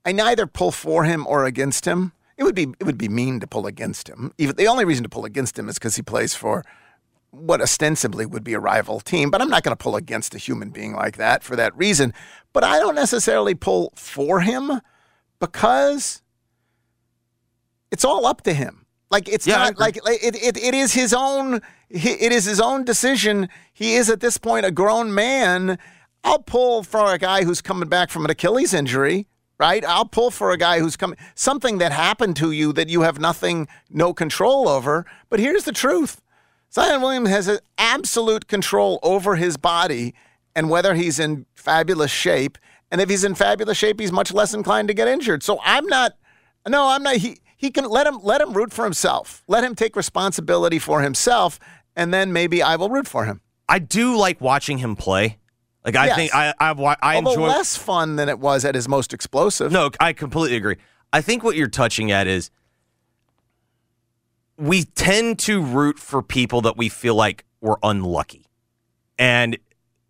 I 0.05 0.11
neither 0.11 0.47
pull 0.47 0.71
for 0.71 1.03
him 1.03 1.27
or 1.27 1.45
against 1.45 1.85
him. 1.85 2.13
It 2.37 2.43
would 2.43 2.55
be 2.55 2.67
it 2.79 2.85
would 2.85 2.97
be 2.97 3.09
mean 3.09 3.39
to 3.41 3.47
pull 3.47 3.67
against 3.67 4.07
him. 4.07 4.33
Even 4.37 4.55
the 4.55 4.67
only 4.67 4.85
reason 4.85 5.03
to 5.03 5.09
pull 5.09 5.25
against 5.25 5.59
him 5.59 5.67
is 5.67 5.75
because 5.75 5.97
he 5.97 6.01
plays 6.01 6.33
for 6.33 6.63
what 7.31 7.61
ostensibly 7.61 8.25
would 8.25 8.43
be 8.43 8.53
a 8.53 8.59
rival 8.59 9.01
team. 9.01 9.29
But 9.29 9.41
I'm 9.41 9.49
not 9.49 9.63
going 9.63 9.75
to 9.75 9.83
pull 9.83 9.95
against 9.97 10.33
a 10.33 10.37
human 10.37 10.69
being 10.69 10.93
like 10.93 11.17
that 11.17 11.43
for 11.43 11.55
that 11.57 11.75
reason. 11.77 12.13
But 12.53 12.63
I 12.63 12.79
don't 12.79 12.95
necessarily 12.95 13.55
pull 13.55 13.91
for 13.95 14.39
him 14.39 14.81
because 15.39 16.21
it's 17.91 18.05
all 18.05 18.25
up 18.25 18.41
to 18.43 18.53
him. 18.53 18.85
Like 19.11 19.27
it's 19.27 19.45
Yeah, 19.45 19.57
not 19.57 19.79
like 19.79 20.03
like, 20.05 20.23
it, 20.23 20.35
it, 20.35 20.57
it 20.57 20.73
is 20.73 20.93
his 20.93 21.13
own 21.13 21.61
it 21.89 22.31
is 22.31 22.45
his 22.45 22.61
own 22.61 22.83
decision. 22.85 23.49
He 23.73 23.95
is 23.95 24.09
at 24.09 24.19
this 24.19 24.37
point 24.37 24.65
a 24.65 24.71
grown 24.71 25.13
man. 25.13 25.77
I'll 26.23 26.39
pull 26.43 26.83
for 26.83 27.13
a 27.13 27.17
guy 27.17 27.43
who's 27.43 27.61
coming 27.61 27.89
back 27.89 28.09
from 28.09 28.25
an 28.25 28.31
Achilles 28.31 28.73
injury, 28.73 29.27
right? 29.59 29.83
I'll 29.85 30.05
pull 30.05 30.31
for 30.31 30.51
a 30.51 30.57
guy 30.57 30.79
who's 30.79 30.97
coming 30.97 31.17
something 31.35 31.77
that 31.77 31.91
happened 31.91 32.35
to 32.37 32.51
you 32.51 32.73
that 32.73 32.89
you 32.89 33.01
have 33.01 33.19
nothing 33.19 33.67
no 33.89 34.13
control 34.13 34.67
over. 34.67 35.05
But 35.29 35.39
here's 35.39 35.63
the 35.63 35.71
truth. 35.71 36.21
Zion 36.71 37.01
Williams 37.01 37.29
has 37.29 37.59
absolute 37.77 38.47
control 38.47 38.99
over 39.01 39.35
his 39.35 39.57
body 39.57 40.13
and 40.55 40.69
whether 40.69 40.93
he's 40.93 41.19
in 41.19 41.45
fabulous 41.55 42.11
shape 42.11 42.57
And 42.91 43.01
if 43.01 43.09
he's 43.09 43.23
in 43.23 43.35
fabulous 43.35 43.77
shape, 43.77 43.99
he's 43.99 44.11
much 44.11 44.33
less 44.33 44.53
inclined 44.53 44.87
to 44.87 44.93
get 44.93 45.07
injured. 45.07 45.43
So 45.43 45.59
I'm 45.63 45.85
not. 45.85 46.13
No, 46.67 46.87
I'm 46.87 47.03
not. 47.03 47.17
He 47.17 47.37
he 47.55 47.71
can 47.71 47.85
let 47.85 48.07
him 48.07 48.19
let 48.23 48.41
him 48.41 48.53
root 48.53 48.73
for 48.73 48.83
himself. 48.83 49.43
Let 49.47 49.63
him 49.63 49.75
take 49.75 49.95
responsibility 49.95 50.79
for 50.79 51.01
himself, 51.01 51.59
and 51.95 52.13
then 52.13 52.33
maybe 52.33 52.61
I 52.63 52.75
will 52.75 52.89
root 52.89 53.07
for 53.07 53.25
him. 53.25 53.41
I 53.67 53.79
do 53.79 54.17
like 54.17 54.41
watching 54.41 54.79
him 54.79 54.95
play. 54.95 55.37
Like 55.95 56.03
I 56.03 56.05
Yes. 56.07 56.15
think 56.15 56.35
I 56.35 56.53
I, 56.59 56.71
wa- 56.73 56.95
I 57.01 57.15
Although 57.15 57.31
enjoy 57.31 57.47
less 57.47 57.75
fun 57.77 58.15
than 58.15 58.29
it 58.29 58.39
was 58.39 58.65
at 58.65 58.75
his 58.75 58.87
most 58.87 59.13
explosive. 59.13 59.71
No, 59.71 59.91
I 59.99 60.13
completely 60.13 60.57
agree. 60.57 60.77
I 61.11 61.21
think 61.21 61.43
what 61.43 61.55
you're 61.55 61.67
touching 61.67 62.11
at 62.11 62.27
is 62.27 62.51
we 64.57 64.83
tend 64.83 65.39
to 65.39 65.61
root 65.61 65.97
for 65.99 66.21
people 66.21 66.61
that 66.61 66.77
we 66.77 66.89
feel 66.89 67.15
like 67.15 67.45
were 67.61 67.79
unlucky 67.81 68.45
and 69.17 69.57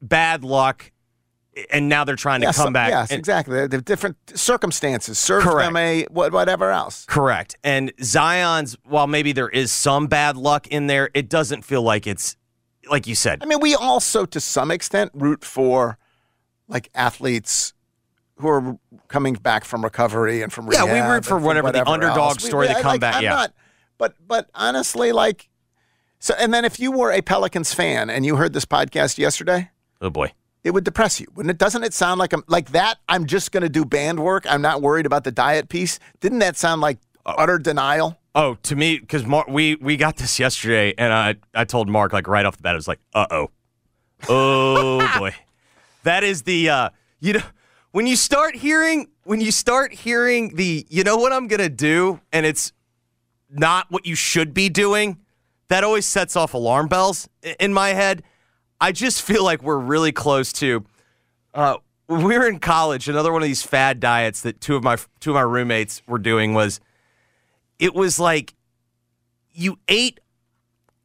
bad 0.02 0.44
luck, 0.44 0.92
and 1.72 1.90
now 1.90 2.04
they're 2.04 2.16
trying 2.16 2.42
to 2.42 2.52
come 2.54 2.74
back. 2.74 2.90
Yes, 2.90 3.12
and- 3.12 3.20
exactly. 3.20 3.68
The 3.68 3.82
different 3.82 4.18
circumstances 4.36 5.18
served 5.20 5.46
Correct. 5.46 5.68
them 5.68 5.78
a 5.78 6.06
what, 6.10 6.32
whatever 6.32 6.72
else. 6.72 7.06
Correct. 7.08 7.58
And 7.64 7.92
Zion's, 8.04 8.76
while 8.84 9.08
maybe 9.08 9.32
there 9.32 9.50
is 9.50 9.72
some 9.72 10.08
bad 10.08 10.36
luck 10.38 10.68
in 10.68 10.88
there, 10.88 11.10
it 11.14 11.30
doesn't 11.30 11.64
feel 11.64 11.82
like 11.82 12.08
it's 12.08 12.36
like 12.90 13.08
you 13.08 13.16
said. 13.16 13.40
I 13.42 13.46
mean, 13.46 13.60
we 13.62 13.76
also, 13.76 14.26
to 14.26 14.40
some 14.40 14.72
extent, 14.72 15.12
root 15.14 15.44
for 15.46 15.98
like 16.68 16.90
athletes 16.94 17.74
who 18.38 18.48
are 18.48 18.78
coming 19.08 19.34
back 19.34 19.66
from 19.66 19.84
recovery 19.84 20.42
and 20.42 20.52
from 20.54 20.72
Yeah, 20.72 20.86
we 20.86 21.00
root 21.00 21.24
for 21.26 21.36
from 21.36 21.44
whatever 21.44 21.72
the 21.72 21.88
underdog 21.88 22.18
else. 22.36 22.44
story, 22.46 22.68
the 22.68 22.78
I- 22.78 22.82
like, 22.82 23.04
I'm 23.04 23.24
yeah. 23.24 23.30
not- 23.32 23.54
but 23.98 24.16
but 24.26 24.50
honestly, 24.56 25.12
like, 25.12 25.50
so 26.20 26.34
and 26.40 26.54
then 26.54 26.64
if 26.66 26.80
you 26.80 26.92
were 26.92 27.12
a 27.12 27.22
Pelicans 27.22 27.74
fan 27.74 28.10
and 28.10 28.26
you 28.26 28.38
heard 28.38 28.54
this 28.54 28.66
podcast 28.66 29.18
yesterday, 29.18 29.70
Oh 30.02 30.10
boy. 30.10 30.32
it 30.64 30.72
would 30.72 30.86
depress 30.86 31.20
you, 31.20 31.28
wouldn't 31.36 31.52
it? 31.52 31.58
Doesn't 31.58 31.84
it 31.84 31.94
sound 31.94 32.18
like 32.20 32.32
I'm 32.32 32.44
like 32.48 32.72
that? 32.72 32.98
I'm 33.10 33.26
just 33.26 33.52
going 33.52 33.64
to 33.64 33.70
do 33.70 33.84
band 33.84 34.20
work. 34.22 34.46
I'm 34.50 34.62
not 34.62 34.82
worried 34.82 35.06
about 35.06 35.26
the 35.26 35.32
diet 35.34 35.68
piece. 35.68 36.00
Didn't 36.22 36.40
that 36.40 36.56
sound 36.56 36.80
like 36.80 37.00
utter 37.38 37.60
denial? 37.60 38.18
Oh, 38.36 38.56
to 38.64 38.76
me, 38.76 39.00
because 39.00 39.26
we 39.48 39.76
we 39.76 39.98
got 39.98 40.18
this 40.18 40.40
yesterday, 40.40 40.94
and 40.98 41.12
I 41.12 41.36
I 41.54 41.66
told 41.66 41.90
Mark 41.90 42.14
like 42.14 42.28
right 42.28 42.46
off 42.46 42.58
the 42.58 42.64
bat, 42.64 42.74
I 42.74 42.76
was 42.76 42.88
like, 42.88 43.00
uh 43.14 43.28
oh, 43.32 43.52
oh 44.28 45.12
boy, 45.20 45.36
that 46.04 46.24
is 46.24 46.44
the 46.44 46.70
uh, 46.70 46.90
you 47.20 47.34
know 47.34 47.42
when 47.92 48.08
you 48.08 48.16
start 48.16 48.56
hearing 48.56 49.08
when 49.24 49.42
you 49.42 49.52
start 49.52 49.94
hearing 49.94 50.56
the 50.56 50.86
you 50.90 51.04
know 51.04 51.18
what 51.18 51.34
I'm 51.34 51.48
gonna 51.48 51.70
do, 51.70 52.20
and 52.32 52.46
it's 52.46 52.72
not 53.50 53.88
what 53.90 54.06
you 54.06 54.16
should 54.16 54.54
be 54.54 54.70
doing. 54.70 55.18
That 55.70 55.84
always 55.84 56.06
sets 56.06 56.36
off 56.36 56.54
alarm 56.54 56.88
bells 56.88 57.28
in 57.60 57.74
my 57.74 57.90
head. 57.90 58.24
I 58.82 58.92
just 58.92 59.22
feel 59.22 59.44
like 59.44 59.62
we're 59.62 59.78
really 59.78 60.12
close 60.12 60.54
to. 60.54 60.86
Uh, 61.54 61.78
we 62.08 62.38
were 62.38 62.48
in 62.48 62.60
college, 62.60 63.08
another 63.08 63.32
one 63.32 63.42
of 63.42 63.48
these 63.48 63.62
fad 63.62 64.00
diets 64.00 64.42
that 64.42 64.62
two 64.62 64.76
of 64.76 64.84
my 64.84 64.98
two 65.20 65.32
of 65.32 65.36
my 65.36 65.42
roommates 65.42 66.02
were 66.08 66.18
doing 66.18 66.54
was 66.54 66.80
it 67.80 67.96
was 67.96 68.20
like 68.20 68.54
you 69.52 69.80
ate 69.88 70.20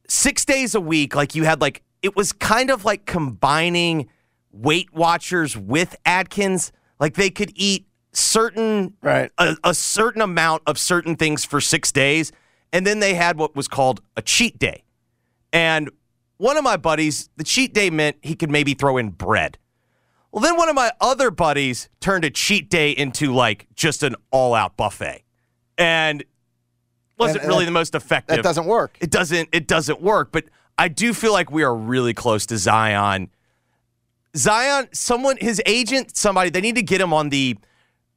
six 0.07 0.45
days 0.45 0.75
a 0.75 0.81
week. 0.81 1.15
Like 1.15 1.33
you 1.33 1.43
had 1.43 1.61
like 1.61 1.81
it 2.01 2.15
was 2.15 2.31
kind 2.31 2.69
of 2.69 2.85
like 2.85 3.05
combining 3.05 4.09
Weight 4.51 4.93
Watchers 4.93 5.57
with 5.57 5.95
Atkins. 6.05 6.71
Like 6.99 7.15
they 7.15 7.29
could 7.29 7.51
eat 7.55 7.87
certain 8.11 8.93
right 9.01 9.31
a, 9.37 9.57
a 9.63 9.73
certain 9.73 10.21
amount 10.21 10.63
of 10.67 10.77
certain 10.77 11.15
things 11.15 11.43
for 11.43 11.59
six 11.59 11.91
days, 11.91 12.31
and 12.71 12.85
then 12.85 12.99
they 12.99 13.13
had 13.13 13.37
what 13.37 13.55
was 13.55 13.67
called 13.67 14.01
a 14.15 14.21
cheat 14.21 14.59
day. 14.59 14.83
And 15.51 15.89
one 16.37 16.57
of 16.57 16.63
my 16.63 16.77
buddies, 16.77 17.29
the 17.37 17.43
cheat 17.43 17.73
day 17.73 17.89
meant 17.89 18.17
he 18.21 18.35
could 18.35 18.51
maybe 18.51 18.73
throw 18.73 18.97
in 18.97 19.09
bread. 19.09 19.57
Well, 20.31 20.41
then 20.41 20.57
one 20.57 20.67
of 20.67 20.75
my 20.75 20.91
other 20.99 21.31
buddies 21.31 21.87
turned 22.01 22.25
a 22.25 22.29
cheat 22.29 22.69
day 22.69 22.91
into 22.91 23.33
like 23.33 23.67
just 23.73 24.03
an 24.03 24.15
all 24.31 24.53
out 24.53 24.75
buffet. 24.75 25.23
And 25.77 26.25
wasn't 27.17 27.37
And- 27.37 27.43
and 27.43 27.49
really 27.49 27.65
that- 27.65 27.69
the 27.69 27.73
most 27.73 27.95
effective. 27.95 28.35
That 28.37 28.43
doesn't 28.43 28.65
work. 28.65 28.97
It 28.99 29.09
doesn't 29.11 29.49
it 29.51 29.67
doesn't 29.67 30.01
work, 30.01 30.31
but 30.31 30.45
I 30.77 30.87
do 30.89 31.13
feel 31.13 31.31
like 31.33 31.51
we 31.51 31.63
are 31.63 31.75
really 31.75 32.13
close 32.13 32.45
to 32.47 32.57
Zion. 32.57 33.29
Zion, 34.35 34.89
someone 34.91 35.37
his 35.39 35.61
agent, 35.65 36.15
somebody, 36.17 36.49
they 36.49 36.61
need 36.61 36.75
to 36.75 36.83
get 36.83 36.99
him 36.99 37.13
on 37.13 37.29
the 37.29 37.57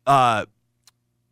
uh 0.07 0.47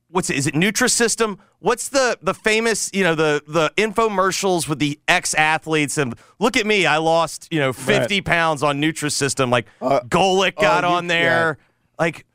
what's 0.08 0.30
it? 0.30 0.36
Is 0.36 0.46
it 0.46 0.54
Nutrisystem? 0.54 1.38
What's 1.58 1.88
the 1.88 2.16
the 2.22 2.34
famous, 2.34 2.90
you 2.92 3.02
know, 3.02 3.14
the 3.16 3.42
the 3.48 3.72
infomercials 3.76 4.68
with 4.68 4.78
the 4.78 5.00
ex 5.08 5.34
athletes 5.34 5.98
and 5.98 6.14
look 6.38 6.56
at 6.56 6.66
me, 6.66 6.86
I 6.86 6.98
lost, 6.98 7.48
you 7.50 7.58
know, 7.58 7.72
50 7.72 8.20
pounds 8.20 8.62
on 8.62 8.80
Nutrisystem. 8.80 9.50
Like 9.50 9.66
Golick 9.80 10.54
got 10.56 10.84
oh, 10.84 10.90
you- 10.90 10.94
on 10.94 11.06
there. 11.08 11.58
Like 11.98 12.26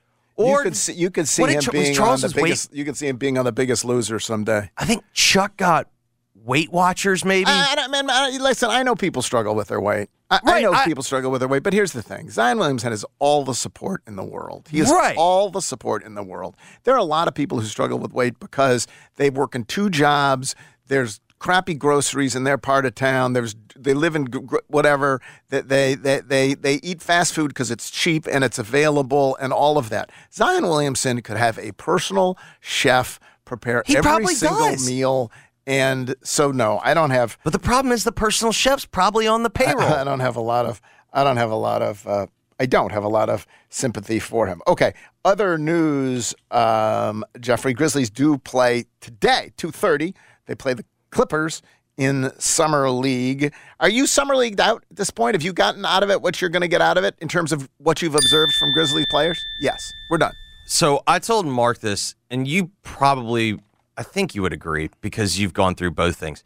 you 0.47 0.54
or 0.54 0.63
could 0.63 0.75
see, 0.75 0.93
you 0.93 1.10
could 1.12 1.27
see 1.27 1.43
him 1.43 1.62
being 1.71 1.97
on 1.99 2.19
the 2.19 2.27
weight- 2.36 2.43
biggest. 2.43 2.73
You 2.73 2.86
could 2.86 2.97
see 2.97 3.08
him 3.08 3.17
being 3.17 3.38
on 3.38 3.45
the 3.45 3.51
Biggest 3.51 3.86
Loser 3.86 4.19
someday. 4.19 4.69
I 4.77 4.86
think 4.86 5.04
Chuck 5.13 5.58
got 5.58 5.88
Weight 6.36 6.71
Watchers 6.71 7.23
maybe. 7.23 7.45
I, 7.47 7.67
I, 7.71 7.75
don't- 7.75 7.91
man, 7.91 8.10
I, 8.10 8.38
listen, 8.41 8.69
I 8.69 8.84
know 8.84 8.95
people 8.95 9.21
struggle 9.21 9.54
with 9.56 9.67
their 9.67 9.82
weight. 9.82 10.10
I, 10.30 10.39
I 10.43 10.62
know 10.62 10.73
I- 10.73 10.86
people 10.86 11.04
struggle 11.04 11.30
with 11.30 11.41
their 11.41 11.47
weight, 11.49 11.62
but 11.63 11.73
here's 11.73 11.91
the 11.93 12.01
thing: 12.01 12.30
Zion 12.30 12.58
Williamson 12.58 12.91
has 12.91 13.06
all 13.19 13.43
the 13.43 13.54
support 13.54 14.01
in 14.08 14.15
the 14.15 14.23
world. 14.23 14.67
He 14.71 14.80
has 14.80 14.89
Right. 14.89 15.15
all 15.17 15.49
the 15.49 15.62
support 15.62 16.04
in 16.04 16.15
the 16.15 16.23
world. 16.23 16.56
There 16.84 16.93
are 16.93 16.97
a 16.99 17.04
lot 17.04 17.27
of 17.27 17.34
people 17.36 17.60
who 17.60 17.65
struggle 17.67 17.99
with 17.99 18.13
weight 18.13 18.39
because 18.39 18.88
they 19.17 19.30
work 19.30 19.56
in 19.56 19.65
two 19.65 19.89
jobs. 19.89 20.56
There's 20.88 21.19
crappy 21.41 21.73
groceries 21.73 22.36
in 22.36 22.43
their 22.43 22.58
part 22.58 22.86
of 22.86 22.93
town. 22.93 23.34
There's 23.34 23.56
they 23.75 23.95
live 23.95 24.15
in 24.15 24.27
whatever 24.67 25.19
that 25.49 25.69
they, 25.69 25.95
they 25.95 26.19
they 26.19 26.54
they 26.54 26.75
eat 26.75 27.01
fast 27.01 27.34
food 27.34 27.47
because 27.47 27.71
it's 27.71 27.89
cheap 27.89 28.27
and 28.32 28.43
it's 28.43 28.60
available 28.60 29.36
and 29.41 29.51
all 29.51 29.80
of 29.80 29.89
that. 29.89 30.12
Zion 30.32 30.63
Williamson 30.63 31.21
could 31.23 31.38
have 31.38 31.58
a 31.58 31.71
personal 31.73 32.38
chef 32.60 33.19
prepare 33.43 33.82
He 33.88 33.97
every 33.97 34.27
single 34.27 34.69
does. 34.69 34.88
meal. 34.88 35.32
And 35.65 36.15
so 36.23 36.51
no, 36.51 36.80
I 36.84 36.93
don't 36.93 37.10
have 37.10 37.39
But 37.43 37.54
the 37.54 37.60
problem 37.60 37.91
is 37.91 38.04
the 38.04 38.12
personal 38.12 38.51
chef's 38.51 38.86
probably 38.86 39.25
on 39.25 39.41
the 39.41 39.49
payroll. 39.49 39.82
I, 39.82 40.01
I 40.01 40.04
don't 40.04 40.19
have 40.19 40.36
a 40.36 40.41
lot 40.41 40.67
of. 40.67 40.80
I 41.12 41.23
don't 41.23 41.38
have 41.38 41.51
a 41.51 41.56
lot 41.56 41.82
of. 41.82 42.06
Uh, 42.06 42.27
I 42.60 42.67
don't 42.67 42.91
have 42.91 43.04
a 43.04 43.10
lot 43.10 43.30
of 43.30 43.47
sympathy 43.69 44.19
for 44.19 44.45
him. 44.45 44.62
Okay. 44.67 44.93
Other 45.25 45.58
news. 45.58 46.36
Um, 46.51 47.25
Jeffrey 47.39 47.73
Grizzlies 47.73 48.12
do 48.12 48.38
play 48.38 48.86
today, 48.99 49.54
two 49.58 49.71
thirty. 49.71 50.13
They 50.45 50.56
play 50.56 50.73
the 50.73 50.86
Clippers 51.12 51.62
in 51.97 52.32
summer 52.39 52.89
league. 52.89 53.54
Are 53.80 53.89
you 53.89 54.08
summer 54.08 54.36
leagued 54.36 54.60
out 54.60 54.84
at 54.89 54.97
this 54.97 55.12
point? 55.12 55.36
Have 55.36 55.43
you 55.43 55.54
gotten 55.54 55.86
out 55.86 56.04
of 56.04 56.10
it 56.10 56.21
what 56.21 56.41
you're 56.41 56.50
going 56.50 56.62
to 56.62 56.67
get 56.67 56.82
out 56.82 56.97
of 56.97 57.04
it 57.04 57.15
in 57.19 57.28
terms 57.28 57.52
of 57.52 57.69
what 57.78 58.02
you've 58.02 58.15
observed 58.15 58.54
from 58.54 58.71
Grizzlies 58.71 59.06
players? 59.10 59.39
Yes, 59.60 59.91
we're 60.10 60.17
done. 60.17 60.34
So 60.65 61.04
I 61.06 61.19
told 61.19 61.45
Mark 61.45 61.80
this, 61.80 62.15
and 62.30 62.47
you 62.47 62.71
probably, 62.82 63.60
I 63.97 64.04
think 64.04 64.34
you 64.34 64.41
would 64.41 64.54
agree 64.54 64.89
because 65.02 65.39
you've 65.39 65.54
gone 65.54 65.76
through 65.76 65.91
both 65.91 66.15
things. 66.15 66.43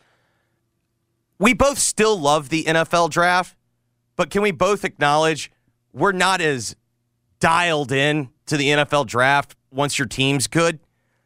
We 1.38 1.54
both 1.54 1.78
still 1.78 2.20
love 2.20 2.50
the 2.50 2.64
NFL 2.64 3.12
draft, 3.12 3.56
but 4.16 4.30
can 4.30 4.42
we 4.42 4.52
both 4.52 4.84
acknowledge 4.84 5.52
we're 5.94 6.12
not 6.12 6.42
as 6.42 6.76
dialed 7.40 7.92
in 7.92 8.30
to 8.48 8.58
the 8.58 8.70
NFL 8.70 9.06
draft 9.08 9.56
once 9.72 10.00
your 10.00 10.08
team's 10.08 10.48
good? 10.48 10.80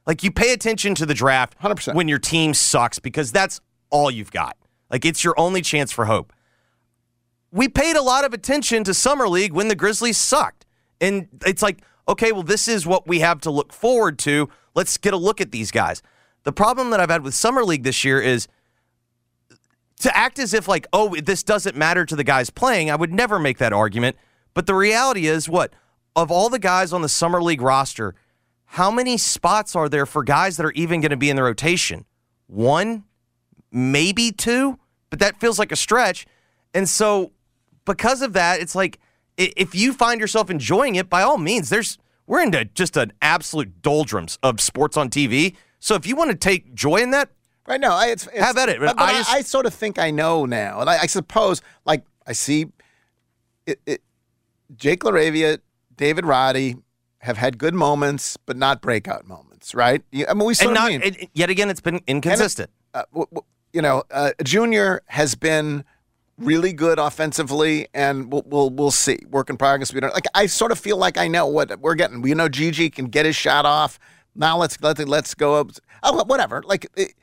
Like 0.10 0.24
you 0.24 0.32
pay 0.32 0.54
attention 0.54 0.95
to 0.95 1.06
the 1.06 1.13
draft 1.13 1.56
100%. 1.60 1.93
when 1.93 2.08
your 2.08 2.17
team 2.17 2.56
sucks 2.56 2.98
because 2.98 3.32
that's 3.32 3.62
all 3.91 4.10
you've 4.10 4.32
got. 4.32 4.58
Like 4.89 5.06
it's 5.06 5.24
your 5.24 5.39
only 5.39 5.62
chance 5.62 5.91
for 5.91 6.06
hope. 6.06 6.34
We 7.52 7.69
paid 7.69 7.95
a 7.95 8.02
lot 8.02 8.26
of 8.26 8.34
attention 8.34 8.84
to 8.86 8.95
Summer 8.95 9.30
League 9.30 9.54
when 9.54 9.67
the 9.67 9.76
Grizzlies 9.76 10.17
sucked. 10.17 10.65
And 11.00 11.28
it's 11.45 11.62
like, 11.62 11.84
okay, 12.08 12.32
well, 12.32 12.41
this 12.41 12.67
is 12.67 12.88
what 12.88 13.08
we 13.08 13.19
have 13.19 13.39
to 13.41 13.52
look 13.52 13.72
forward 13.72 14.17
to. 14.19 14.50
Let's 14.74 14.98
get 14.98 15.13
a 15.13 15.17
look 15.17 15.39
at 15.39 15.52
these 15.52 15.69
guys. 15.69 16.02
The 16.41 16.54
problem 16.54 16.89
that 16.89 17.00
I've 17.00 17.12
had 17.12 17.22
with 17.22 17.36
Summer 17.36 17.63
League 17.63 17.84
this 17.84 18.04
year 18.04 18.19
is 18.19 18.48
to 20.00 20.17
act 20.17 20.39
as 20.39 20.56
if, 20.56 20.67
like, 20.67 20.88
oh, 20.91 21.17
this 21.17 21.43
doesn't 21.43 21.78
matter 21.78 22.04
to 22.08 22.15
the 22.15 22.24
guys 22.24 22.50
playing. 22.50 22.89
I 22.89 22.95
would 22.95 23.13
never 23.13 23.38
make 23.38 23.60
that 23.60 23.74
argument. 23.74 24.15
But 24.56 24.65
the 24.65 24.74
reality 24.74 25.28
is, 25.28 25.48
what? 25.48 25.72
Of 26.15 26.32
all 26.32 26.50
the 26.50 26.58
guys 26.58 26.93
on 26.93 27.04
the 27.04 27.10
Summer 27.10 27.43
League 27.43 27.62
roster, 27.62 28.15
how 28.71 28.91
many 28.91 29.17
spots 29.17 29.75
are 29.75 29.89
there 29.89 30.05
for 30.05 30.23
guys 30.23 30.58
that 30.58 30.65
are 30.65 30.71
even 30.73 31.01
going 31.01 31.10
to 31.10 31.17
be 31.17 31.32
in 31.32 31.36
the 31.36 31.41
rotation? 31.41 32.05
One, 32.45 33.03
maybe 33.71 34.32
two, 34.32 34.77
but 35.10 35.17
that 35.19 35.39
feels 35.39 35.58
like 35.58 35.71
a 35.71 35.75
stretch. 35.75 36.27
And 36.75 36.88
so, 36.88 37.32
because 37.86 38.21
of 38.21 38.34
that, 38.34 38.60
it's 38.62 38.75
like 38.75 38.99
if 39.38 39.73
you 39.73 39.91
find 39.91 40.21
yourself 40.21 40.51
enjoying 40.51 40.93
it, 40.95 41.10
by 41.10 41.23
all 41.23 41.39
means, 41.39 41.69
there's 41.69 41.97
we're 42.27 42.43
into 42.43 42.63
just 42.63 42.95
an 42.95 43.12
absolute 43.23 43.82
doldrums 43.82 44.38
of 44.43 44.62
sports 44.62 44.97
on 44.97 45.10
TV. 45.10 45.55
So 45.79 45.95
if 45.95 46.05
you 46.05 46.15
want 46.15 46.29
to 46.29 46.38
take 46.38 46.75
joy 46.75 46.97
in 46.97 47.10
that, 47.12 47.32
Right 47.67 47.82
now, 47.82 47.95
I, 47.95 48.08
it's, 48.08 48.27
it's 48.27 48.39
Have 48.39 48.58
at 48.58 48.69
it. 48.69 48.79
But, 48.79 48.99
I 48.99 49.19
I, 49.19 49.23
I 49.29 49.41
sort 49.41 49.65
of 49.65 49.73
think 49.73 49.97
I 49.99 50.10
know 50.12 50.45
now, 50.45 50.82
and 50.82 50.89
I, 50.89 51.03
I 51.03 51.05
suppose, 51.08 51.62
like 51.86 52.03
I 52.25 52.34
see, 52.34 52.67
it, 53.65 53.79
it, 53.86 54.01
Jake 54.75 55.01
LaRavia, 55.01 55.60
David 55.95 56.25
Roddy 56.25 56.77
have 57.19 57.38
had 57.38 57.58
good 57.58 57.73
moments, 57.73 58.38
but 58.45 58.55
not 58.58 58.82
breakout 58.82 59.27
moments, 59.27 59.73
right? 59.75 60.01
I 60.27 60.34
mean, 60.34 60.45
we 60.47 60.53
sort 60.53 60.67
and 60.69 60.75
not 60.75 60.89
mean. 60.91 61.01
and 61.01 61.27
yet 61.34 61.49
again, 61.49 61.69
it's 61.69 61.82
been 61.82 62.01
inconsistent. 62.08 62.69
uh, 62.93 63.03
w- 63.12 63.27
w- 63.32 63.45
you 63.73 63.82
know, 63.82 64.03
uh, 64.12 64.32
Junior 64.43 65.01
has 65.08 65.36
been 65.36 65.84
really 66.38 66.71
good 66.73 66.97
offensively, 66.97 67.88
and 67.93 68.32
we'll 68.32 68.43
we'll, 68.45 68.69
we'll 68.69 68.91
see. 68.91 69.19
Work 69.29 69.49
in 69.49 69.58
progress. 69.58 69.93
We 69.93 69.99
don't 69.99 70.13
like. 70.13 70.25
I 70.34 70.45
sort 70.47 70.71
of 70.71 70.79
feel 70.79 70.97
like 70.97 71.17
I 71.17 71.27
know 71.27 71.45
what 71.45 71.77
we're 71.79 71.95
getting. 71.95 72.21
We 72.21 72.34
know 72.34 72.47
GG 72.49 72.93
can 72.93 73.05
get 73.08 73.25
his 73.25 73.36
shot 73.36 73.65
off. 73.65 73.99
Now 74.36 74.58
let's 74.58 74.82
let 74.82 74.97
let's 75.08 75.34
go 75.36 75.55
up. 75.55 75.71
Oh, 76.01 76.23
whatever. 76.23 76.63
Like 76.65 76.88
it, 76.95 77.13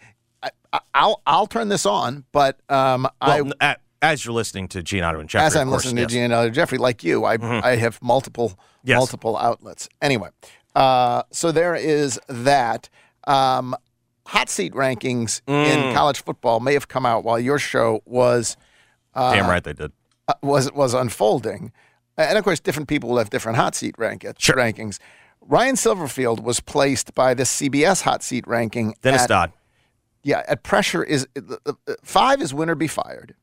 I, 0.43 0.51
I'll 0.95 1.23
I'll 1.27 1.47
turn 1.47 1.69
this 1.71 1.87
on, 1.87 2.25
but 2.33 2.61
um, 2.69 3.09
I 3.21 3.41
Well, 3.41 3.53
a- 3.61 3.77
as 4.03 4.25
you're 4.27 4.35
listening 4.35 4.69
to 4.69 4.83
Gianotto 4.83 5.19
and 5.21 5.29
Jeffrey, 5.29 5.47
as 5.47 5.57
I'm 5.57 5.69
course, 5.71 5.85
listening 5.87 6.03
yes. 6.03 6.13
Mm-hmm. 6.13 6.31
to 6.31 6.35
Gianello 6.49 6.53
Jeffrey, 6.53 6.79
like 6.79 7.03
you, 7.03 7.25
I 7.25 7.39
I 7.41 7.77
have 7.77 8.01
multiple 8.03 8.59
Yes. 8.87 8.99
multiple 8.99 9.37
outlets. 9.37 9.89
Anyway, 10.01 10.31
uh, 10.75 11.23
so 11.31 11.53
there 11.53 11.75
is 11.75 12.19
that. 12.29 12.89
Um, 13.27 13.75
hot 14.29 14.49
seat 14.49 14.73
rankings 14.73 15.41
Mm. 15.47 15.67
in 15.89 15.95
college 15.95 16.21
football 16.23 16.59
may 16.61 16.73
have 16.75 16.89
come 16.89 17.05
out 17.07 17.23
while 17.25 17.39
your 17.39 17.59
show 17.61 18.01
was 18.07 18.57
Damn 19.15 19.47
right 19.49 19.63
they 19.63 19.73
did. 19.73 19.93
uh, 20.29 20.35
was 20.43 20.73
was 20.73 20.95
unfolding, 20.95 21.73
and 22.17 22.37
of 22.39 22.43
course, 22.45 22.59
different 22.61 22.89
people 22.89 23.11
will 23.11 23.19
have 23.19 23.31
different 23.31 23.57
hot 23.57 23.75
seat 23.77 23.95
rank- 23.99 24.23
rankings. 24.23 24.99
Ryan 25.41 25.77
Silverfield 25.77 26.41
was 26.43 26.59
placed 26.61 27.15
by 27.15 27.35
the 27.35 27.45
CBS 27.45 28.03
hot 28.03 28.23
seat 28.25 28.47
ranking. 28.49 28.95
Dennis 29.03 29.23
at- 29.23 29.29
Dodd. 29.29 29.53
yeah, 30.25 30.43
at 30.49 30.63
pressure 30.65 31.05
is 31.05 31.27
uh, 31.37 31.57
uh, 31.67 31.73
five 32.05 32.41
is 32.43 32.53
winner 32.53 32.75
be 32.75 32.89
fired. 32.89 33.35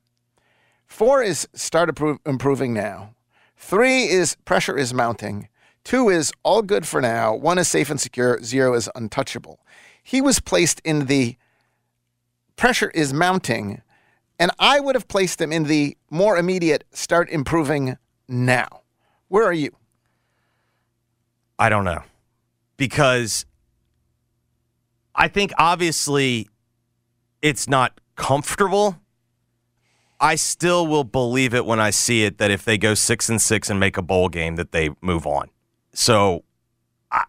Four 0.85 1.23
is 1.23 1.47
start 1.53 1.89
appro- 1.93 2.19
improving 2.25 2.73
now. 2.73 3.15
Three 3.65 4.03
is 4.09 4.35
pressure 4.43 4.77
is 4.77 4.93
mounting. 4.93 5.47
Two 5.85 6.09
is 6.09 6.33
all 6.43 6.61
good 6.61 6.85
for 6.85 6.99
now. 6.99 7.33
One 7.33 7.57
is 7.57 7.69
safe 7.69 7.89
and 7.89 7.99
secure. 7.99 8.43
Zero 8.43 8.73
is 8.73 8.89
untouchable. 8.93 9.61
He 10.03 10.21
was 10.21 10.41
placed 10.41 10.81
in 10.83 11.05
the 11.05 11.37
pressure 12.57 12.91
is 12.93 13.13
mounting, 13.13 13.81
and 14.37 14.51
I 14.59 14.81
would 14.81 14.95
have 14.95 15.07
placed 15.07 15.39
him 15.39 15.53
in 15.53 15.63
the 15.63 15.97
more 16.11 16.37
immediate 16.37 16.83
start 16.91 17.29
improving 17.29 17.97
now. 18.27 18.67
Where 19.29 19.45
are 19.45 19.53
you? 19.53 19.71
I 21.57 21.69
don't 21.69 21.85
know. 21.85 22.03
Because 22.75 23.45
I 25.15 25.29
think 25.29 25.53
obviously 25.57 26.49
it's 27.41 27.69
not 27.69 28.01
comfortable. 28.17 28.99
I 30.23 30.35
still 30.35 30.87
will 30.87 31.03
believe 31.03 31.53
it 31.53 31.65
when 31.65 31.79
I 31.81 31.89
see 31.89 32.23
it 32.23 32.37
that 32.37 32.49
if 32.49 32.63
they 32.63 32.77
go 32.77 32.93
six 32.93 33.27
and 33.29 33.41
six 33.41 33.69
and 33.69 33.77
make 33.79 33.97
a 33.97 34.01
bowl 34.01 34.29
game, 34.29 34.55
that 34.55 34.71
they 34.71 34.89
move 35.01 35.27
on. 35.27 35.49
So 35.93 36.45
I, 37.11 37.25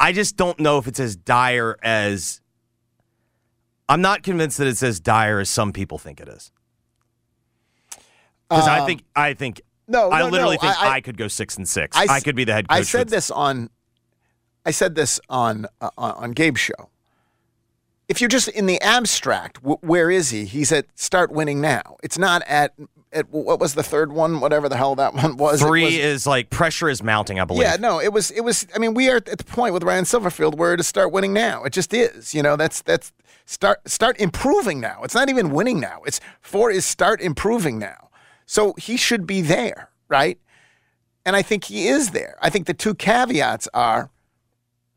I 0.00 0.10
just 0.12 0.36
don't 0.36 0.58
know 0.58 0.78
if 0.78 0.88
it's 0.88 0.98
as 0.98 1.14
dire 1.16 1.76
as. 1.82 2.40
I'm 3.88 4.00
not 4.02 4.22
convinced 4.24 4.58
that 4.58 4.66
it's 4.66 4.82
as 4.82 4.98
dire 5.00 5.38
as 5.38 5.48
some 5.48 5.72
people 5.72 5.96
think 5.96 6.20
it 6.20 6.28
is. 6.28 6.50
Because 8.50 8.66
I 8.66 8.80
Um, 8.80 8.86
think 8.86 9.04
I 9.14 9.34
think 9.34 9.60
no, 9.86 10.10
I 10.10 10.18
no, 10.18 10.28
literally 10.28 10.56
no, 10.56 10.60
think 10.62 10.82
I- 10.82 10.88
I, 10.88 10.92
I- 10.96 11.00
could 11.00 11.16
go 11.16 11.28
six 11.28 11.56
and 11.56 11.68
six. 11.68 11.96
I 11.96 12.18
could 12.20 12.34
be 12.34 12.42
the 12.44 12.52
head 12.52 12.68
coach. 12.68 12.78
I 12.78 12.82
said 12.82 12.98
with- 13.06 13.10
this 13.10 13.30
on, 13.30 13.70
I 14.66 14.72
said 14.72 14.94
this 14.96 15.20
on 15.28 15.66
uh, 15.80 15.90
on 15.96 16.10
on 16.12 16.32
Gabe's 16.32 16.60
show. 16.60 16.90
If 18.08 18.20
you're 18.20 18.28
just 18.28 18.48
in 18.48 18.66
the 18.66 18.80
abstract, 18.80 19.56
w- 19.62 19.78
where 19.82 20.10
is 20.10 20.30
he? 20.30 20.44
He's 20.46 20.72
at 20.72 20.86
start 20.98 21.30
winning 21.30 21.60
now. 21.60 21.96
It's 22.02 22.18
not 22.18 22.42
at 22.46 22.74
at 23.12 23.28
what 23.30 23.58
was 23.58 23.74
the 23.74 23.82
third 23.82 24.12
one? 24.12 24.40
Whatever 24.40 24.68
the 24.68 24.76
hell 24.76 24.94
that 24.96 25.14
one 25.22 25.36
was. 25.36 25.60
Three 25.62 25.84
was- 25.84 25.94
is 25.94 26.26
like 26.26 26.50
pressure 26.50 26.88
is 26.88 27.02
mounting, 27.02 27.38
I 27.38 27.44
believe. 27.44 27.62
yeah, 27.62 27.76
no, 27.78 28.00
it 28.00 28.12
was 28.12 28.30
it 28.30 28.40
was. 28.42 28.66
I 28.74 28.78
mean, 28.78 28.94
we 28.94 29.10
are 29.10 29.16
at 29.16 29.26
the 29.38 29.44
point 29.44 29.74
with 29.74 29.82
Ryan 29.84 30.04
Silverfield 30.04 30.56
where 30.56 30.76
to 30.76 30.82
start 30.82 31.12
winning 31.12 31.32
now. 31.32 31.64
It 31.64 31.72
just 31.72 31.92
is. 31.92 32.34
You 32.34 32.42
know, 32.42 32.56
that's 32.56 32.80
that's 32.82 33.12
start 33.44 33.86
start 33.88 34.18
improving 34.18 34.80
now. 34.80 35.02
It's 35.02 35.14
not 35.14 35.28
even 35.28 35.50
winning 35.50 35.78
now. 35.80 36.00
It's 36.06 36.20
four 36.40 36.70
is 36.70 36.84
start 36.86 37.20
improving 37.20 37.78
now. 37.78 38.08
So 38.46 38.72
he 38.78 38.96
should 38.96 39.26
be 39.26 39.42
there, 39.42 39.90
right? 40.08 40.38
And 41.26 41.36
I 41.36 41.42
think 41.42 41.64
he 41.64 41.88
is 41.88 42.12
there. 42.12 42.36
I 42.40 42.48
think 42.48 42.66
the 42.66 42.72
two 42.72 42.94
caveats 42.94 43.68
are 43.74 44.10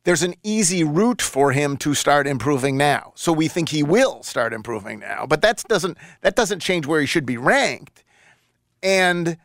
there's 0.03 0.23
an 0.23 0.33
easy 0.43 0.83
route 0.83 1.21
for 1.21 1.51
him 1.51 1.77
to 1.77 1.93
start 1.93 2.25
improving 2.25 2.77
now. 2.77 3.13
So 3.15 3.31
we 3.31 3.47
think 3.47 3.69
he 3.69 3.83
will 3.83 4.23
start 4.23 4.53
improving 4.53 4.99
now. 4.99 5.25
But 5.27 5.41
that 5.41 5.63
doesn't 5.67 5.97
that 6.21 6.35
doesn't 6.35 6.59
change 6.59 6.87
where 6.87 7.01
he 7.01 7.07
should 7.07 7.25
be 7.25 7.37
ranked. 7.37 8.03
And 8.81 9.37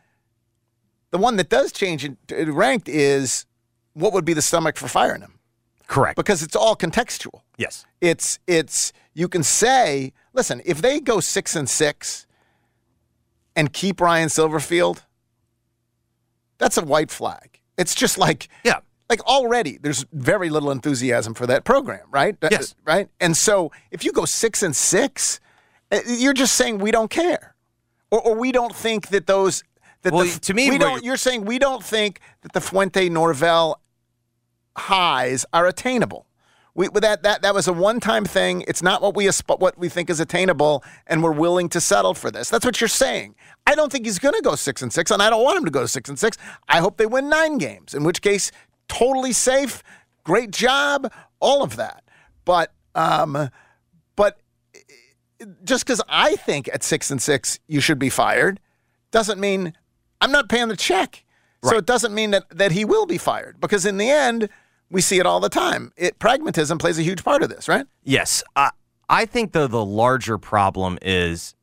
the 1.11 1.17
one 1.17 1.35
that 1.35 1.49
does 1.49 1.71
change 1.71 2.03
it 2.03 2.17
uh, 2.31 2.51
ranked 2.51 2.89
is 2.89 3.45
what 3.93 4.13
would 4.13 4.25
be 4.25 4.33
the 4.33 4.41
stomach 4.41 4.77
for 4.77 4.87
firing 4.87 5.21
him? 5.21 5.39
Correct. 5.87 6.15
Because 6.15 6.43
it's 6.43 6.55
all 6.55 6.75
contextual. 6.75 7.41
Yes. 7.57 7.85
It's 8.01 8.39
it's 8.47 8.93
you 9.13 9.27
can 9.27 9.43
say, 9.43 10.13
listen, 10.33 10.61
if 10.65 10.81
they 10.81 10.99
go 10.99 11.19
six 11.19 11.55
and 11.55 11.69
six 11.69 12.25
and 13.55 13.71
keep 13.71 14.01
Ryan 14.01 14.29
Silverfield, 14.29 15.03
that's 16.57 16.77
a 16.77 16.83
white 16.83 17.11
flag. 17.11 17.59
It's 17.77 17.93
just 17.93 18.17
like 18.17 18.49
yeah, 18.63 18.79
like 19.09 19.21
already 19.25 19.77
there's 19.77 20.05
very 20.11 20.49
little 20.49 20.71
enthusiasm 20.71 21.33
for 21.33 21.47
that 21.47 21.63
program, 21.63 22.05
right? 22.11 22.35
Yes. 22.41 22.75
right. 22.85 23.09
And 23.19 23.35
so 23.35 23.71
if 23.91 24.03
you 24.03 24.11
go 24.11 24.25
six 24.25 24.63
and 24.63 24.75
six, 24.75 25.39
uh, 25.91 25.99
you're 26.07 26.33
just 26.33 26.55
saying 26.55 26.79
we 26.79 26.91
don't 26.91 27.09
care, 27.09 27.55
or, 28.11 28.21
or 28.21 28.35
we 28.35 28.51
don't 28.51 28.75
think 28.75 29.09
that 29.09 29.27
those 29.27 29.63
that 30.01 30.13
Well, 30.13 30.25
the, 30.25 30.39
to 30.39 30.53
me, 30.53 30.69
we 30.69 30.77
don't. 30.77 31.03
You're 31.03 31.17
saying 31.17 31.45
we 31.45 31.59
don't 31.59 31.83
think 31.83 32.19
that 32.41 32.53
the 32.53 32.61
Fuente 32.61 33.09
Norvell 33.09 33.81
highs 34.75 35.45
are 35.53 35.65
attainable. 35.65 36.25
We, 36.75 36.87
that, 36.89 37.23
that 37.23 37.41
that 37.41 37.55
was 37.55 37.67
a 37.67 37.73
one-time 37.73 38.23
thing. 38.23 38.63
It's 38.67 38.83
not 38.83 39.01
what 39.01 39.15
we 39.15 39.27
what 39.47 39.77
we 39.79 39.89
think 39.89 40.11
is 40.11 40.19
attainable, 40.19 40.83
and 41.07 41.23
we're 41.23 41.31
willing 41.31 41.69
to 41.69 41.81
settle 41.81 42.13
for 42.13 42.29
this. 42.29 42.49
That's 42.49 42.63
what 42.63 42.79
you're 42.79 42.87
saying. 42.87 43.33
I 43.65 43.73
don't 43.73 43.91
think 43.91 44.05
he's 44.05 44.19
going 44.19 44.35
to 44.35 44.41
go 44.41 44.53
six 44.55 44.83
and 44.83 44.93
six, 44.93 45.09
and 45.09 45.21
I 45.21 45.31
don't 45.31 45.43
want 45.43 45.57
him 45.57 45.65
to 45.65 45.71
go 45.71 45.81
to 45.81 45.87
six 45.87 46.07
and 46.07 46.19
six. 46.19 46.37
I 46.69 46.79
hope 46.79 46.97
they 46.97 47.07
win 47.07 47.29
nine 47.29 47.57
games, 47.57 47.95
in 47.95 48.03
which 48.03 48.21
case, 48.21 48.51
totally 48.87 49.33
safe, 49.33 49.83
great 50.23 50.51
job, 50.51 51.11
all 51.39 51.63
of 51.63 51.75
that. 51.75 52.03
But 52.45 52.73
um, 52.95 53.49
but 54.15 54.39
just 55.63 55.85
because 55.85 56.01
I 56.07 56.35
think 56.35 56.69
at 56.73 56.83
six 56.83 57.11
and 57.11 57.21
six 57.21 57.59
you 57.67 57.81
should 57.81 57.99
be 57.99 58.09
fired, 58.09 58.59
doesn't 59.11 59.39
mean 59.39 59.73
I'm 60.21 60.31
not 60.31 60.49
paying 60.49 60.67
the 60.67 60.77
check. 60.77 61.23
So 61.63 61.75
it 61.75 61.85
doesn't 61.85 62.13
mean 62.13 62.31
that 62.31 62.43
that 62.51 62.71
he 62.71 62.85
will 62.85 63.05
be 63.05 63.17
fired 63.17 63.59
because 63.59 63.85
in 63.85 63.97
the 63.97 64.09
end 64.09 64.47
we 64.89 65.01
see 65.01 65.19
it 65.19 65.25
all 65.25 65.39
the 65.39 65.49
time. 65.49 65.91
It 65.97 66.19
pragmatism 66.19 66.77
plays 66.77 66.97
a 66.97 67.03
huge 67.03 67.23
part 67.23 67.43
of 67.43 67.49
this, 67.49 67.67
right? 67.67 67.85
Yes. 68.03 68.43
I, 68.55 68.71
I 69.09 69.25
think, 69.25 69.51
though, 69.53 69.67
the 69.67 69.83
larger 69.83 70.37
problem 70.37 70.97
is 71.01 71.55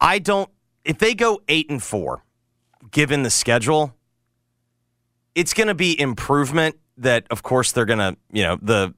I 0.00 0.18
don't, 0.18 0.50
if 0.84 0.98
they 0.98 1.14
go 1.14 1.40
eight 1.48 1.70
and 1.70 1.82
four, 1.82 2.24
given 2.90 3.22
the 3.22 3.30
schedule, 3.30 3.94
it's 5.34 5.52
going 5.54 5.68
to 5.68 5.74
be 5.74 5.98
improvement 6.00 6.76
that, 6.98 7.26
of 7.30 7.42
course, 7.42 7.72
they're 7.72 7.84
going 7.84 7.98
to, 7.98 8.16
you 8.32 8.42
know, 8.42 8.58
the, 8.62 8.94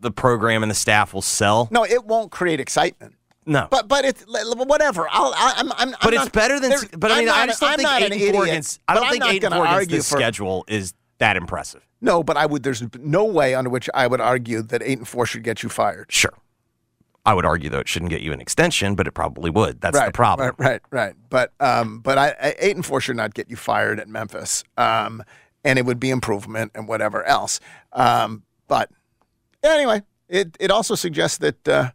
the 0.00 0.10
program 0.10 0.62
and 0.62 0.70
the 0.70 0.74
staff 0.74 1.12
will 1.14 1.22
sell. 1.22 1.68
No, 1.70 1.84
it 1.84 2.04
won't 2.04 2.30
create 2.30 2.60
excitement. 2.60 3.14
No. 3.44 3.66
But 3.70 3.88
but 3.88 4.04
it's 4.04 4.24
whatever. 4.26 5.08
I'll, 5.10 5.32
I, 5.36 5.54
I'm 5.56 5.72
I'm. 5.72 5.90
But 5.90 5.98
I'm 6.04 6.14
it's 6.14 6.24
not- 6.26 6.32
better 6.32 6.60
than. 6.60 6.72
But 6.96 7.10
I 7.10 7.14
I'm 7.14 7.20
mean, 7.24 7.28
I 7.28 7.38
not- 7.38 7.48
just 7.48 7.60
don't 7.60 7.70
I'm 7.70 7.76
think 7.78 7.90
eight 7.90 8.06
an 8.06 8.12
and 8.28 8.34
four 8.34 8.44
against. 8.44 8.80
I 8.86 8.94
don't 8.94 9.10
think 9.10 9.24
eight 9.26 9.42
and 9.42 9.52
four 9.54 9.66
against 9.66 9.90
this 9.90 10.08
for- 10.10 10.16
schedule 10.16 10.64
is 10.68 10.94
that 11.18 11.36
impressive. 11.36 11.84
No, 12.00 12.22
but 12.22 12.36
I 12.36 12.46
would. 12.46 12.62
There's 12.62 12.84
no 13.00 13.24
way 13.24 13.56
under 13.56 13.68
which 13.68 13.90
I 13.94 14.06
would 14.06 14.20
argue 14.20 14.62
that 14.62 14.80
eight 14.84 14.98
and 14.98 15.08
four 15.08 15.26
should 15.26 15.42
get 15.42 15.64
you 15.64 15.68
fired. 15.68 16.06
Sure. 16.12 16.34
I 17.26 17.34
would 17.34 17.44
argue 17.44 17.68
though 17.68 17.80
it 17.80 17.88
shouldn't 17.88 18.10
get 18.10 18.20
you 18.20 18.32
an 18.32 18.40
extension, 18.40 18.94
but 18.94 19.08
it 19.08 19.12
probably 19.12 19.50
would. 19.50 19.80
That's 19.80 19.96
right, 19.96 20.06
the 20.06 20.12
problem. 20.12 20.54
Right, 20.58 20.58
right, 20.70 20.82
right. 20.90 21.14
But 21.28 21.52
um, 21.58 21.98
but 21.98 22.18
I, 22.18 22.28
I 22.40 22.54
eight 22.60 22.76
and 22.76 22.86
four 22.86 23.00
should 23.00 23.16
not 23.16 23.34
get 23.34 23.50
you 23.50 23.56
fired 23.56 23.98
at 23.98 24.08
Memphis. 24.08 24.62
Um, 24.76 25.22
and 25.64 25.78
it 25.78 25.84
would 25.86 26.00
be 26.00 26.10
improvement 26.10 26.72
and 26.74 26.88
whatever 26.88 27.22
else. 27.24 27.60
Um, 27.92 28.42
but 28.68 28.90
anyway, 29.62 30.02
it 30.28 30.56
it 30.60 30.70
also 30.70 30.94
suggests 30.94 31.38
that 31.38 31.68
uh, 31.68 31.90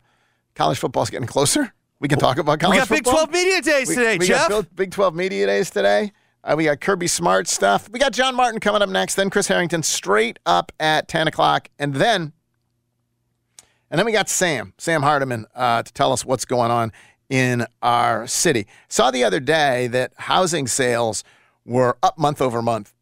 college 0.56 0.78
football 0.80 1.04
is 1.04 1.10
getting 1.10 1.28
closer. 1.28 1.74
We 2.00 2.08
can 2.08 2.20
talk 2.20 2.38
about 2.38 2.60
college 2.60 2.76
We 2.76 2.80
got 2.80 2.90
Big 2.90 2.98
football. 3.06 3.26
12 3.28 3.32
Media 3.32 3.62
Days 3.62 3.90
We- 3.90 3.96
today, 3.96 4.18
we 4.20 4.28
Jeff. 4.28 4.50
Got 4.50 4.64
Big- 4.66 4.76
Big 4.76 4.92
Twelve 4.92 5.16
Media 5.16 5.46
Days 5.48 5.70
today. 5.72 6.12
Uh, 6.44 6.54
we 6.56 6.64
got 6.66 6.80
Kirby 6.80 7.08
Smart 7.08 7.48
stuff. 7.48 7.90
We 7.90 8.00
got 8.00 8.14
John 8.14 8.36
Martin 8.36 8.60
coming 8.60 8.82
up 8.82 8.90
next. 8.90 9.16
Then 9.16 9.30
Chris 9.30 9.48
Harrington 9.48 9.82
straight 9.84 10.38
up 10.46 10.72
at 10.80 11.08
ten 11.08 11.28
o'clock, 11.28 11.70
and 11.80 11.96
then 11.96 12.32
and 13.90 13.98
then 13.98 14.06
we 14.06 14.12
got 14.12 14.30
Sam, 14.30 14.74
Sam 14.78 15.02
Hardiman, 15.02 15.46
uh, 15.56 15.82
to 15.84 15.94
tell 15.94 16.12
us 16.12 16.26
what's 16.26 16.46
going 16.46 16.72
on 16.72 16.92
in 17.30 17.66
our 17.82 18.28
city. 18.28 18.68
Saw 18.90 19.12
the 19.12 19.24
other 19.24 19.40
day 19.40 19.88
that 19.88 20.12
housing 20.18 20.68
sales 20.68 21.24
were 21.66 21.98
up 22.04 22.18
month 22.18 22.42
over 22.42 22.62
month, 22.62 22.94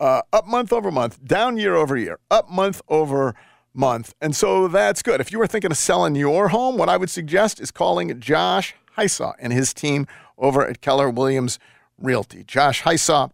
uh, 0.00 0.22
up 0.32 0.46
month 0.46 0.72
over 0.72 0.90
month, 0.90 1.24
down 1.24 1.56
year 1.56 1.74
over 1.74 1.96
year, 1.96 2.18
up 2.30 2.50
month 2.50 2.80
over 2.88 3.34
month. 3.72 4.14
And 4.20 4.34
so 4.34 4.68
that's 4.68 5.02
good. 5.02 5.20
If 5.20 5.32
you 5.32 5.38
were 5.38 5.46
thinking 5.46 5.70
of 5.70 5.76
selling 5.76 6.14
your 6.14 6.48
home, 6.48 6.78
what 6.78 6.88
I 6.88 6.96
would 6.96 7.10
suggest 7.10 7.60
is 7.60 7.70
calling 7.70 8.18
Josh 8.20 8.74
Hysaw 8.96 9.34
and 9.38 9.52
his 9.52 9.74
team 9.74 10.06
over 10.38 10.66
at 10.66 10.80
Keller 10.80 11.10
Williams 11.10 11.58
Realty. 11.98 12.44
Josh 12.44 12.82
Hysaw, 12.82 13.30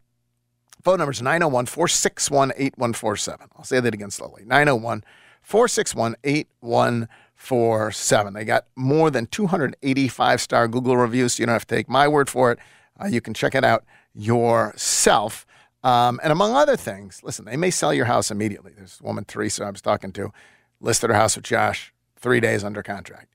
phone 0.83 0.99
number 0.99 1.13
is 1.13 1.23
901 1.23 1.67
461 1.67 2.53
8147. 2.57 3.49
I'll 3.57 3.65
say 3.65 3.81
that 3.81 3.95
again 3.95 4.11
slowly 4.11 4.45
901 4.45 5.05
461 5.43 6.17
8147. 6.25 8.35
They 8.35 8.45
got 8.45 8.67
more 8.77 9.11
than 9.11 9.27
285 9.27 10.41
star 10.41 10.69
Google 10.69 10.97
reviews. 10.97 11.35
So 11.35 11.43
you 11.43 11.47
don't 11.47 11.55
have 11.55 11.67
to 11.67 11.75
take 11.75 11.89
my 11.89 12.09
word 12.09 12.29
for 12.29 12.53
it. 12.53 12.59
Uh, 13.03 13.07
you 13.07 13.21
can 13.21 13.35
check 13.35 13.55
it 13.55 13.65
out 13.65 13.85
yourself. 14.15 15.47
Um, 15.83 16.21
and 16.23 16.33
among 16.33 16.55
other 16.55 16.77
things, 16.77 17.21
listen, 17.23 17.45
they 17.47 17.57
may 17.57 17.71
sell 17.71 17.95
your 17.95 18.05
house 18.05 18.31
immediately. 18.31 18.73
There's 18.77 19.01
a 19.01 19.05
woman, 19.05 19.25
Teresa, 19.25 19.65
I 19.65 19.71
was 19.71 19.81
talking 19.81 20.13
to, 20.13 20.33
listed 20.81 21.11
her 21.11 21.17
house 21.17 21.37
with 21.37 21.45
Josh, 21.45 21.93
three 22.17 22.41
days 22.41 22.63
under 22.63 22.83
contract. 22.83 23.35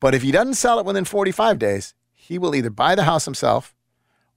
But 0.00 0.14
if 0.14 0.22
he 0.22 0.32
doesn't 0.32 0.54
sell 0.54 0.78
it 0.78 0.84
within 0.84 1.04
45 1.04 1.58
days, 1.58 1.94
he 2.12 2.38
will 2.38 2.54
either 2.54 2.70
buy 2.70 2.94
the 2.94 3.04
house 3.04 3.24
himself 3.24 3.74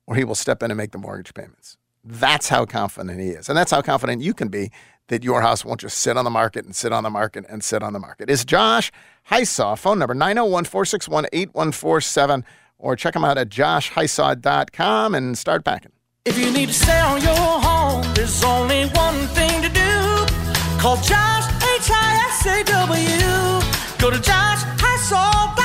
or 0.08 0.16
he 0.16 0.24
will 0.24 0.36
step 0.36 0.64
in 0.64 0.72
and 0.72 0.78
make 0.78 0.92
the 0.92 0.98
mortgage 0.98 1.34
payments. 1.34 1.78
That's 2.04 2.50
how 2.50 2.66
confident 2.66 3.20
he 3.20 3.30
is. 3.30 3.50
And 3.50 3.58
that's 3.58 3.72
how 3.72 3.82
confident 3.82 4.22
you 4.22 4.34
can 4.34 4.50
be 4.50 4.72
that 5.08 5.24
your 5.24 5.42
house 5.42 5.66
won't 5.66 5.82
just 5.82 5.98
sit 5.98 6.18
on 6.18 6.24
the 6.24 6.32
market 6.32 6.66
and 6.66 6.76
sit 6.76 6.94
on 6.94 7.04
the 7.04 7.10
market 7.10 7.46
and 7.50 7.64
sit 7.64 7.84
on 7.84 7.94
the 7.94 8.00
market. 8.00 8.30
Is 8.30 8.46
Josh 8.46 8.92
Hysaw, 9.30 9.78
phone 9.78 10.00
number 10.00 10.14
901 10.14 10.66
461 10.66 11.26
8147, 11.34 12.46
or 12.78 12.96
check 12.96 13.16
him 13.16 13.26
out 13.26 13.38
at 13.38 13.50
joshhysaw.com 13.50 15.16
and 15.16 15.38
start 15.38 15.64
packing. 15.64 15.92
If 16.28 16.40
you 16.40 16.50
need 16.52 16.70
to 16.70 16.74
sell 16.74 17.20
your 17.20 17.36
home, 17.36 18.04
there's 18.16 18.44
only 18.44 18.86
one 18.96 19.28
thing 19.38 19.62
to 19.62 19.70
do. 19.70 20.26
Call 20.80 20.98
Josh, 20.98 21.46
H-I-S-A-W. 21.78 23.30
Go 24.00 24.10
to 24.10 24.20
Josh 24.20 24.64
joshhysaw.com. 25.06 25.65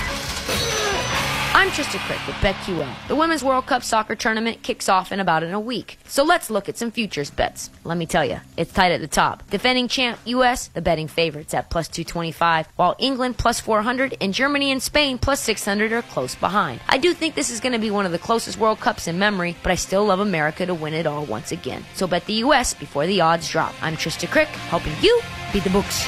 I'm 1.61 1.69
Trista 1.69 1.99
Crick 2.07 2.25
with 2.25 2.35
BetQL. 2.37 3.07
The 3.07 3.15
Women's 3.15 3.43
World 3.43 3.67
Cup 3.67 3.83
soccer 3.83 4.15
tournament 4.15 4.63
kicks 4.63 4.89
off 4.89 5.11
in 5.11 5.19
about 5.19 5.43
in 5.43 5.53
a 5.53 5.59
week. 5.59 5.99
So 6.07 6.23
let's 6.23 6.49
look 6.49 6.67
at 6.67 6.75
some 6.75 6.89
futures 6.89 7.29
bets. 7.29 7.69
Let 7.83 7.99
me 7.99 8.07
tell 8.07 8.25
you, 8.25 8.39
it's 8.57 8.73
tight 8.73 8.91
at 8.91 8.99
the 8.99 9.07
top. 9.07 9.47
Defending 9.51 9.87
champ 9.87 10.17
US, 10.25 10.69
the 10.69 10.81
betting 10.81 11.07
favorites 11.07 11.53
at 11.53 11.69
plus 11.69 11.87
225, 11.87 12.67
while 12.77 12.95
England 12.97 13.37
plus 13.37 13.59
400 13.59 14.17
and 14.19 14.33
Germany 14.33 14.71
and 14.71 14.81
Spain 14.81 15.19
plus 15.19 15.39
600 15.41 15.91
are 15.91 16.01
close 16.01 16.33
behind. 16.33 16.79
I 16.89 16.97
do 16.97 17.13
think 17.13 17.35
this 17.35 17.51
is 17.51 17.59
going 17.59 17.73
to 17.73 17.79
be 17.79 17.91
one 17.91 18.07
of 18.07 18.11
the 18.11 18.17
closest 18.17 18.57
World 18.57 18.79
Cups 18.79 19.07
in 19.07 19.19
memory, 19.19 19.55
but 19.61 19.71
I 19.71 19.75
still 19.75 20.03
love 20.03 20.19
America 20.19 20.65
to 20.65 20.73
win 20.73 20.95
it 20.95 21.05
all 21.05 21.25
once 21.25 21.51
again. 21.51 21.85
So 21.93 22.07
bet 22.07 22.25
the 22.25 22.41
US 22.45 22.73
before 22.73 23.05
the 23.05 23.21
odds 23.21 23.47
drop. 23.47 23.75
I'm 23.83 23.97
Trista 23.97 24.27
Crick, 24.27 24.47
helping 24.47 24.93
you 24.99 25.21
beat 25.53 25.63
the 25.63 25.69
books. 25.69 26.07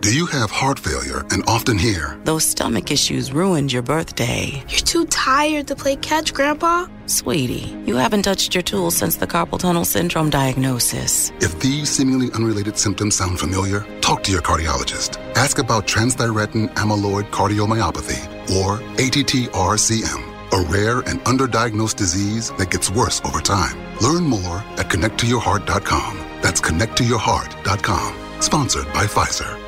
Do 0.00 0.14
you 0.14 0.26
have 0.26 0.50
heart 0.50 0.78
failure 0.78 1.24
and 1.32 1.42
often 1.48 1.76
hear, 1.76 2.16
Those 2.24 2.44
stomach 2.44 2.90
issues 2.92 3.32
ruined 3.32 3.72
your 3.72 3.82
birthday? 3.82 4.62
You're 4.68 4.86
too 4.92 5.06
tired 5.06 5.66
to 5.68 5.74
play 5.76 5.96
catch, 5.96 6.32
Grandpa. 6.32 6.86
Sweetie, 7.06 7.76
you 7.84 7.96
haven't 7.96 8.22
touched 8.22 8.54
your 8.54 8.62
tools 8.62 8.94
since 8.96 9.16
the 9.16 9.26
carpal 9.26 9.58
tunnel 9.58 9.84
syndrome 9.84 10.30
diagnosis. 10.30 11.32
if 11.40 11.58
these 11.60 11.90
seemingly 11.90 12.30
unrelated 12.32 12.78
symptoms 12.78 13.16
sound 13.16 13.40
familiar, 13.40 13.80
talk 14.00 14.22
to 14.24 14.30
your 14.30 14.40
cardiologist. 14.42 15.18
Ask 15.34 15.58
about 15.58 15.86
transthyretin 15.86 16.68
amyloid 16.74 17.30
cardiomyopathy, 17.30 18.22
or 18.56 18.78
ATTR-CM, 18.98 20.22
a 20.52 20.60
rare 20.72 20.98
and 21.10 21.18
underdiagnosed 21.24 21.96
disease 21.96 22.50
that 22.52 22.70
gets 22.70 22.88
worse 22.90 23.20
over 23.24 23.40
time. 23.40 23.76
Learn 24.00 24.24
more 24.24 24.58
at 24.78 24.88
connecttoyourheart.com. 24.88 26.18
That's 26.40 26.60
connecttoyourheart.com. 26.60 28.14
Sponsored 28.40 28.86
by 28.92 29.06
Pfizer. 29.06 29.67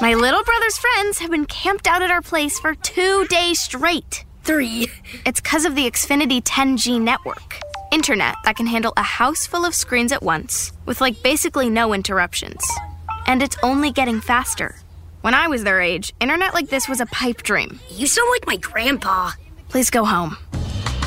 My 0.00 0.14
little 0.14 0.42
brother's 0.42 0.78
friends 0.78 1.18
have 1.18 1.30
been 1.30 1.44
camped 1.44 1.86
out 1.86 2.00
at 2.00 2.10
our 2.10 2.22
place 2.22 2.58
for 2.58 2.74
two 2.74 3.26
days 3.26 3.60
straight. 3.60 4.24
Three. 4.44 4.88
It's 5.26 5.42
because 5.42 5.66
of 5.66 5.74
the 5.74 5.84
Xfinity 5.90 6.42
10G 6.42 6.98
network. 6.98 7.60
Internet 7.92 8.36
that 8.44 8.56
can 8.56 8.66
handle 8.66 8.94
a 8.96 9.02
house 9.02 9.46
full 9.46 9.66
of 9.66 9.74
screens 9.74 10.10
at 10.10 10.22
once, 10.22 10.72
with 10.86 11.02
like 11.02 11.22
basically 11.22 11.68
no 11.68 11.92
interruptions. 11.92 12.62
And 13.26 13.42
it's 13.42 13.58
only 13.62 13.92
getting 13.92 14.22
faster. 14.22 14.74
When 15.20 15.34
I 15.34 15.48
was 15.48 15.64
their 15.64 15.82
age, 15.82 16.14
internet 16.18 16.54
like 16.54 16.68
this 16.70 16.88
was 16.88 17.02
a 17.02 17.06
pipe 17.06 17.42
dream. 17.42 17.78
You 17.90 18.06
sound 18.06 18.30
like 18.30 18.46
my 18.46 18.56
grandpa. 18.56 19.32
Please 19.68 19.90
go 19.90 20.06
home. 20.06 20.38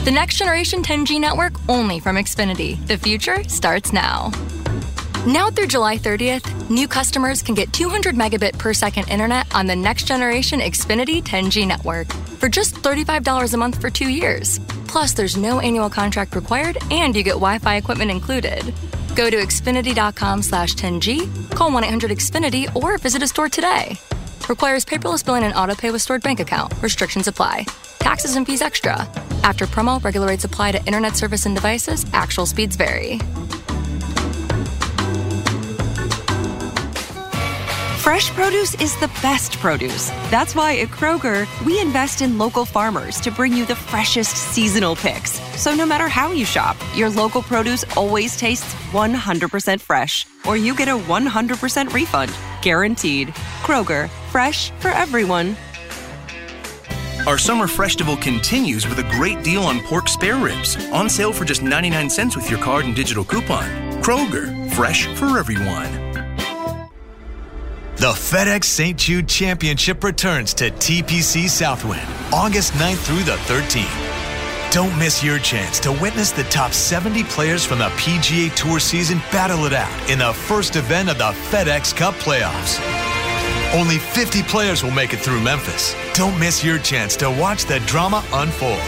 The 0.05 0.11
next 0.11 0.37
generation 0.37 0.83
10G 0.83 1.19
network 1.19 1.53
only 1.67 1.99
from 1.99 2.17
Xfinity. 2.17 2.85
The 2.85 2.97
future 2.99 3.43
starts 3.45 3.91
now. 3.91 4.31
Now 5.25 5.49
through 5.49 5.67
July 5.67 5.97
30th, 5.97 6.69
new 6.69 6.85
customers 6.85 7.41
can 7.41 7.55
get 7.55 7.71
200 7.71 8.13
megabit 8.13 8.57
per 8.57 8.73
second 8.73 9.07
internet 9.07 9.47
on 9.55 9.65
the 9.65 9.75
next 9.75 10.05
generation 10.05 10.59
Xfinity 10.59 11.23
10G 11.23 11.65
network 11.65 12.11
for 12.39 12.49
just 12.49 12.75
$35 12.75 13.53
a 13.53 13.57
month 13.57 13.79
for 13.79 13.89
two 13.89 14.09
years. 14.09 14.59
Plus, 14.85 15.13
there's 15.13 15.37
no 15.37 15.61
annual 15.61 15.89
contract 15.89 16.35
required, 16.35 16.77
and 16.91 17.15
you 17.15 17.23
get 17.23 17.35
Wi-Fi 17.35 17.77
equipment 17.77 18.11
included. 18.11 18.73
Go 19.15 19.29
to 19.29 19.37
xfinity.com 19.37 20.41
slash 20.41 20.75
10G, 20.75 21.55
call 21.55 21.71
1-800-XFINITY, 21.71 22.75
or 22.75 22.97
visit 22.97 23.23
a 23.23 23.27
store 23.27 23.47
today. 23.47 23.95
Requires 24.49 24.83
paperless 24.83 25.23
billing 25.23 25.45
and 25.45 25.55
autopay 25.55 25.93
with 25.93 26.01
stored 26.01 26.21
bank 26.21 26.41
account. 26.41 26.73
Restrictions 26.81 27.29
apply. 27.29 27.65
Taxes 27.99 28.35
and 28.35 28.45
fees 28.45 28.61
extra. 28.61 28.95
After 29.45 29.67
promo, 29.67 30.03
regular 30.03 30.27
rates 30.27 30.43
apply 30.43 30.73
to 30.73 30.85
internet 30.85 31.15
service 31.15 31.45
and 31.45 31.55
devices. 31.55 32.05
Actual 32.11 32.45
speeds 32.45 32.75
vary. 32.75 33.21
Fresh 38.03 38.31
produce 38.31 38.75
is 38.81 38.99
the 38.99 39.07
best 39.21 39.59
produce. 39.59 40.09
That's 40.29 40.55
why 40.55 40.77
at 40.79 40.89
Kroger, 40.89 41.47
we 41.65 41.79
invest 41.79 42.21
in 42.21 42.37
local 42.37 42.65
farmers 42.65 43.17
to 43.21 43.31
bring 43.31 43.53
you 43.53 43.65
the 43.65 43.77
freshest 43.77 44.35
seasonal 44.35 44.93
picks. 44.93 45.39
So 45.57 45.73
no 45.73 45.85
matter 45.85 46.09
how 46.09 46.33
you 46.33 46.43
shop, 46.43 46.75
your 46.93 47.09
local 47.09 47.41
produce 47.41 47.85
always 47.95 48.35
tastes 48.35 48.73
100% 48.91 49.79
fresh, 49.79 50.27
or 50.45 50.57
you 50.57 50.75
get 50.75 50.89
a 50.89 50.97
100% 50.97 51.93
refund. 51.93 52.35
Guaranteed. 52.61 53.29
Kroger, 53.63 54.09
fresh 54.31 54.71
for 54.81 54.89
everyone. 54.89 55.55
Our 57.25 57.37
summer 57.37 57.69
festival 57.69 58.17
continues 58.17 58.85
with 58.85 58.99
a 58.99 59.09
great 59.11 59.45
deal 59.45 59.63
on 59.63 59.79
pork 59.79 60.09
spare 60.09 60.35
ribs, 60.35 60.75
on 60.91 61.07
sale 61.07 61.31
for 61.31 61.45
just 61.45 61.63
99 61.63 62.09
cents 62.09 62.35
with 62.35 62.49
your 62.49 62.59
card 62.59 62.83
and 62.83 62.93
digital 62.93 63.23
coupon. 63.23 63.63
Kroger, 64.03 64.69
fresh 64.73 65.05
for 65.15 65.39
everyone. 65.39 66.12
The 67.95 68.11
FedEx 68.11 68.63
St. 68.65 68.97
Jude 68.97 69.29
Championship 69.29 70.03
returns 70.03 70.53
to 70.55 70.71
TPC 70.71 71.47
Southwind 71.47 72.05
August 72.33 72.73
9th 72.73 72.97
through 72.97 73.23
the 73.23 73.37
13th. 73.45 74.71
Don't 74.73 74.97
miss 74.97 75.23
your 75.23 75.37
chance 75.39 75.79
to 75.81 75.91
witness 75.91 76.31
the 76.31 76.43
top 76.45 76.73
70 76.73 77.23
players 77.25 77.63
from 77.63 77.77
the 77.79 77.89
PGA 77.89 78.51
Tour 78.55 78.79
season 78.79 79.19
battle 79.31 79.65
it 79.65 79.73
out 79.73 80.09
in 80.09 80.17
the 80.19 80.33
first 80.33 80.75
event 80.75 81.09
of 81.09 81.19
the 81.19 81.31
FedEx 81.51 81.95
Cup 81.95 82.15
playoffs. 82.15 82.79
Only 83.73 83.99
50 83.99 84.41
players 84.43 84.83
will 84.83 84.91
make 84.91 85.13
it 85.13 85.19
through 85.19 85.41
Memphis. 85.41 85.95
Don't 86.13 86.37
miss 86.39 86.63
your 86.63 86.79
chance 86.79 87.15
to 87.17 87.29
watch 87.29 87.65
the 87.65 87.79
drama 87.81 88.23
unfold. 88.33 88.81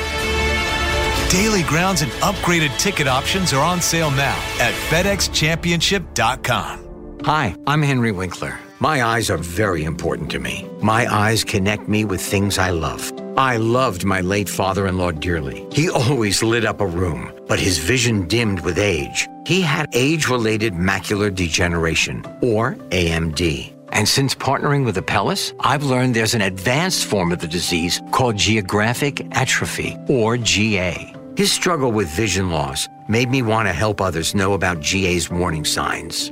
Daily 1.29 1.61
grounds 1.63 2.01
and 2.01 2.11
upgraded 2.13 2.75
ticket 2.79 3.07
options 3.07 3.53
are 3.53 3.63
on 3.63 3.79
sale 3.81 4.09
now 4.11 4.35
at 4.59 4.73
FedExChampionship.com. 4.89 6.81
Hi, 7.23 7.55
I'm 7.65 7.81
Henry 7.83 8.11
Winkler. 8.11 8.59
My 8.86 9.01
eyes 9.01 9.31
are 9.31 9.39
very 9.39 9.83
important 9.83 10.29
to 10.29 10.38
me. 10.38 10.69
My 10.79 11.11
eyes 11.11 11.43
connect 11.43 11.88
me 11.88 12.05
with 12.05 12.21
things 12.21 12.59
I 12.59 12.69
love. 12.69 13.11
I 13.36 13.57
loved 13.57 14.05
my 14.05 14.21
late 14.21 14.47
father 14.47 14.86
in 14.86 14.99
law 14.99 15.09
dearly. 15.09 15.65
He 15.71 15.89
always 15.89 16.43
lit 16.43 16.65
up 16.65 16.81
a 16.81 16.86
room, 16.86 17.33
but 17.47 17.59
his 17.59 17.79
vision 17.79 18.27
dimmed 18.27 18.59
with 18.59 18.77
age. 18.77 19.27
He 19.47 19.61
had 19.61 19.89
age 19.93 20.29
related 20.29 20.73
macular 20.73 21.33
degeneration, 21.33 22.23
or 22.43 22.75
AMD. 22.91 23.73
And 23.89 24.07
since 24.07 24.36
partnering 24.36 24.86
with 24.86 24.97
Apellis, 24.97 25.55
I've 25.61 25.83
learned 25.83 26.15
there's 26.15 26.36
an 26.36 26.43
advanced 26.43 27.05
form 27.05 27.31
of 27.31 27.39
the 27.39 27.47
disease 27.47 28.03
called 28.11 28.38
geographic 28.38 29.25
atrophy, 29.36 29.97
or 30.07 30.38
GA. 30.38 31.11
His 31.36 31.51
struggle 31.51 31.91
with 31.91 32.07
vision 32.09 32.51
loss 32.51 32.88
made 33.09 33.31
me 33.31 33.41
want 33.41 33.67
to 33.67 33.73
help 33.73 33.99
others 33.99 34.36
know 34.36 34.53
about 34.53 34.81
GA's 34.81 35.31
warning 35.31 35.65
signs. 35.65 36.31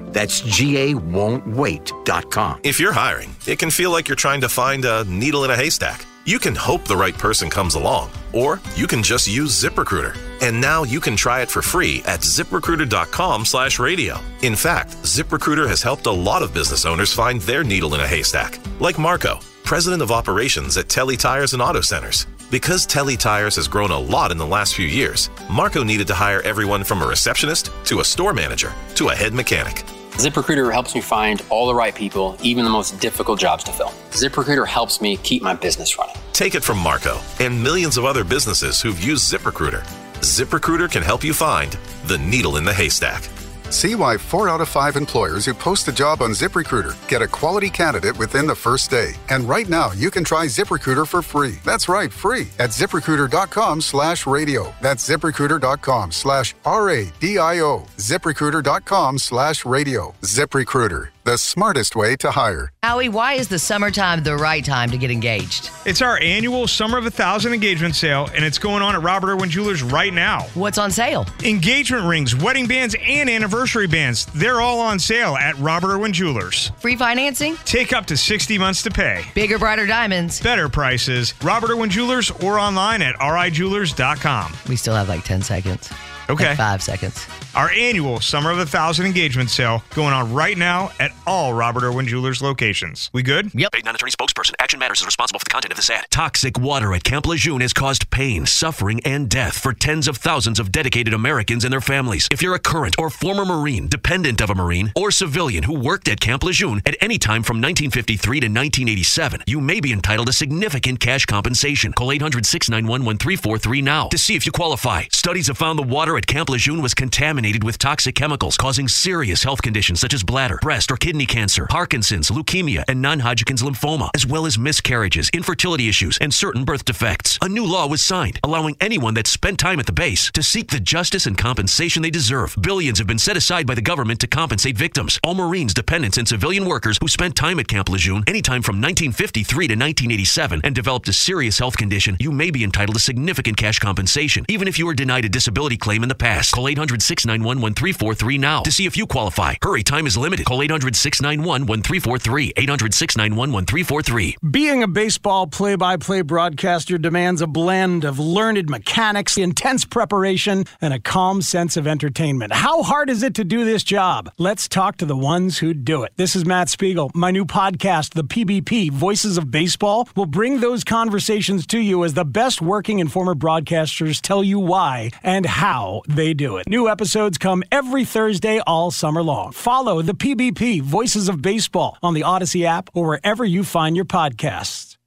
That's 0.11 0.41
GAWon'tWait.com. 0.41 2.59
If 2.63 2.79
you're 2.79 2.93
hiring, 2.93 3.35
it 3.47 3.59
can 3.59 3.71
feel 3.71 3.91
like 3.91 4.07
you're 4.07 4.15
trying 4.15 4.41
to 4.41 4.49
find 4.49 4.85
a 4.85 5.03
needle 5.05 5.45
in 5.45 5.51
a 5.51 5.55
haystack. 5.55 6.05
You 6.23 6.37
can 6.37 6.53
hope 6.53 6.85
the 6.85 6.95
right 6.95 7.17
person 7.17 7.49
comes 7.49 7.73
along, 7.73 8.11
or 8.31 8.61
you 8.75 8.85
can 8.85 9.01
just 9.01 9.27
use 9.27 9.59
ZipRecruiter. 9.59 10.15
And 10.41 10.61
now 10.61 10.83
you 10.83 10.99
can 10.99 11.15
try 11.15 11.41
it 11.41 11.49
for 11.49 11.63
free 11.63 12.03
at 12.05 12.19
ziprecruiter.com 12.19 13.45
slash 13.45 13.79
radio. 13.79 14.19
In 14.43 14.55
fact, 14.55 14.91
ZipRecruiter 14.97 15.67
has 15.67 15.81
helped 15.81 16.05
a 16.05 16.11
lot 16.11 16.43
of 16.43 16.53
business 16.53 16.85
owners 16.85 17.11
find 17.11 17.41
their 17.41 17.63
needle 17.63 17.95
in 17.95 18.01
a 18.01 18.07
haystack, 18.07 18.59
like 18.79 18.99
Marco, 18.99 19.39
president 19.63 20.03
of 20.03 20.11
operations 20.11 20.77
at 20.77 20.89
Telly 20.89 21.17
Tires 21.17 21.53
and 21.53 21.61
Auto 21.61 21.81
Centers. 21.81 22.27
Because 22.51 22.85
Telly 22.85 23.17
Tires 23.17 23.55
has 23.55 23.67
grown 23.67 23.91
a 23.91 23.97
lot 23.97 24.29
in 24.29 24.37
the 24.37 24.45
last 24.45 24.75
few 24.75 24.85
years, 24.85 25.31
Marco 25.49 25.83
needed 25.83 26.05
to 26.07 26.13
hire 26.13 26.41
everyone 26.41 26.83
from 26.83 27.01
a 27.01 27.07
receptionist 27.07 27.71
to 27.85 28.01
a 28.01 28.05
store 28.05 28.33
manager 28.33 28.73
to 28.95 29.09
a 29.09 29.15
head 29.15 29.33
mechanic. 29.33 29.83
ZipRecruiter 30.11 30.71
helps 30.71 30.93
me 30.93 31.01
find 31.01 31.41
all 31.49 31.67
the 31.67 31.75
right 31.75 31.95
people, 31.95 32.37
even 32.41 32.63
the 32.63 32.69
most 32.69 32.99
difficult 32.99 33.39
jobs 33.39 33.63
to 33.63 33.71
fill. 33.71 33.91
ZipRecruiter 34.11 34.67
helps 34.67 35.01
me 35.01 35.17
keep 35.17 35.41
my 35.41 35.53
business 35.53 35.97
running. 35.97 36.15
Take 36.33 36.53
it 36.53 36.63
from 36.63 36.77
Marco 36.77 37.19
and 37.39 37.61
millions 37.61 37.97
of 37.97 38.05
other 38.05 38.23
businesses 38.23 38.81
who've 38.81 39.01
used 39.03 39.31
ZipRecruiter. 39.31 39.83
ZipRecruiter 40.19 40.91
can 40.91 41.01
help 41.01 41.23
you 41.23 41.33
find 41.33 41.71
the 42.05 42.17
needle 42.17 42.57
in 42.57 42.63
the 42.63 42.73
haystack. 42.73 43.27
See 43.71 43.95
why 43.95 44.17
four 44.17 44.49
out 44.49 44.59
of 44.59 44.67
five 44.67 44.97
employers 44.97 45.45
who 45.45 45.53
post 45.53 45.87
a 45.87 45.93
job 45.93 46.21
on 46.21 46.31
ZipRecruiter 46.31 46.93
get 47.07 47.21
a 47.21 47.27
quality 47.27 47.69
candidate 47.69 48.17
within 48.17 48.45
the 48.45 48.53
first 48.55 48.91
day. 48.91 49.13
And 49.29 49.47
right 49.47 49.69
now, 49.69 49.93
you 49.93 50.11
can 50.11 50.25
try 50.25 50.45
ZipRecruiter 50.45 51.07
for 51.07 51.21
free. 51.21 51.55
That's 51.63 51.87
right, 51.87 52.11
free 52.11 52.49
at 52.59 52.71
ziprecruiter.com 52.71 53.79
slash 53.79 54.27
radio. 54.27 54.73
That's 54.81 55.07
ziprecruiter.com 55.07 56.11
slash 56.11 56.53
R-A-D-I-O. 56.65 57.85
ZipRecruiter.com 57.97 59.17
slash 59.17 59.65
radio. 59.65 60.13
ZipRecruiter, 60.21 61.09
the 61.23 61.37
smartest 61.37 61.95
way 61.95 62.15
to 62.17 62.31
hire. 62.31 62.69
Howie, 62.83 63.09
why 63.09 63.33
is 63.33 63.47
the 63.47 63.59
summertime 63.59 64.23
the 64.23 64.35
right 64.35 64.63
time 64.63 64.89
to 64.91 64.97
get 64.97 65.11
engaged? 65.11 65.69
It's 65.85 66.01
our 66.01 66.19
annual 66.19 66.67
Summer 66.67 66.97
of 66.97 67.05
a 67.05 67.11
Thousand 67.11 67.53
engagement 67.53 67.95
sale, 67.95 68.29
and 68.35 68.45
it's 68.45 68.57
going 68.57 68.81
on 68.81 68.95
at 68.95 69.01
Robert 69.01 69.31
Irwin 69.31 69.49
Jewelers 69.49 69.83
right 69.83 70.13
now. 70.13 70.43
What's 70.53 70.77
on 70.77 70.91
sale? 70.91 71.25
Engagement 71.43 72.05
rings, 72.05 72.35
wedding 72.35 72.67
bands, 72.67 72.95
and 73.01 73.29
anniversary 73.29 73.87
bands. 73.87 74.25
They're 74.35 74.61
all 74.61 74.79
on 74.79 74.99
sale 74.99 75.35
at 75.35 75.57
Robert 75.59 75.91
Irwin 75.91 76.13
Jewelers. 76.13 76.71
Free 76.79 76.95
financing? 76.95 77.55
Take 77.65 77.93
up 77.93 78.05
to 78.07 78.17
60 78.17 78.57
months 78.57 78.81
to 78.83 78.91
pay. 78.91 79.23
Bigger, 79.35 79.59
brighter 79.59 79.85
diamonds. 79.85 80.41
Better 80.41 80.69
prices. 80.69 81.33
Robert 81.43 81.71
Irwin 81.71 81.89
Jewelers 81.89 82.31
or 82.31 82.57
online 82.59 83.01
at 83.01 83.15
rijewelers.com. 83.15 84.53
We 84.67 84.75
still 84.75 84.95
have 84.95 85.09
like 85.09 85.23
10 85.23 85.41
seconds. 85.41 85.91
Okay. 86.29 86.49
Like 86.49 86.57
five 86.57 86.81
seconds. 86.81 87.25
Our 87.53 87.69
annual 87.71 88.21
Summer 88.21 88.49
of 88.49 88.59
a 88.59 88.65
Thousand 88.65 89.05
engagement 89.05 89.49
sale 89.49 89.83
going 89.93 90.13
on 90.13 90.31
right 90.31 90.57
now 90.57 90.91
at 91.01 91.11
all 91.27 91.53
Robert 91.53 91.83
Irwin 91.83 92.07
Jewelers 92.07 92.41
locations. 92.41 93.09
We 93.11 93.23
good? 93.23 93.53
Yep. 93.53 93.73
Paid 93.73 93.83
non-attorney 93.83 94.13
spokesperson. 94.13 94.53
Action 94.57 94.79
Matters 94.79 95.01
is 95.01 95.05
responsible 95.05 95.39
for 95.39 95.43
the 95.43 95.49
content 95.49 95.73
of 95.73 95.75
this 95.75 95.89
ad. 95.89 96.05
Toxic 96.09 96.57
water 96.57 96.93
at 96.93 97.03
Camp 97.03 97.27
Lejeune 97.27 97.59
has 97.59 97.73
caused 97.73 98.09
pain, 98.09 98.45
suffering, 98.45 99.01
and 99.03 99.27
death 99.29 99.57
for 99.57 99.73
tens 99.73 100.07
of 100.07 100.15
thousands 100.15 100.59
of 100.59 100.71
dedicated 100.71 101.13
Americans 101.13 101.65
and 101.65 101.73
their 101.73 101.81
families. 101.81 102.25
If 102.31 102.41
you're 102.41 102.55
a 102.55 102.59
current 102.59 102.95
or 102.97 103.09
former 103.09 103.43
Marine, 103.43 103.89
dependent 103.89 104.39
of 104.39 104.49
a 104.49 104.55
Marine, 104.55 104.93
or 104.95 105.11
civilian 105.11 105.63
who 105.63 105.77
worked 105.77 106.07
at 106.07 106.21
Camp 106.21 106.43
Lejeune 106.43 106.81
at 106.85 106.95
any 107.01 107.17
time 107.17 107.43
from 107.43 107.57
1953 107.57 108.39
to 108.39 108.45
1987, 108.45 109.43
you 109.45 109.59
may 109.59 109.81
be 109.81 109.91
entitled 109.91 110.27
to 110.27 110.33
significant 110.33 111.01
cash 111.01 111.25
compensation. 111.25 111.91
Call 111.91 112.07
800-691-1343 112.07 113.83
now 113.83 114.07
to 114.07 114.17
see 114.17 114.35
if 114.35 114.45
you 114.45 114.53
qualify. 114.53 115.03
Studies 115.11 115.47
have 115.47 115.57
found 115.57 115.77
the 115.77 115.83
water 115.83 116.15
at 116.15 116.27
Camp 116.27 116.49
Lejeune 116.49 116.81
was 116.81 116.93
contaminated 116.93 117.40
contaminated 117.41 117.63
with 117.63 117.79
toxic 117.79 118.13
chemicals 118.13 118.55
causing 118.55 118.87
serious 118.87 119.43
health 119.43 119.61
conditions 119.63 119.99
such 119.99 120.13
as 120.13 120.23
bladder, 120.23 120.59
breast, 120.61 120.91
or 120.91 120.95
kidney 120.97 121.25
cancer, 121.25 121.65
Parkinson's, 121.67 122.29
leukemia, 122.29 122.83
and 122.87 123.01
non 123.01 123.19
Hodgkin's 123.19 123.63
lymphoma, 123.63 124.09
as 124.13 124.27
well 124.27 124.45
as 124.45 124.59
miscarriages, 124.59 125.29
infertility 125.33 125.89
issues, 125.89 126.19
and 126.21 126.31
certain 126.31 126.63
birth 126.63 126.85
defects. 126.85 127.39
A 127.41 127.49
new 127.49 127.65
law 127.65 127.87
was 127.87 128.01
signed 128.01 128.39
allowing 128.43 128.75
anyone 128.79 129.15
that 129.15 129.25
spent 129.25 129.57
time 129.57 129.79
at 129.79 129.87
the 129.87 129.91
base 129.91 130.31
to 130.33 130.43
seek 130.43 130.69
the 130.69 130.79
justice 130.79 131.25
and 131.25 131.35
compensation 131.35 132.03
they 132.03 132.11
deserve. 132.11 132.55
Billions 132.61 132.99
have 132.99 133.07
been 133.07 133.17
set 133.17 133.37
aside 133.37 133.65
by 133.65 133.73
the 133.73 133.81
government 133.81 134.19
to 134.19 134.27
compensate 134.27 134.77
victims. 134.77 135.19
All 135.23 135.33
Marines, 135.33 135.73
dependents, 135.73 136.17
and 136.17 136.27
civilian 136.27 136.65
workers 136.65 136.99
who 137.01 137.07
spent 137.07 137.35
time 137.35 137.59
at 137.59 137.67
Camp 137.67 137.89
Lejeune 137.89 138.23
anytime 138.27 138.61
from 138.61 138.75
1953 138.75 139.67
to 139.67 139.73
1987 139.73 140.61
and 140.63 140.75
developed 140.75 141.07
a 141.09 141.13
serious 141.13 141.57
health 141.57 141.77
condition, 141.77 142.15
you 142.19 142.31
may 142.31 142.51
be 142.51 142.63
entitled 142.63 142.95
to 142.95 143.01
significant 143.01 143.57
cash 143.57 143.79
compensation, 143.79 144.45
even 144.47 144.67
if 144.67 144.77
you 144.77 144.85
were 144.85 144.93
denied 144.93 145.25
a 145.25 145.29
disability 145.29 145.77
claim 145.77 146.03
in 146.03 146.09
the 146.09 146.15
past. 146.15 146.53
Call 146.53 146.67
800 146.67 147.01
691 147.31 147.61
1343 147.61 148.37
now 148.39 148.61
to 148.61 148.71
see 148.71 148.85
if 148.85 148.97
you 148.97 149.07
qualify. 149.07 149.53
Hurry, 149.61 149.83
time 149.83 150.05
is 150.05 150.17
limited. 150.17 150.45
Call 150.45 150.61
800 150.61 150.97
691 150.97 151.65
1343. 151.65 152.53
800 152.57 152.93
691 152.93 153.51
1343. 153.53 154.37
Being 154.51 154.83
a 154.83 154.87
baseball 154.87 155.47
play 155.47 155.75
by 155.75 155.95
play 155.95 156.23
broadcaster 156.23 156.97
demands 156.97 157.41
a 157.41 157.47
blend 157.47 158.03
of 158.03 158.19
learned 158.19 158.69
mechanics, 158.69 159.37
intense 159.37 159.85
preparation, 159.85 160.65
and 160.81 160.93
a 160.93 160.99
calm 160.99 161.41
sense 161.41 161.77
of 161.77 161.87
entertainment. 161.87 162.51
How 162.51 162.83
hard 162.83 163.09
is 163.09 163.23
it 163.23 163.35
to 163.35 163.45
do 163.45 163.63
this 163.63 163.83
job? 163.83 164.29
Let's 164.37 164.67
talk 164.67 164.97
to 164.97 165.05
the 165.05 165.15
ones 165.15 165.59
who 165.59 165.73
do 165.73 166.03
it. 166.03 166.11
This 166.17 166.35
is 166.35 166.45
Matt 166.45 166.67
Spiegel. 166.67 167.11
My 167.15 167.31
new 167.31 167.45
podcast, 167.45 168.13
The 168.13 168.25
PBP 168.25 168.91
Voices 168.91 169.37
of 169.37 169.49
Baseball, 169.49 170.09
will 170.17 170.25
bring 170.25 170.59
those 170.59 170.83
conversations 170.83 171.65
to 171.67 171.79
you 171.79 172.03
as 172.03 172.13
the 172.13 172.25
best 172.25 172.61
working 172.61 172.99
and 172.99 173.09
former 173.09 173.35
broadcasters 173.35 174.19
tell 174.19 174.43
you 174.43 174.59
why 174.59 175.11
and 175.23 175.45
how 175.45 176.01
they 176.09 176.33
do 176.33 176.57
it. 176.57 176.67
New 176.67 176.89
episodes 177.21 177.37
come 177.37 177.63
every 177.71 178.03
Thursday 178.03 178.59
all 178.65 178.89
summer 178.89 179.21
long. 179.21 179.51
Follow 179.51 180.01
The 180.01 180.15
PBP 180.15 180.81
Voices 180.81 181.29
of 181.29 181.39
Baseball 181.39 181.95
on 182.01 182.15
the 182.15 182.23
Odyssey 182.23 182.65
app 182.65 182.89
or 182.95 183.07
wherever 183.09 183.45
you 183.45 183.63
find 183.63 183.95
your 183.95 184.05
podcasts. 184.05 184.97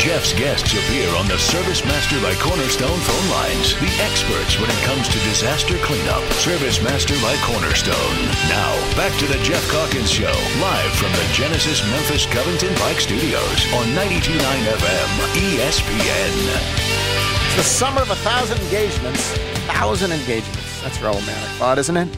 Geoff's 0.00 0.32
guests 0.32 0.72
appear 0.72 1.14
on 1.16 1.28
the 1.28 1.36
Service 1.36 1.84
Master 1.84 2.16
by 2.22 2.32
Cornerstone 2.40 2.98
phone 3.04 3.28
lines. 3.28 3.74
The 3.76 3.92
experts 4.00 4.58
when 4.58 4.70
it 4.70 4.80
comes 4.88 5.06
to 5.08 5.18
disaster 5.28 5.76
cleanup. 5.84 6.24
Service 6.40 6.80
Master 6.82 7.14
by 7.20 7.36
Cornerstone. 7.44 8.16
Now, 8.48 8.72
back 8.96 9.12
to 9.18 9.26
the 9.26 9.36
Geoff 9.44 9.68
Calkins 9.70 10.10
Show, 10.10 10.32
live 10.64 10.92
from 10.96 11.12
the 11.12 11.28
Genesis 11.34 11.84
Memphis 11.90 12.24
Covington 12.24 12.74
Pike 12.76 13.00
Studios 13.00 13.60
on 13.76 13.84
92.9 13.92 14.40
FM 14.80 15.10
ESPN. 15.44 17.37
The 17.58 17.64
summer 17.64 18.02
of 18.02 18.10
a 18.10 18.14
thousand 18.14 18.60
engagements. 18.60 19.32
Thousand 19.66 20.12
engagements. 20.12 20.80
That's 20.80 21.02
romantic 21.02 21.34
thought, 21.58 21.76
isn't 21.78 21.96
it? 21.96 22.16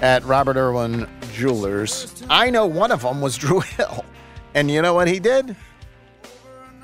At 0.00 0.24
Robert 0.24 0.56
Irwin 0.56 1.08
Jewelers. 1.32 2.20
I 2.28 2.50
know 2.50 2.66
one 2.66 2.90
of 2.90 3.02
them 3.02 3.20
was 3.20 3.36
Drew 3.38 3.60
Hill. 3.60 4.04
And 4.54 4.68
you 4.72 4.82
know 4.82 4.92
what 4.92 5.06
he 5.06 5.20
did? 5.20 5.54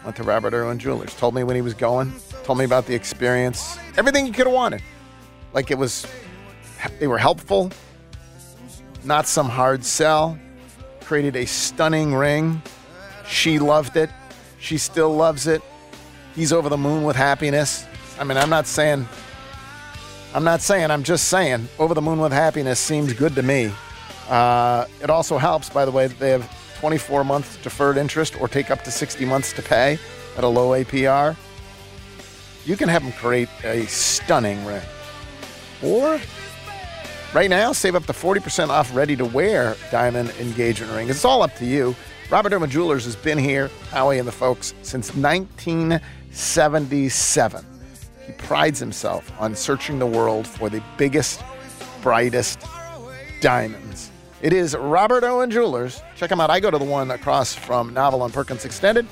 Went 0.05 0.15
to 0.15 0.23
Robert 0.23 0.55
Irwin 0.55 0.79
Jewelers. 0.79 1.13
Told 1.17 1.35
me 1.35 1.43
when 1.43 1.57
he 1.57 1.61
was 1.61 1.75
going. 1.75 2.13
Told 2.45 2.61
me 2.61 2.65
about 2.65 2.87
the 2.87 2.95
experience. 2.95 3.77
Everything 3.97 4.27
he 4.27 4.31
could 4.31 4.47
have 4.47 4.55
wanted. 4.55 4.81
Like 5.53 5.73
it 5.73 5.77
was, 5.77 6.07
they 7.01 7.09
were 7.09 7.19
helpful. 7.19 7.73
Not 9.03 9.27
some 9.27 9.49
hard 9.49 9.85
sell. 9.85 10.39
Created 11.01 11.35
a 11.35 11.47
stunning 11.47 12.15
ring. 12.15 12.63
She 13.27 13.59
loved 13.59 13.97
it. 13.97 14.11
She 14.61 14.79
still 14.79 15.13
loves 15.13 15.49
it. 15.49 15.63
He's 16.39 16.53
over 16.53 16.69
the 16.69 16.79
moon 16.79 17.03
with 17.03 17.17
happiness. 17.17 17.85
I 18.17 18.23
mean, 18.23 18.39
I'm 18.39 18.49
not 18.49 18.69
saying, 18.69 19.09
I'm 20.33 20.45
not 20.45 20.61
saying, 20.61 20.89
I'm 20.89 21.03
just 21.03 21.27
saying, 21.27 21.67
over 21.81 21.95
the 21.95 22.01
moon 22.01 22.21
with 22.21 22.31
happiness 22.31 22.79
seems 22.79 23.13
good 23.13 23.35
to 23.35 23.43
me. 23.43 23.73
Uh, 24.29 24.85
it 25.03 25.11
also 25.11 25.37
helps, 25.37 25.69
by 25.69 25.85
the 25.85 25.91
way, 25.91 26.07
that 26.07 26.17
they 26.21 26.31
have 26.31 26.49
24 26.79 27.25
months 27.25 27.57
deferred 27.57 27.97
interest 27.97 28.41
or 28.41 28.47
take 28.47 28.71
up 28.71 28.85
to 28.85 28.93
60 28.93 29.25
months 29.25 29.53
to 29.55 29.63
pay 29.63 29.99
at 30.37 30.45
a 30.45 30.47
low 30.47 30.81
APR. 30.81 31.35
You 32.65 32.77
can 32.77 32.89
have 32.89 33.03
them 33.03 33.11
create 33.15 33.49
a 33.65 33.85
stunning 33.87 34.65
ring. 34.65 34.83
Or 35.83 36.21
right 37.35 37.51
now, 37.51 37.73
save 37.73 37.97
up 37.97 38.07
to 38.07 38.13
40% 38.13 38.69
off 38.69 38.95
ready 38.95 39.17
to 39.17 39.25
wear 39.25 39.75
diamond 39.91 40.31
engagement 40.39 40.93
rings. 40.93 41.11
It's 41.11 41.25
all 41.25 41.43
up 41.43 41.57
to 41.57 41.67
you. 41.67 41.97
Robert 42.31 42.53
Irwin 42.53 42.71
Jewelers 42.71 43.07
has 43.07 43.17
been 43.17 43.39
here, 43.39 43.71
Howie 43.91 44.19
and 44.19 44.29
the 44.29 44.33
folks, 44.33 44.75
since 44.83 45.17
1977. 46.31 47.65
He 48.27 48.33
prides 48.33 48.79
himself 48.79 49.33
on 49.41 49.55
searching 49.55 49.99
the 49.99 50.07
world 50.07 50.47
for 50.47 50.69
the 50.69 50.83
biggest, 50.97 51.43
brightest 52.03 52.61
diamonds. 53.41 54.11
It 54.43 54.53
is 54.53 54.77
Robert 54.77 55.25
Irwin 55.25 55.51
Jewelers. 55.51 56.01
Check 56.15 56.31
them 56.31 56.41
out. 56.41 56.51
I 56.51 56.61
go 56.61 56.71
to 56.71 56.79
the 56.79 56.85
one 56.85 57.11
across 57.11 57.55
from 57.55 57.93
Novel 57.95 58.23
on 58.23 58.31
Perkins 58.31 58.65
Extended. 58.65 59.07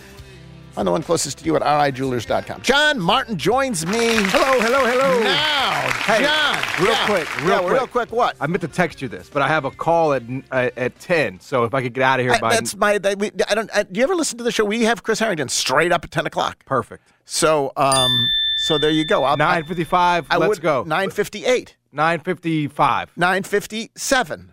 Find 0.77 0.87
the 0.87 0.93
one 0.93 1.03
closest 1.03 1.39
to 1.39 1.45
you 1.47 1.57
at 1.57 1.63
rijewelers.com. 1.63 2.61
John 2.61 3.01
Martin 3.01 3.39
joins 3.39 3.87
me. 3.87 3.97
Hello, 4.17 4.61
hello, 4.61 4.85
hello. 4.85 5.23
Now, 5.23 5.91
Hey, 6.05 6.23
John. 6.23 6.85
real 6.85 6.93
Yeah. 6.93 7.07
quick, 7.07 7.41
real 7.41 7.49
yeah, 7.49 7.59
quick. 7.61 7.73
real 7.73 7.87
quick. 7.87 8.13
What? 8.13 8.37
I 8.43 8.47
meant 8.47 8.61
to 8.61 8.69
text 8.69 9.01
you 9.01 9.09
this, 9.09 9.31
but 9.31 9.41
I 9.41 9.49
have 9.49 9.65
a 9.65 9.71
call 9.71 10.13
at 10.13 10.23
uh, 10.53 10.69
at 10.77 10.99
ten. 10.99 11.41
So 11.41 11.65
if 11.65 11.73
I 11.73 11.81
could 11.81 11.95
get 11.95 12.03
out 12.03 12.21
of 12.21 12.27
here 12.27 12.35
I- 12.35 12.41
by 12.41 12.55
that's 12.55 12.77
my. 12.77 12.99
That 12.99 13.19
we, 13.19 13.31
I 13.49 13.55
don't. 13.55 13.71
I, 13.75 13.85
do 13.85 13.99
you 13.99 14.05
ever 14.05 14.15
listen 14.15 14.37
to 14.37 14.45
the 14.45 14.53
show? 14.53 14.67
We 14.67 14.83
have 14.85 15.03
Chris 15.03 15.19
Harrington 15.19 15.49
straight 15.49 15.93
up 15.93 16.05
at 16.05 16.11
ten 16.11 16.27
o'clock. 16.27 16.63
perfect. 16.67 17.11
So, 17.25 17.73
um, 17.79 18.29
so 18.57 18.77
there 18.77 18.91
you 18.91 19.07
go. 19.07 19.25
I'll, 19.25 19.39
Nine 19.39 19.65
fifty-five. 19.65 20.27
I 20.29 20.37
Let's 20.37 20.49
would, 20.51 20.61
go. 20.61 20.85
Nine 20.87 21.09
fifty-eight. 21.09 21.75
Nine 21.91 22.21
fifty-five. 22.21 23.13
Nine 23.17 23.45
fifty-seven. 23.45 24.53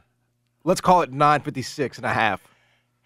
Let's 0.64 0.80
call 0.80 1.02
it 1.02 1.12
nine 1.12 1.42
fifty-six 1.42 1.98
and 1.98 2.06
a 2.06 2.14
half. 2.14 2.42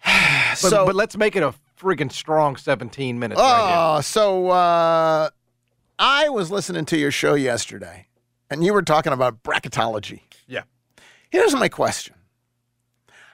But, 0.62 0.70
So- 0.70 0.86
but 0.86 0.94
let's 0.94 1.16
make 1.16 1.34
it 1.34 1.42
a 1.42 1.52
friggin' 1.80 2.10
strong 2.12 2.56
seventeen 2.56 3.18
minutes. 3.18 3.40
right 3.40 3.96
Oh, 3.96 4.00
so 4.00 4.48
uh, 4.50 5.30
I 5.98 6.28
was 6.28 6.50
listening 6.50 6.84
to 6.86 6.96
your 6.98 7.10
show 7.10 7.34
yesterday, 7.34 8.06
and 8.50 8.64
you 8.64 8.72
were 8.72 8.82
talking 8.82 9.12
about 9.12 9.42
bracketology. 9.42 10.20
Yeah. 10.46 10.62
Here's 11.30 11.54
my 11.54 11.68
question. 11.68 12.14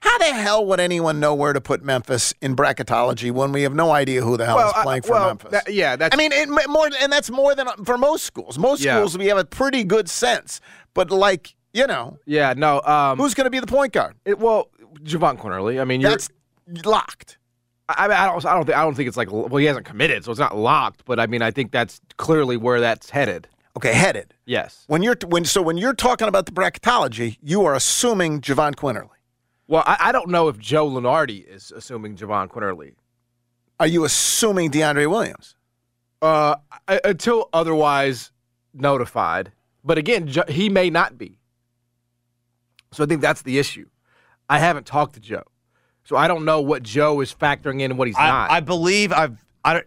How 0.00 0.18
the 0.18 0.34
hell 0.34 0.66
would 0.66 0.80
anyone 0.80 1.18
know 1.18 1.34
where 1.34 1.54
to 1.54 1.60
put 1.62 1.82
Memphis 1.82 2.34
in 2.42 2.54
bracketology 2.54 3.30
when 3.32 3.52
we 3.52 3.62
have 3.62 3.74
no 3.74 3.90
idea 3.90 4.20
who 4.22 4.36
the 4.36 4.44
hell 4.44 4.56
Well, 4.56 4.68
is 4.68 4.82
playing 4.82 5.02
for 5.02 5.12
well, 5.12 5.28
Memphis? 5.28 5.50
that- 5.52 5.72
yeah, 5.72 5.96
that's- 5.96 6.14
I 6.14 6.22
mean, 6.22 6.30
it, 6.30 6.68
more, 6.68 6.90
and 7.00 7.10
that's 7.10 7.30
more 7.30 7.54
than 7.54 7.68
for 7.86 7.96
most 7.96 8.24
schools. 8.24 8.58
Most 8.58 8.82
Yeah. 8.82 8.96
schools 8.96 9.16
we 9.16 9.26
have 9.28 9.38
a 9.38 9.46
pretty 9.46 9.82
good 9.82 10.10
sense, 10.10 10.60
but 10.92 11.10
like 11.10 11.54
you 11.72 11.86
know, 11.88 12.18
Yeah. 12.24 12.52
No. 12.56 12.80
Um, 12.82 13.18
who's 13.18 13.34
going 13.34 13.46
to 13.46 13.50
be 13.50 13.58
the 13.58 13.66
point 13.66 13.92
guard? 13.92 14.14
it, 14.24 14.38
well, 14.38 14.68
Jahvon 15.02 15.38
Quinerly. 15.40 15.80
I 15.80 15.84
mean, 15.84 16.00
you're, 16.00 16.10
That's 16.10 16.28
locked. 16.84 17.36
I, 17.88 18.06
I 18.06 18.26
don't. 18.26 18.44
I 18.46 18.54
don't 18.54 18.64
think. 18.64 18.78
I 18.78 18.82
don't 18.82 18.94
think 18.94 19.08
it's 19.08 19.16
like. 19.16 19.30
Well, 19.30 19.56
he 19.56 19.66
hasn't 19.66 19.86
committed, 19.86 20.24
so 20.24 20.30
it's 20.30 20.40
not 20.40 20.56
locked. 20.56 21.04
But 21.04 21.20
I 21.20 21.26
mean, 21.26 21.42
I 21.42 21.50
think 21.50 21.70
that's 21.70 22.00
clearly 22.16 22.56
where 22.56 22.80
that's 22.80 23.10
headed. 23.10 23.48
Okay, 23.76 23.92
headed. 23.92 24.34
Yes. 24.46 24.84
When 24.86 25.02
you're 25.02 25.16
when 25.26 25.44
so 25.44 25.60
when 25.60 25.76
you're 25.76 25.94
talking 25.94 26.28
about 26.28 26.46
the 26.46 26.52
bracketology, 26.52 27.36
you 27.42 27.64
are 27.64 27.74
assuming 27.74 28.40
Jahvon 28.40 28.74
Quinerly. 28.74 29.08
Well, 29.66 29.82
I, 29.86 29.96
I 30.00 30.12
don't 30.12 30.28
know 30.28 30.48
if 30.48 30.58
Joe 30.58 30.88
Lunardi 30.88 31.44
is 31.46 31.72
assuming 31.74 32.16
Jahvon 32.16 32.48
Quinerly. 32.48 32.94
Are 33.80 33.86
you 33.86 34.04
assuming 34.04 34.70
DeAndre 34.70 35.10
Williams? 35.10 35.56
Uh, 36.22 36.56
until 36.86 37.48
otherwise 37.52 38.30
notified. 38.72 39.52
But 39.84 39.98
again, 39.98 40.32
he 40.48 40.68
may 40.68 40.88
not 40.88 41.18
be. 41.18 41.38
So 42.92 43.04
I 43.04 43.06
think 43.06 43.20
that's 43.20 43.42
the 43.42 43.58
issue. 43.58 43.86
I 44.48 44.58
haven't 44.58 44.86
talked 44.86 45.14
to 45.14 45.20
Joe, 45.20 45.42
so 46.04 46.16
I 46.16 46.28
don't 46.28 46.44
know 46.44 46.60
what 46.60 46.82
Joe 46.82 47.20
is 47.20 47.34
factoring 47.34 47.80
in 47.80 47.90
and 47.90 47.98
what 47.98 48.08
he's 48.08 48.16
not. 48.16 48.50
I, 48.50 48.56
I 48.56 48.60
believe 48.60 49.12
I've 49.12 49.44
I 49.64 49.74
don't 49.74 49.86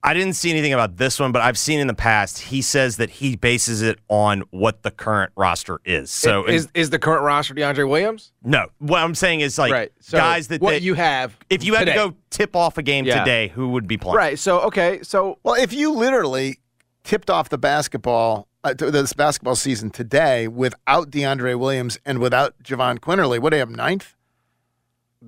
I 0.00 0.14
didn't 0.14 0.34
see 0.34 0.50
anything 0.52 0.72
about 0.72 0.96
this 0.96 1.18
one, 1.18 1.32
but 1.32 1.42
I've 1.42 1.58
seen 1.58 1.80
in 1.80 1.88
the 1.88 1.94
past 1.94 2.38
he 2.38 2.62
says 2.62 2.98
that 2.98 3.10
he 3.10 3.34
bases 3.34 3.82
it 3.82 3.98
on 4.08 4.42
what 4.50 4.82
the 4.84 4.92
current 4.92 5.32
roster 5.36 5.80
is. 5.84 6.10
So 6.10 6.44
is 6.46 6.68
is 6.74 6.90
the 6.90 6.98
current 6.98 7.22
roster 7.24 7.54
DeAndre 7.54 7.88
Williams? 7.88 8.32
no, 8.44 8.66
what 8.78 9.02
I'm 9.02 9.14
saying 9.14 9.40
is 9.40 9.58
like 9.58 9.72
Right. 9.72 9.92
So 10.00 10.16
guys 10.18 10.48
that 10.48 10.60
what 10.60 10.70
they- 10.70 10.78
you 10.78 10.94
have 10.94 11.36
if 11.50 11.64
you 11.64 11.74
had 11.74 11.80
today. 11.86 11.92
to 11.92 12.10
go 12.10 12.16
tip 12.30 12.54
off 12.54 12.78
a 12.78 12.82
game 12.82 13.04
Yeah. 13.06 13.18
today, 13.20 13.48
who 13.48 13.70
would 13.70 13.88
be 13.88 13.96
playing? 13.96 14.16
Right. 14.16 14.38
So 14.38 14.60
okay. 14.60 15.00
So 15.02 15.38
Well, 15.42 15.54
if 15.54 15.72
you 15.72 15.92
literally 15.92 16.58
tipped 17.04 17.30
off 17.30 17.48
the 17.48 17.58
basketball 17.58 18.46
uh, 18.64 18.74
this 18.76 19.12
basketball 19.12 19.54
season 19.54 19.88
today 19.90 20.48
without 20.48 21.10
DeAndre 21.10 21.56
Williams 21.58 21.96
and 22.04 22.18
without 22.18 22.54
Jahvon 22.62 22.98
Quinerly, 22.98 23.38
what 23.38 23.50
do 23.50 23.56
you 23.56 23.60
have 23.60 23.70
ninth 23.70 24.14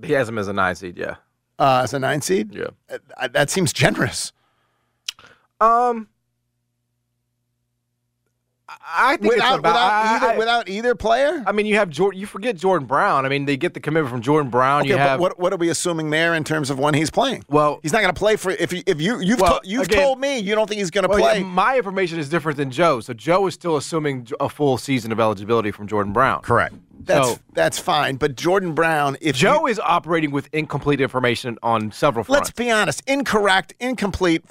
he 0.03 0.13
has 0.13 0.29
him 0.29 0.39
as 0.39 0.49
a 0.49 0.53
nine 0.53 0.75
seed. 0.75 0.97
Yeah. 0.99 1.17
uh, 1.59 1.81
as 1.85 1.95
a 1.95 1.99
nine 1.99 2.21
seed? 2.23 2.55
Yeah. 2.55 2.69
Uh, 3.17 3.29
that 3.29 3.51
seems 3.51 3.73
generous. 3.73 4.33
Um, 5.61 6.09
I 8.87 9.17
think 9.17 9.33
without 9.35 9.51
it's 9.55 9.59
about 9.59 9.73
without, 9.73 9.93
I- 9.93 10.17
either, 10.31 10.39
without 10.39 10.69
either 10.69 10.95
player. 10.95 11.43
I 11.47 11.53
mean, 11.53 11.67
you 11.67 11.77
have 11.77 11.89
Jordan. 11.91 12.21
You 12.21 12.27
forget 12.27 12.57
Jordan 12.57 12.87
Brown. 12.87 13.27
I 13.27 13.29
mean, 13.29 13.45
they 13.45 13.57
get 13.57 13.75
the 13.75 13.81
commitment 13.81 14.13
from 14.13 14.21
Jordan 14.23 14.51
Brown. 14.51 14.81
Okay, 14.83 14.91
you 14.91 14.95
but 14.97 15.01
have 15.01 15.21
what 15.21 15.39
what 15.39 15.53
are 15.53 15.57
we 15.57 15.69
assuming 15.71 16.11
there 16.11 16.35
in 16.35 16.45
terms 16.45 16.71
of 16.71 16.79
when 16.79 16.95
he's 16.95 17.11
playing? 17.11 17.45
Well, 17.49 17.81
he's 17.83 17.93
not 17.93 18.01
going 18.03 18.15
to 18.15 18.19
play 18.19 18.37
for 18.37 18.51
if 18.53 18.73
you, 18.73 18.83
if 18.87 19.01
you 19.01 19.21
you've 19.21 19.41
Well, 19.41 19.61
to- 19.61 19.69
you've 19.69 19.87
again- 19.87 20.01
told 20.03 20.21
me 20.21 20.39
you 20.39 20.55
don't 20.55 20.69
think 20.69 20.79
he's 20.79 20.91
going 20.91 21.03
to 21.03 21.09
well, 21.09 21.19
play. 21.19 21.39
yeah, 21.39 21.45
my 21.45 21.77
information 21.77 22.19
is 22.19 22.29
different 22.29 22.57
than 22.59 22.71
Joe. 22.71 23.01
So 23.01 23.13
Joe 23.13 23.47
is 23.47 23.55
still 23.55 23.77
assuming 23.77 24.29
a 24.39 24.49
full 24.49 24.79
season 24.79 25.11
of 25.13 25.19
eligibility 25.21 25.71
from 25.71 25.87
Jordan 25.89 26.13
Brown. 26.13 26.43
Correct. 26.43 26.75
That's 27.03 27.29
so 27.29 27.39
that's 27.55 27.79
fine. 27.79 28.17
But 28.17 28.37
Jordan 28.37 28.75
Brown, 28.75 29.17
if 29.21 29.35
Joe 29.35 29.67
is 29.67 29.79
operating 29.81 30.31
with 30.31 30.49
incomplete 30.53 31.01
information 31.01 31.59
on 31.63 31.91
several 31.93 32.25
fronts. 32.25 32.49
let's 32.49 32.51
be 32.53 32.71
honest, 32.71 33.03
incorrect, 33.07 33.75
incomplete, 33.81 34.45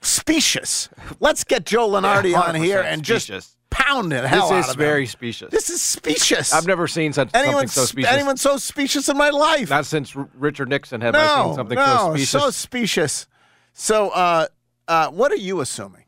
specious. 0.00 0.88
Let's 1.20 1.44
get 1.44 1.66
Joe 1.66 1.88
Lunardi 1.88 2.36
on 2.36 2.54
here 2.54 2.82
100% 2.82 2.84
and 2.84 3.02
just 3.02 3.56
pound 3.70 4.10
the 4.10 4.26
hell 4.26 4.48
this 4.48 4.52
out 4.52 4.58
is 4.60 4.68
of 4.70 4.74
him. 4.74 4.78
very 4.78 5.06
specious. 5.06 5.50
This 5.50 5.70
is 5.70 5.82
specious. 5.82 6.52
I've 6.52 6.66
never 6.66 6.86
seen 6.88 7.12
such 7.12 7.30
anyone 7.34 7.68
something 7.68 7.68
so 7.68 7.84
specious. 7.84 8.12
anyone 8.12 8.36
so 8.36 8.56
specious 8.56 9.08
in 9.08 9.16
my 9.16 9.30
life. 9.30 9.70
Not 9.70 9.86
since 9.86 10.14
Richard 10.16 10.68
Nixon 10.68 11.00
have 11.00 11.14
I 11.14 11.44
seen 11.44 11.54
something 11.54 11.76
no, 11.76 11.84
so 11.84 12.10
specious. 12.14 12.30
so 12.30 12.50
specious. 12.50 13.26
So, 13.72 14.08
uh, 14.10 14.46
uh, 14.88 15.08
what 15.10 15.30
are 15.32 15.36
you 15.36 15.60
assuming? 15.60 16.04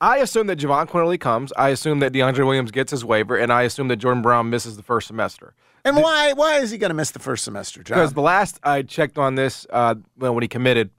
I 0.00 0.18
assume 0.18 0.46
that 0.46 0.58
Jahvon 0.58 0.88
Quinerly 0.88 1.18
comes. 1.18 1.52
I 1.56 1.70
assume 1.70 1.98
that 2.00 2.12
DeAndre 2.12 2.46
Williams 2.46 2.70
gets 2.70 2.92
his 2.92 3.04
waiver, 3.04 3.36
and 3.36 3.52
I 3.52 3.62
assume 3.62 3.88
that 3.88 3.96
Jordan 3.96 4.22
Brown 4.22 4.48
misses 4.48 4.76
the 4.76 4.82
first 4.84 5.08
semester. 5.08 5.54
And 5.84 5.96
why 5.96 6.32
why 6.34 6.58
is 6.58 6.70
he 6.70 6.78
going 6.78 6.90
to 6.90 6.94
miss 6.94 7.10
the 7.10 7.18
first 7.18 7.44
semester, 7.44 7.82
John? 7.82 7.98
Because 7.98 8.12
the 8.12 8.20
last 8.20 8.60
I 8.62 8.82
checked 8.82 9.18
on 9.18 9.34
this, 9.34 9.66
uh, 9.70 9.96
well, 10.16 10.34
when 10.34 10.42
he 10.42 10.48
committed, 10.48 10.90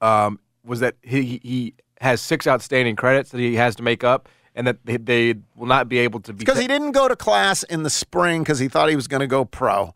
um, 0.00 0.38
was 0.64 0.80
that 0.80 0.96
he 1.02 1.40
he 1.42 1.74
has 2.00 2.20
six 2.20 2.46
outstanding 2.46 2.96
credits 2.96 3.30
that 3.30 3.38
he 3.38 3.56
has 3.56 3.76
to 3.76 3.82
make 3.82 4.04
up, 4.04 4.28
and 4.54 4.66
that 4.66 4.78
they, 4.84 5.34
will 5.54 5.66
not 5.66 5.88
be 5.88 5.98
able 5.98 6.20
to 6.20 6.32
be 6.32 6.38
because 6.38 6.58
he 6.58 6.66
didn't 6.66 6.92
go 6.92 7.08
to 7.08 7.16
class 7.16 7.62
in 7.64 7.82
the 7.82 7.90
spring 7.90 8.42
because 8.42 8.58
he 8.58 8.68
thought 8.68 8.88
he 8.88 8.96
was 8.96 9.08
going 9.08 9.20
to 9.20 9.26
go 9.26 9.44
pro. 9.44 9.94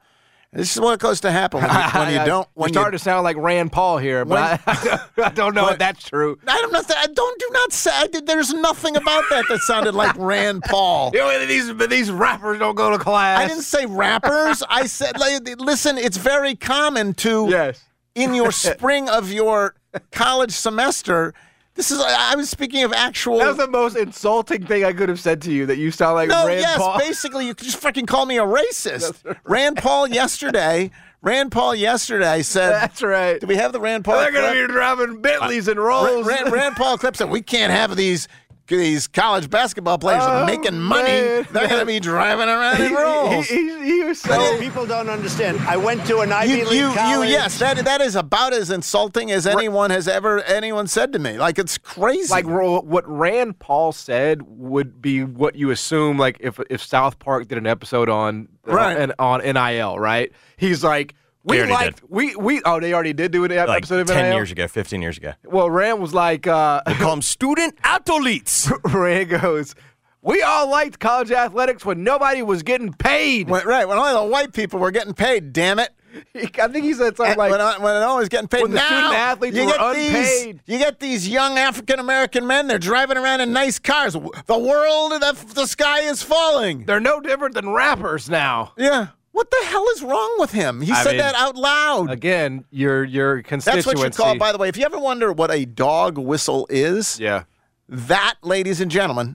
This 0.55 0.73
is 0.73 0.81
what 0.81 1.01
goes 1.01 1.21
to 1.23 1.33
happen 1.33 1.61
when 1.61 1.69
you, 1.69 1.77
when 1.95 2.13
you 2.13 2.25
don't. 2.25 2.49
When 2.55 2.69
You're 2.69 2.75
starting 2.75 2.95
you, 2.95 2.99
to 2.99 3.05
sound 3.05 3.25
like 3.25 3.37
Rand 3.37 3.73
Paul 3.73 3.99
here, 3.99 4.25
but 4.25 4.61
I, 4.67 5.01
I 5.25 5.31
don't 5.31 5.53
know 5.53 5.69
if 5.71 5.79
that's 5.79 6.09
true. 6.09 6.39
I 6.47 6.59
don't 6.59 6.73
know. 6.73 6.79
If 6.79 7.15
don't 7.15 7.41
do 7.41 7.49
not 7.53 7.73
say. 7.73 7.91
I 7.93 8.07
did- 8.07 8.27
There's 8.27 8.55
nothing 8.55 8.97
about 8.97 9.25
that 9.31 9.47
that 9.49 9.59
sounded 9.61 9.95
like 9.95 10.17
Rand 10.17 10.63
Paul. 10.63 11.11
You 11.15 11.21
know, 11.21 11.47
these 11.47 11.75
these 11.89 12.11
rappers 12.11 12.59
don't 12.59 12.75
go 12.75 12.91
to 12.91 12.99
class. 12.99 13.39
I 13.39 13.49
didn't 13.49 13.63
say 13.63 13.87
rappers. 13.87 14.63
I 14.69 14.87
said, 14.87 15.19
like, 15.19 15.43
listen, 15.59 15.97
it's 15.97 16.17
very 16.17 16.55
common 16.55 17.15
to 17.15 17.47
yes. 17.49 17.83
in 18.15 18.35
your 18.35 18.53
spring 18.53 19.09
of 19.09 19.33
your 19.33 19.75
college 20.11 20.53
semester. 20.53 21.35
This 21.75 21.91
is. 21.91 22.01
I 22.01 22.37
was 22.37 22.49
speaking 22.49 22.85
of 22.85 22.93
actual. 22.93 23.39
That 23.39 23.49
was 23.49 23.57
the 23.57 23.69
most 23.69 23.97
insulting 23.97 24.65
thing 24.65 24.85
I 24.85 24.93
could 24.93 25.09
have 25.09 25.19
said 25.19 25.43
to 25.43 25.53
you. 25.53 25.67
That 25.67 25.77
you 25.77 25.91
sound 25.91 26.15
like 26.15 26.29
no, 26.29 26.47
Rand 26.47 26.61
yes, 26.61 26.79
Paul. 26.79 26.99
basically, 26.99 27.47
you 27.47 27.55
could 27.55 27.65
just 27.65 27.79
fucking 27.79 28.07
call 28.07 28.27
me 28.27 28.39
a 28.39 28.45
racist. 28.45 29.37
Rand 29.45 29.79
Paul 29.79 30.07
yesterday. 30.09 30.93
Rand 31.21 31.53
Paul 31.53 31.75
yesterday 31.75 32.43
said. 32.43 32.71
That's 32.71 33.03
right. 33.03 33.41
Do 33.41 33.47
we 33.47 33.57
have 33.57 33.73
the 33.73 33.81
Rand 33.81 34.05
Paul? 34.05 34.21
They're 34.21 34.31
going 34.31 34.55
to 34.55 34.67
be 34.67 34.73
driving 34.73 35.23
Bentleys 35.23 35.69
and 35.69 35.79
uh, 35.79 35.83
Rand, 35.83 36.15
Rolls. 36.15 36.27
Rand, 36.27 36.53
Rand 36.53 36.77
Paul 36.77 36.99
clip 36.99 37.17
said 37.17 37.31
we 37.31 37.41
can't 37.41 37.73
have 37.73 37.97
these 37.97 38.29
these 38.67 39.07
college 39.07 39.51
basketball 39.51 39.99
players 39.99 40.23
Oh, 40.27 40.47
making 40.47 40.81
money. 40.81 41.03
man. 41.09 41.47
They're 41.53 41.69
going 41.69 41.81
to 41.81 41.87
be 41.87 42.01
driving 42.01 42.49
around 42.49 42.81
in 42.81 42.95
rolls. 42.95 43.47
He, 43.47 43.57
he, 43.57 43.85
he 43.85 44.05
was 44.05 44.21
so. 44.21 44.59
People 44.59 44.87
don't 44.87 45.09
understand. 45.11 45.61
I 45.69 45.77
went 45.77 46.07
to 46.07 46.21
an 46.21 46.33
Ivy 46.33 46.53
you, 46.53 46.65
League 46.65 46.73
you, 46.81 46.89
you, 46.89 46.95
college. 46.95 47.29
yes, 47.31 47.59
that 47.59 47.85
that 47.85 48.01
is 48.01 48.17
about 48.17 48.53
as 48.53 48.71
insulting 48.71 49.31
as 49.31 49.47
anyone 49.47 49.91
has 49.91 50.09
ever 50.09 50.43
anyone 50.45 50.87
said 50.87 51.13
to 51.13 51.19
me. 51.19 51.37
Like 51.39 51.59
it's 51.59 51.77
crazy. 51.79 52.31
like 52.31 52.47
what 52.47 53.07
Rand 53.09 53.59
Paul 53.59 53.93
said 53.93 54.43
would 54.43 55.03
be 55.03 55.25
what 55.25 55.55
you 55.57 55.71
assume 55.71 56.17
like 56.19 56.39
if 56.41 56.59
if 56.71 56.83
South 56.83 57.19
Park 57.19 57.49
did 57.49 57.59
an 57.59 57.67
episode 57.67 58.09
on 58.09 58.49
uh, 58.67 58.73
Right. 58.73 59.11
on, 59.19 59.41
on 59.43 59.55
NIL, 59.55 59.99
right? 59.99 60.33
He's 60.57 60.83
like 60.83 61.15
we 61.45 61.57
They 61.57 61.63
already 61.63 61.73
liked 61.75 62.03
we 62.09 62.35
we 62.37 62.63
oh 62.65 62.81
they 62.81 62.93
already 62.95 63.13
did 63.13 63.31
do 63.33 63.45
an 63.45 63.51
Like 63.55 63.69
episode 63.79 64.01
of 64.01 64.07
10 64.09 64.25
NIL. 64.25 64.35
years 64.35 64.51
ago, 64.51 64.67
15 64.67 65.03
years 65.03 65.19
ago. 65.19 65.33
Well, 65.45 65.71
Rand 65.71 66.01
was 66.01 66.15
like 66.15 66.47
uh 66.47 66.81
We 66.87 66.95
call 66.95 67.11
them 67.11 67.23
student 67.23 67.75
athletes. 67.85 68.71
Rand 68.85 69.29
goes, 69.31 69.75
"We 70.23 70.43
all 70.43 70.69
liked 70.71 70.99
college 71.01 71.31
athletics 71.31 71.85
when 71.85 72.03
nobody 72.03 72.43
was 72.43 72.63
getting 72.63 72.93
paid." 72.93 73.49
When- 73.49 73.65
right 73.67 73.87
when 73.87 73.99
only 73.99 74.13
the 74.13 74.25
white 74.25 74.53
people 74.53 74.79
were 74.81 74.91
getting 74.91 75.15
paid. 75.15 75.53
Damn 75.53 75.79
it. 75.79 75.91
I 76.37 76.69
think 76.69 76.85
he 76.85 76.95
said 76.95 77.17
something 77.17 77.33
And 77.33 77.37
like 77.39 77.51
when, 77.51 77.61
I- 77.61 77.77
when 77.79 78.01
no 78.01 78.15
one's 78.15 78.29
getting 78.29 78.47
paid 78.47 78.63
When 78.63 78.71
the 78.71 78.77
now, 78.77 78.87
student 78.87 79.15
athletes 79.15 79.57
you 79.57 79.67
were 79.67 79.73
get 79.73 79.95
These, 79.97 80.55
you 80.67 80.79
get 80.79 81.01
these 81.01 81.29
young 81.29 81.59
African 81.59 81.99
American 81.99 82.47
men. 82.47 82.69
They're 82.69 82.79
driving 82.79 83.17
around 83.17 83.41
in 83.41 83.53
nice 83.53 83.81
cars. 83.81 84.13
The 84.13 84.59
world, 84.59 85.11
the, 85.13 85.37
the 85.55 85.67
sky 85.67 86.01
is 86.03 86.23
falling. 86.23 86.85
they're 86.85 87.01
no 87.01 87.19
different 87.21 87.55
than 87.57 87.69
rappers 87.71 88.31
now. 88.31 88.73
Yeah. 88.79 89.09
What 89.35 89.51
the 89.51 89.67
hell 89.67 89.85
is 89.97 90.01
wrong 90.01 90.37
with 90.39 90.53
him? 90.53 90.81
He 90.81 90.93
I 90.93 91.03
said 91.03 91.11
mean, 91.11 91.19
that 91.19 91.35
out 91.35 91.57
loud. 91.57 92.09
Again, 92.09 92.65
your 92.71 93.03
your 93.03 93.43
constituents. 93.43 93.85
That's 93.85 93.99
what 93.99 94.05
you 94.05 94.11
call. 94.11 94.39
By 94.39 94.53
the 94.53 94.59
way, 94.59 94.69
if 94.69 94.77
you 94.77 94.85
ever 94.85 94.97
wonder 94.97 95.33
what 95.33 95.51
a 95.51 95.65
dog 95.65 96.19
whistle 96.19 96.69
is, 96.71 97.19
yeah. 97.19 97.43
that, 97.89 98.37
ladies 98.43 98.81
and 98.81 98.93
gentlemen, 98.93 99.35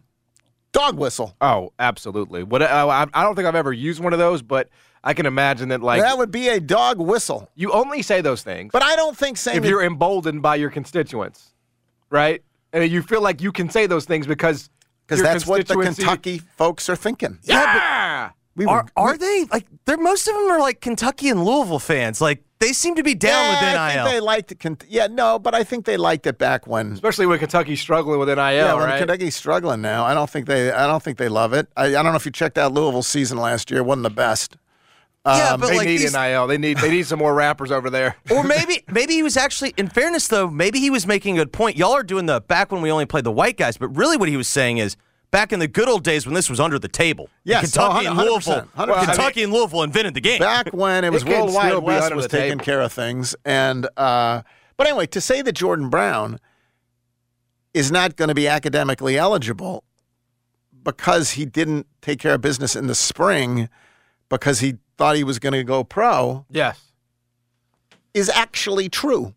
dog 0.72 0.98
whistle. 0.98 1.36
Oh, 1.42 1.74
absolutely. 1.80 2.44
What 2.44 2.64
I, 2.64 3.08
I 3.14 3.24
don't 3.24 3.36
think 3.36 3.46
I've 3.46 3.56
ever 3.56 3.74
used 3.74 4.02
one 4.02 4.14
of 4.14 4.20
those, 4.20 4.42
but 4.42 4.70
I 5.04 5.14
can 5.14 5.26
imagine 5.26 5.68
that 5.68 5.82
like 5.82 6.02
that 6.02 6.18
would 6.18 6.32
be 6.32 6.48
a 6.48 6.62
dog 6.62 6.98
whistle. 6.98 7.50
you 7.56 7.74
only 7.74 8.02
say 8.02 8.22
those 8.22 8.42
things 8.42 8.72
But 8.72 8.84
I 8.84 8.96
don't 8.96 9.18
think 9.18 9.36
saying 9.36 9.58
if 9.58 9.66
you're 9.66 9.84
emboldened 9.84 10.42
by 10.42 10.56
your 10.56 10.70
constituents, 10.70 11.54
right? 12.10 12.42
And 12.72 12.90
you 12.90 13.02
feel 13.02 13.22
like 13.22 13.42
you 13.42 13.52
can 13.52 13.70
say 13.70 13.86
those 13.86 14.06
things 14.06 14.28
because 14.28 14.70
because 15.06 15.22
that's 15.22 15.46
what 15.46 15.68
the 15.68 15.76
Kentucky 15.76 16.38
folks 16.38 16.88
are 16.88 16.96
thinking. 16.96 17.40
Yeah. 17.44 18.30
We 18.60 18.66
Are, 18.66 18.86
are 18.98 19.18
they 19.18 19.46
like? 19.54 19.68
They're 19.86 19.98
most 19.98 20.28
of 20.28 20.34
them 20.34 20.52
are 20.52 20.60
like 20.60 20.82
Kentucky 20.82 21.30
and 21.30 21.46
Louisville 21.46 21.80
fans. 21.80 22.20
Like 22.20 22.44
they 22.60 22.74
seem 22.74 22.96
to 22.96 23.04
be 23.04 23.16
down 23.16 23.32
yeah, 23.32 23.52
with 23.52 23.62
NIL. 23.62 23.80
I 23.80 23.94
think 23.94 24.16
they 24.16 24.20
liked 24.20 24.52
it. 24.52 24.86
Yeah, 24.90 25.08
no, 25.08 25.40
but 25.40 25.56
I 25.56 25.64
think 25.64 25.86
they 25.86 25.96
liked 25.96 26.28
it 26.28 26.38
back 26.38 26.68
when. 26.68 26.92
especially 26.92 27.26
when 27.26 27.40
Kentucky's 27.40 27.80
struggling 27.80 28.20
with 28.20 28.28
NIL, 28.28 28.38
yeah, 28.38 28.74
when 28.74 28.84
right? 28.84 29.00
Kentucky's 29.00 29.38
struggling 29.38 29.82
now. 29.82 30.04
I 30.04 30.14
don't 30.14 30.30
think 30.30 30.46
they. 30.48 30.74
I 30.74 30.88
don't 30.88 31.02
think 31.02 31.18
they 31.18 31.30
love 31.30 31.54
it. 31.54 31.70
I, 31.78 31.86
I 31.86 31.92
don't 31.92 32.08
know 32.08 32.16
if 32.16 32.26
you 32.26 32.34
checked 32.34 32.58
out 32.58 32.74
Louisville's 32.74 33.08
season 33.08 33.38
last 33.38 33.72
year. 33.72 33.80
It 33.80 33.86
wasn't 33.86 34.04
the 34.04 34.10
best. 34.10 34.58
yeah, 35.26 35.54
Um, 35.54 35.62
but 35.62 35.68
they 35.68 35.78
like 35.78 35.88
need 35.88 36.00
these, 36.00 36.14
NIL. 36.14 36.48
They 36.48 36.58
need 36.58 36.80
they 36.80 36.92
need 36.92 37.08
some 37.08 37.20
more 37.20 37.34
rappers 37.34 37.72
over 37.72 37.90
there. 37.90 38.18
or 38.30 38.44
maybe 38.44 38.84
maybe 38.92 39.14
he 39.14 39.24
was 39.24 39.38
actually. 39.38 39.74
In 39.78 39.88
fairness, 39.88 40.28
though, 40.28 40.50
maybe 40.50 40.82
he 40.82 40.90
was 40.90 41.08
making 41.08 41.40
a 41.40 41.44
good 41.44 41.54
point. 41.54 41.78
Y'all 41.78 41.94
are 41.94 42.04
doing 42.04 42.26
the 42.26 42.42
back 42.42 42.74
when 42.74 42.82
we 42.82 42.92
only 42.92 43.06
played 43.06 43.24
the 43.24 43.32
white 43.32 43.56
guys, 43.56 43.78
but 43.78 43.88
really 43.96 44.18
what 44.18 44.28
he 44.28 44.36
was 44.36 44.50
saying 44.50 44.80
is. 44.80 44.98
Back 45.32 45.54
in 45.54 45.60
the 45.60 45.68
good 45.68 45.88
old 45.88 46.04
days 46.04 46.26
when 46.26 46.34
this 46.34 46.50
was 46.50 46.60
under 46.60 46.80
the 46.80 46.88
table, 46.88 47.30
Yes, 47.44 47.62
Kentucky 47.72 48.08
oh, 48.08 48.12
and 48.12 48.20
100%, 48.20 48.26
Louisville, 48.26 48.68
100%. 48.76 49.06
Kentucky 49.06 49.44
and 49.44 49.54
Louisville 49.54 49.84
invented 49.84 50.16
the 50.16 50.22
game. 50.22 50.40
back 50.40 50.74
when 50.74 51.04
it 51.06 51.12
was 51.14 51.22
It 51.22 51.28
can 51.28 51.42
World 51.42 51.54
Wide 51.54 51.78
Wes 51.78 52.12
was 52.12 52.28
taking 52.28 52.58
table. 52.58 52.66
care 52.66 52.82
of 52.82 52.92
things, 52.92 53.36
and 53.46 53.88
uh, 53.96 54.42
but 54.76 54.88
anyway, 54.88 55.06
to 55.08 55.22
say 55.22 55.42
that 55.44 55.52
Jordan 55.52 55.90
Brown 55.90 56.40
is 57.74 57.92
not 57.92 58.16
going 58.16 58.30
to 58.30 58.34
be 58.34 58.48
academically 58.48 59.18
eligible 59.18 59.84
because 60.84 61.32
he 61.32 61.46
didn't 61.46 61.86
take 62.02 62.20
care 62.20 62.34
of 62.34 62.42
business 62.42 62.76
in 62.76 62.88
the 62.88 62.96
spring 62.96 63.70
because 64.30 64.62
he 64.62 64.78
thought 64.98 65.16
he 65.16 65.24
was 65.24 65.38
going 65.38 65.54
to 65.54 65.64
go 65.64 65.84
pro 65.84 66.46
yes. 66.50 66.92
is 68.14 68.30
actually 68.30 68.90
true. 68.90 69.36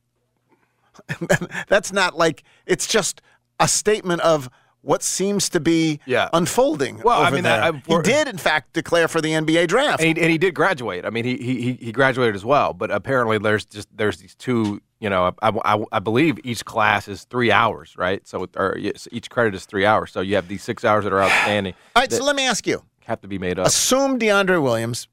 That's 1.69 1.93
not 1.93 2.17
like 2.17 2.43
it's 2.67 2.87
just 2.87 3.21
a 3.61 3.69
statement 3.69 4.23
of 4.23 4.49
what 4.83 5.03
seems 5.03 5.49
to 5.49 5.61
be 5.61 6.01
Yeah. 6.07 6.29
unfolding. 6.33 7.01
Well, 7.03 7.23
I 7.23 7.31
mean, 7.31 7.45
there. 7.45 7.73
that- 7.73 7.87
he 7.87 7.99
did 8.03 8.29
in 8.29 8.37
fact 8.37 8.73
declare 8.73 9.09
for 9.09 9.21
the 9.21 9.31
NBA 9.33 9.67
draft. 9.69 10.01
And 10.03 10.17
he, 10.17 10.23
and 10.23 10.31
he 10.31 10.39
did 10.39 10.55
graduate. 10.55 11.05
I 11.05 11.11
mean, 11.11 11.25
he, 11.25 11.37
he 11.37 11.73
he 11.81 11.93
graduated 11.93 12.35
as 12.35 12.45
well. 12.45 12.73
But 12.75 12.91
apparently, 12.91 13.39
there's 13.39 13.65
just 13.65 13.89
there's 13.97 14.19
these 14.19 14.35
two. 14.35 14.81
You 15.01 15.11
know, 15.11 15.33
I, 15.43 15.51
I, 15.65 15.85
I 15.91 15.99
believe 15.99 16.39
each 16.45 16.65
class 16.65 17.09
is 17.09 17.25
three 17.25 17.51
hours, 17.51 17.95
right? 17.97 18.25
So 18.27 18.47
or 18.57 18.77
each 18.79 19.31
credit 19.31 19.55
is 19.55 19.65
three 19.67 19.85
hours. 19.85 20.13
So 20.13 20.21
you 20.21 20.37
have 20.37 20.47
these 20.47 20.63
six 20.63 20.85
hours 20.85 21.03
that 21.05 21.13
are 21.13 21.23
outstanding. 21.23 21.75
All 21.97 22.03
right, 22.03 22.13
so 22.13 22.23
let 22.25 22.37
me 22.37 22.47
ask 22.47 22.67
you. 22.69 22.85
have 23.07 23.21
to 23.23 23.29
be 23.29 23.37
made 23.39 23.59
up. 23.59 23.67
Assume 23.67 24.19
DeAndre 24.21 24.63
Williams 24.63 25.09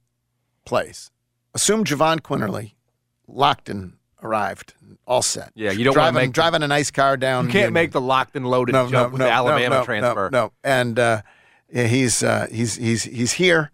plays. 0.66 1.10
Assume 1.56 1.84
Jahvon 1.86 2.20
Quinerly, 2.22 2.74
Lockton 3.28 3.94
arrived, 4.22 4.74
all 5.06 5.22
set. 5.22 5.52
Yeah, 5.56 5.72
you 5.72 5.84
don't 5.84 5.94
driving 5.94 6.16
make- 6.16 6.32
driving 6.32 6.64
a 6.64 6.68
nice 6.68 6.92
car 6.92 7.18
down. 7.18 7.46
You 7.46 7.52
can't 7.52 7.74
make 7.74 7.92
the 7.92 8.02
locked 8.02 8.36
and 8.36 8.48
loaded 8.48 8.74
no, 8.74 8.90
jump 8.90 8.94
no, 8.94 9.10
with 9.14 9.20
no, 9.22 9.28
Alabama 9.28 9.70
no, 9.70 9.80
no, 9.80 9.86
transfer. 9.86 10.30
No, 10.32 10.46
no. 10.46 10.52
and 10.64 11.00
uh, 11.00 11.22
yeah, 11.72 11.88
he's 11.88 12.24
uh, 12.24 12.48
he's 12.52 12.76
he's 12.76 13.04
he's 13.04 13.34
here, 13.34 13.72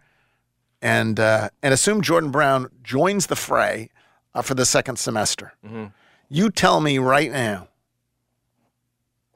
and 0.82 1.20
uh, 1.20 1.50
and 1.64 1.74
assume 1.74 2.02
Jordan 2.02 2.32
Brown 2.32 2.70
joins 2.84 3.28
the 3.28 3.36
fray 3.36 3.90
uh, 4.34 4.42
for 4.42 4.54
the 4.54 4.66
second 4.66 4.98
semester. 5.00 5.54
Mm-hmm. 5.66 5.86
You 6.30 6.50
tell 6.50 6.82
me 6.82 6.98
right 6.98 7.32
now, 7.32 7.68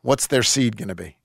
what's 0.02 0.28
their 0.28 0.44
seed 0.44 0.78
going 0.78 0.88
to 0.90 0.96
be? 0.96 1.18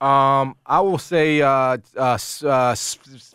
Um, 0.00 0.56
I 0.66 0.80
will 0.80 0.98
say 0.98 1.40
uh, 1.40 1.78
uh, 1.96 2.16
six, 2.18 3.34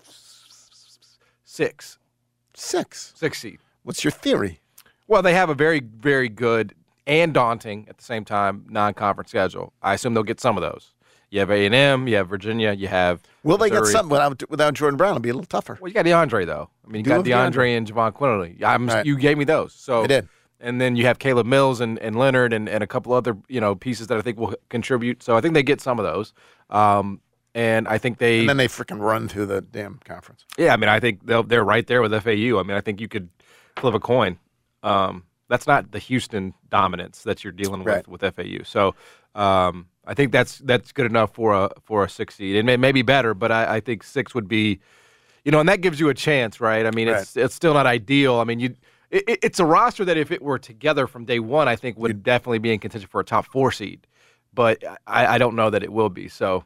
Six. 2.54 3.14
six 3.16 3.40
seed. 3.40 3.58
What's 3.84 4.04
your 4.04 4.12
theory? 4.12 4.60
Well, 5.08 5.22
they 5.22 5.34
have 5.34 5.50
a 5.50 5.56
very 5.56 5.80
very 5.82 6.30
good 6.30 6.74
and 7.08 7.34
daunting 7.34 7.88
at 7.90 7.98
the 7.98 8.04
same 8.04 8.24
time 8.24 8.66
non-conference 8.70 9.30
schedule. 9.30 9.74
I 9.82 9.96
assume 9.96 10.14
they'll 10.14 10.24
get 10.24 10.40
some 10.40 10.58
of 10.58 10.62
those. 10.62 10.94
You 11.30 11.40
have 11.40 11.50
A 11.50 11.66
and 11.66 11.74
M, 11.74 12.08
you 12.08 12.16
have 12.18 12.28
Virginia, 12.28 12.74
you 12.74 12.88
have. 12.90 13.22
Will 13.44 13.58
they 13.58 13.70
get 13.70 13.80
Missouri. 13.80 13.94
some 13.94 14.10
without 14.10 14.50
without 14.50 14.74
Jordan 14.74 14.98
Brown? 14.98 15.12
It'll 15.12 15.22
be 15.22 15.30
a 15.30 15.34
little 15.34 15.46
tougher. 15.46 15.78
Well, 15.80 15.88
you 15.88 15.94
got 15.94 16.06
DeAndre 16.06 16.46
though. 16.46 16.70
I 16.86 16.92
mean, 16.92 17.00
you 17.00 17.04
Do 17.04 17.10
got 17.10 17.26
DeAndre, 17.26 17.54
DeAndre. 17.54 17.78
and 17.78 17.88
Jahvon 17.92 18.12
Quinerly. 18.14 18.62
I'm, 18.64 18.88
Right. 18.88 19.06
You 19.06 19.18
gave 19.18 19.38
me 19.38 19.46
those, 19.46 19.74
so 19.74 20.04
I 20.04 20.08
did. 20.08 20.28
And 20.60 20.80
then 20.80 20.96
you 20.96 21.06
have 21.06 21.18
Caleb 21.18 21.48
Mills 21.48 21.82
and, 21.82 21.98
and 22.00 22.16
Leonard 22.16 22.54
and, 22.54 22.70
and 22.70 22.84
a 22.84 22.88
couple 22.88 23.14
other 23.14 23.36
you 23.48 23.60
know 23.62 23.76
pieces 23.76 24.08
that 24.08 24.18
I 24.18 24.22
think 24.22 24.38
will 24.38 24.54
contribute. 24.70 25.24
So 25.24 25.36
I 25.36 25.42
think 25.42 25.54
they 25.56 25.64
get 25.64 25.82
some 25.82 26.00
of 26.00 26.06
those. 26.06 26.34
Um, 26.70 27.22
and 27.56 27.88
I 27.88 27.98
think 27.98 28.18
they 28.20 28.42
And 28.42 28.50
then 28.50 28.58
they 28.58 28.68
freaking 28.68 29.00
run 29.00 29.28
through 29.28 29.48
the 29.48 29.62
damn 29.62 30.00
conference. 30.06 30.46
yeah, 30.58 30.74
I 30.74 30.78
mean, 30.78 30.90
I 30.90 31.00
think 31.00 31.26
they'll, 31.26 31.44
they're 31.44 31.64
right 31.66 31.86
there 31.88 32.02
with 32.02 32.12
FAU. 32.12 32.60
I 32.60 32.64
mean, 32.64 32.78
I 32.78 32.82
think 32.82 33.02
you 33.02 33.08
could 33.10 33.30
flip 33.78 33.94
a 33.94 34.00
coin. 34.00 34.38
Um, 34.84 35.24
that's 35.50 35.68
not 35.68 35.92
the 35.92 36.00
Houston 36.00 36.54
dominance 36.70 37.24
that 37.24 37.44
you're 37.44 37.54
dealing 37.54 37.84
Right. 37.84 38.08
with 38.08 38.22
with 38.22 38.36
FAU. 38.36 38.64
So 38.64 38.96
um, 39.36 39.88
I 40.06 40.14
think 40.14 40.32
that's 40.32 40.60
that's 40.60 40.92
good 40.92 41.06
enough 41.06 41.34
for 41.34 41.54
a 41.54 41.70
for 41.84 42.04
a 42.04 42.10
six 42.10 42.36
seed. 42.36 42.56
It 42.56 42.64
may, 42.64 42.78
may 42.78 42.92
be 42.92 43.02
better, 43.02 43.34
but 43.34 43.52
I, 43.52 43.76
I 43.76 43.80
think 43.80 44.04
six 44.04 44.34
would 44.34 44.48
be, 44.48 44.80
you 45.46 45.52
know, 45.52 45.60
and 45.60 45.68
that 45.70 45.82
gives 45.82 46.00
you 46.00 46.10
a 46.10 46.14
chance, 46.14 46.60
right? 46.62 46.86
I 46.86 46.92
mean, 46.92 47.08
it's 47.08 47.36
it's 47.38 47.56
still 47.56 47.74
not 47.74 47.86
ideal. 47.86 48.36
I 48.36 48.44
mean, 48.46 48.60
you. 48.60 48.76
It, 49.10 49.24
it- 49.28 49.40
it's 49.44 49.60
a 49.60 49.66
roster 49.66 50.06
that 50.06 50.16
if 50.16 50.32
it 50.32 50.42
were 50.42 50.58
together 50.58 51.06
from 51.06 51.26
day 51.26 51.40
one, 51.40 51.68
I 51.68 51.76
think 51.76 51.98
would 51.98 52.24
definitely 52.24 52.60
be 52.60 52.72
in 52.72 52.80
contention 52.80 53.10
for 53.10 53.20
a 53.20 53.26
top 53.26 53.46
four 53.46 53.70
seed, 53.74 54.08
but 54.54 54.82
I, 55.06 55.36
I 55.36 55.38
don't 55.38 55.54
know 55.58 55.70
that 55.70 55.84
it 55.84 55.92
will 55.92 56.08
be. 56.08 56.30
So 56.30 56.64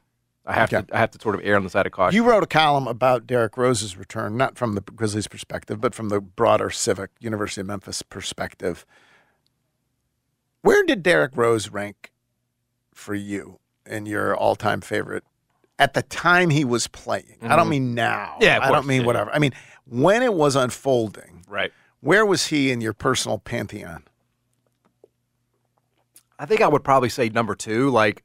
I 0.47 0.53
have 0.53 0.71
Okay. 0.71 0.85
to 0.85 0.95
I 0.95 0.99
have 0.99 1.11
to 1.11 1.19
sort 1.19 1.35
of 1.35 1.41
err 1.43 1.55
on 1.55 1.63
the 1.63 1.69
side 1.69 1.85
of 1.87 1.91
caution. 1.91 2.15
You 2.15 2.23
wrote 2.29 2.43
a 2.43 2.47
column 2.47 2.87
about 2.87 3.25
Derrick 3.25 3.57
Rose's 3.57 3.97
return, 3.97 4.37
not 4.37 4.57
from 4.57 4.75
the 4.75 4.81
Grizzlies' 4.81 5.27
perspective, 5.27 5.81
but 5.81 5.95
from 5.95 6.09
the 6.09 6.21
broader 6.21 6.69
Civic 6.69 7.09
University 7.19 7.61
of 7.61 7.67
Memphis 7.67 8.01
perspective. 8.03 8.85
Where 10.61 10.83
did 10.83 11.01
Derrick 11.03 11.31
Rose 11.35 11.69
rank 11.69 12.11
for 12.93 13.13
you 13.15 13.59
in 13.85 14.05
your 14.05 14.35
all-time 14.35 14.81
favorite 14.81 15.23
at 15.77 15.93
the 15.93 16.01
time 16.03 16.49
he 16.51 16.63
was 16.65 16.87
playing? 16.87 17.37
I 17.41 17.55
don't 17.55 17.67
Mhm. 17.67 17.69
mean 17.69 17.95
now. 17.95 18.37
Yeah, 18.39 18.59
I 18.61 18.71
don't 18.71 18.85
mean 18.87 19.01
yeah. 19.01 19.07
whatever. 19.07 19.31
I 19.31 19.39
mean 19.39 19.53
when 19.85 20.21
it 20.21 20.33
was 20.33 20.55
unfolding. 20.55 21.43
Right. 21.47 21.71
Where 22.01 22.25
was 22.25 22.47
he 22.47 22.71
in 22.71 22.81
your 22.81 22.93
personal 22.93 23.39
pantheon? 23.39 24.03
I 26.37 26.45
think 26.45 26.61
I 26.61 26.67
would 26.67 26.83
probably 26.83 27.09
say 27.09 27.29
number 27.29 27.55
two, 27.55 27.89
like 27.89 28.23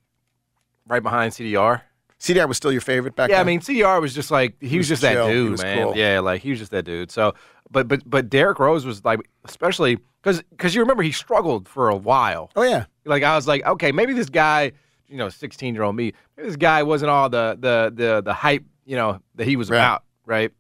right 0.86 1.02
behind 1.02 1.32
CDR. 1.32 1.82
CDR 2.20 2.46
was 2.46 2.56
still 2.58 2.70
your 2.70 2.82
favorite 2.82 3.16
back 3.16 3.28
then. 3.28 3.30
yeah, 3.30 3.36
then. 3.38 3.46
I 3.46 3.50
mean 3.50 3.60
CDR 3.60 4.00
was 4.00 4.14
just 4.14 4.30
like 4.30 4.54
he, 4.60 4.76
was, 4.78 4.90
was 4.90 5.00
just 5.00 5.02
chill. 5.02 5.26
that 5.26 5.32
He 5.32 5.38
dude, 5.38 5.58
man. 5.62 5.86
cool. 5.86 5.96
Yeah, 5.96 6.20
like 6.20 6.42
he 6.42 6.50
was 6.50 6.58
just 6.58 6.70
that 6.72 6.84
dude. 6.84 7.10
So, 7.10 7.34
but 7.70 7.88
but 7.88 8.02
but 8.08 8.28
Derrick 8.28 8.58
Rose 8.58 8.84
was 8.84 9.04
like, 9.04 9.20
especially 9.44 9.96
because 10.22 10.42
because 10.50 10.74
you 10.74 10.82
remember 10.82 11.02
he 11.02 11.12
struggled 11.12 11.66
for 11.68 11.88
a 11.88 11.96
while. 11.96 12.50
Oh 12.54 12.62
yeah, 12.62 12.84
Like 13.06 13.22
I 13.22 13.34
was 13.34 13.48
like, 13.48 13.64
okay, 13.66 13.90
maybe 13.90 14.12
this 14.12 14.28
guy, 14.28 14.72
you 15.08 15.16
know, 15.16 15.28
sixteen 15.30 15.74
year 15.74 15.82
old 15.82 15.96
me, 15.96 16.12
maybe 16.36 16.46
this 16.48 16.56
guy 16.56 16.82
wasn't 16.82 17.10
all 17.10 17.28
the 17.30 17.56
the 17.58 17.90
the 17.94 18.20
the 18.22 18.34
hype, 18.34 18.64
you 18.84 18.96
know, 18.96 19.20
that 19.36 19.46
he 19.46 19.56
was 19.56 19.70
Right. 19.70 19.78
about, 19.78 20.04
right? 20.26 20.52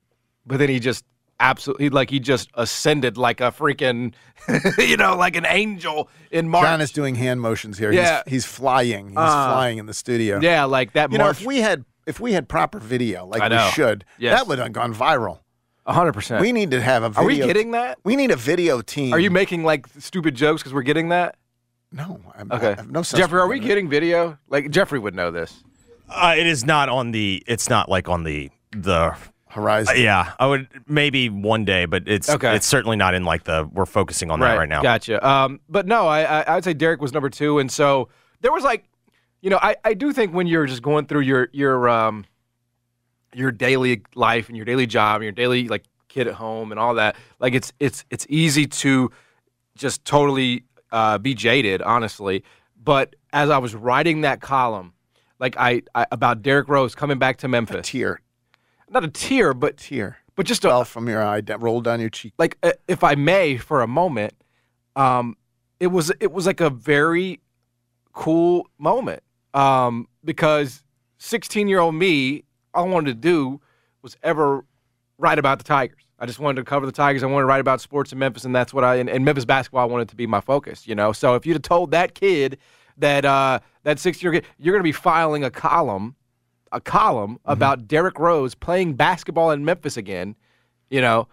But 0.46 0.58
then 0.58 0.70
he 0.70 0.80
just 0.80 1.04
absolutely 1.40 1.88
like 1.90 2.10
he 2.10 2.20
just 2.20 2.50
ascended 2.54 3.16
like 3.16 3.40
a 3.40 3.50
freaking, 3.50 4.14
you 4.78 4.96
know, 4.96 5.16
like 5.16 5.34
an 5.36 5.46
angel 5.46 6.08
in 6.30 6.48
March. 6.48 6.64
John 6.66 6.80
is 6.80 6.92
doing 6.92 7.14
hand 7.16 7.40
motions 7.40 7.78
here. 7.78 7.90
Yeah. 7.92 8.22
He's, 8.26 8.32
he's 8.32 8.46
flying. 8.46 9.08
He's 9.08 9.16
Uh, 9.18 9.52
flying 9.52 9.78
in 9.78 9.86
the 9.86 9.94
studio. 9.94 10.38
Yeah, 10.40 10.64
like 10.64 10.92
that 10.92 11.10
You 11.10 11.18
know, 11.18 11.28
if 11.30 11.44
we 11.44 11.58
had 11.60 11.84
if 12.06 12.20
we 12.20 12.32
had 12.32 12.48
proper 12.48 12.78
video 12.78 13.26
like 13.26 13.50
we 13.50 13.58
should, 13.72 14.04
Yes. 14.18 14.38
that 14.38 14.46
would 14.48 14.58
have 14.58 14.72
gone 14.72 14.94
viral. 14.94 15.40
hundred 15.86 16.12
percent. 16.12 16.40
We 16.40 16.52
need 16.52 16.70
to 16.72 16.80
have 16.80 17.02
a 17.02 17.06
Are 17.06 17.10
video. 17.26 17.26
we 17.26 17.52
getting 17.52 17.70
that? 17.72 17.98
We 18.04 18.14
need 18.16 18.30
a 18.30 18.36
video 18.36 18.80
team. 18.80 19.12
Are 19.12 19.18
you 19.18 19.30
making 19.30 19.64
like 19.64 19.86
stupid 19.98 20.34
jokes 20.36 20.62
because 20.62 20.72
we're 20.74 20.82
getting 20.82 21.08
that? 21.08 21.36
No, 21.92 22.20
I'm, 22.36 22.52
Okay. 22.52 22.68
I 22.72 22.74
have 22.76 22.90
no 22.90 23.02
sense. 23.02 23.18
Jeffrey, 23.20 23.40
are 23.40 23.48
we 23.48 23.58
getting 23.58 23.88
video? 23.88 24.38
Like 24.48 24.70
Jeffrey 24.70 24.98
would 25.00 25.14
know 25.14 25.30
this. 25.32 25.64
Uh, 26.08 26.34
it 26.36 26.46
is 26.46 26.64
not 26.64 26.88
on 26.88 27.10
the. 27.12 27.42
It's 27.46 27.68
not 27.68 27.88
like 27.88 28.08
on 28.08 28.22
the 28.24 28.50
the 28.72 29.16
horizon. 29.50 29.96
yeah, 30.00 30.32
I 30.38 30.46
would 30.46 30.68
maybe 30.86 31.28
one 31.28 31.64
day, 31.64 31.84
but 31.84 32.04
it's 32.06 32.28
Okay. 32.30 32.54
It's 32.56 32.66
certainly 32.66 32.96
not 32.96 33.14
in 33.14 33.24
like 33.24 33.44
the. 33.44 33.68
We're 33.72 33.86
focusing 33.86 34.30
on 34.30 34.40
that 34.40 34.56
right 34.56 34.68
now. 34.68 34.82
Gotcha. 34.82 35.26
Um, 35.26 35.60
but 35.68 35.86
no, 35.86 36.06
I, 36.06 36.22
I 36.22 36.40
I 36.42 36.54
would 36.54 36.64
say 36.64 36.74
Derrick 36.74 37.00
was 37.00 37.12
number 37.12 37.30
two, 37.30 37.58
and 37.58 37.70
so 37.70 38.08
there 38.40 38.52
was 38.52 38.64
like, 38.64 38.84
you 39.42 39.50
know, 39.50 39.58
I, 39.60 39.76
I 39.84 39.94
do 39.94 40.12
think 40.12 40.32
when 40.32 40.46
you're 40.46 40.66
just 40.66 40.82
going 40.82 41.06
through 41.06 41.22
your 41.22 41.48
your 41.52 41.88
um 41.88 42.24
your 43.34 43.52
daily 43.52 44.02
life 44.14 44.48
and 44.48 44.56
your 44.56 44.66
daily 44.66 44.86
job 44.86 45.16
and 45.16 45.24
your 45.24 45.32
daily 45.32 45.68
like 45.68 45.84
kid 46.08 46.26
at 46.26 46.34
home 46.34 46.72
and 46.72 46.80
all 46.80 46.94
that, 46.94 47.16
like 47.38 47.54
it's 47.54 47.72
it's 47.78 48.04
it's 48.10 48.26
easy 48.28 48.66
to 48.66 49.10
just 49.76 50.04
totally 50.04 50.64
uh, 50.92 51.18
be 51.18 51.34
jaded, 51.34 51.82
honestly. 51.82 52.44
But 52.82 53.16
as 53.32 53.50
I 53.50 53.58
was 53.58 53.74
writing 53.74 54.22
that 54.22 54.40
column, 54.40 54.94
like 55.38 55.56
I, 55.58 55.82
I 55.94 56.06
about 56.10 56.42
Derrick 56.42 56.68
Rose 56.68 56.94
coming 56.94 57.18
back 57.18 57.38
to 57.38 57.48
Memphis, 57.48 57.88
tear, 57.88 58.20
not 58.90 59.04
a 59.04 59.08
tear, 59.08 59.54
but 59.54 59.76
tear, 59.76 60.18
but 60.36 60.46
just 60.46 60.64
a, 60.64 60.84
from 60.84 61.08
your 61.08 61.22
eye, 61.22 61.40
da- 61.40 61.56
rolled 61.58 61.84
down 61.84 62.00
your 62.00 62.10
cheek. 62.10 62.34
like 62.38 62.58
uh, 62.62 62.72
if 62.88 63.02
I 63.04 63.14
may 63.14 63.56
for 63.56 63.82
a 63.82 63.86
moment, 63.86 64.34
um, 64.96 65.36
it 65.78 65.88
was 65.88 66.12
it 66.20 66.32
was 66.32 66.46
like 66.46 66.60
a 66.60 66.70
very 66.70 67.40
cool 68.12 68.68
moment 68.78 69.22
um, 69.54 70.08
because 70.24 70.82
16 71.18 71.68
year 71.68 71.78
old 71.78 71.94
me, 71.94 72.44
all 72.74 72.84
I 72.86 72.88
wanted 72.88 73.14
to 73.14 73.20
do 73.20 73.60
was 74.02 74.16
ever 74.22 74.64
write 75.18 75.38
about 75.38 75.58
the 75.58 75.64
Tigers. 75.64 75.96
I 76.18 76.26
just 76.26 76.38
wanted 76.38 76.56
to 76.56 76.64
cover 76.64 76.84
the 76.84 76.92
Tigers. 76.92 77.22
I 77.22 77.26
wanted 77.26 77.42
to 77.42 77.46
write 77.46 77.60
about 77.60 77.80
sports 77.80 78.12
in 78.12 78.18
Memphis, 78.18 78.44
and 78.44 78.54
that's 78.54 78.74
what 78.74 78.84
I 78.84 78.96
and, 78.96 79.08
and 79.08 79.24
Memphis 79.24 79.44
basketball. 79.44 79.82
I 79.82 79.90
wanted 79.90 80.08
to 80.08 80.16
be 80.16 80.26
my 80.26 80.40
focus. 80.40 80.86
You 80.86 80.94
know, 80.94 81.12
so 81.12 81.34
if 81.34 81.46
you'd 81.46 81.54
have 81.54 81.62
told 81.62 81.92
that 81.92 82.14
kid 82.14 82.58
that 82.98 83.24
uh, 83.24 83.60
that 83.84 83.98
16 83.98 84.26
year 84.26 84.40
kid 84.40 84.48
you're 84.58 84.74
going 84.74 84.80
to 84.80 84.84
be 84.84 84.92
filing 84.92 85.44
a 85.44 85.50
column, 85.50 86.14
a 86.72 86.80
column 86.80 87.38
about 87.44 87.88
Derrick 87.88 88.18
Rose 88.18 88.54
playing 88.54 88.94
basketball 88.94 89.50
in 89.50 89.64
Memphis 89.64 89.96
again, 89.96 90.36
you 90.88 91.00
know, 91.00 91.26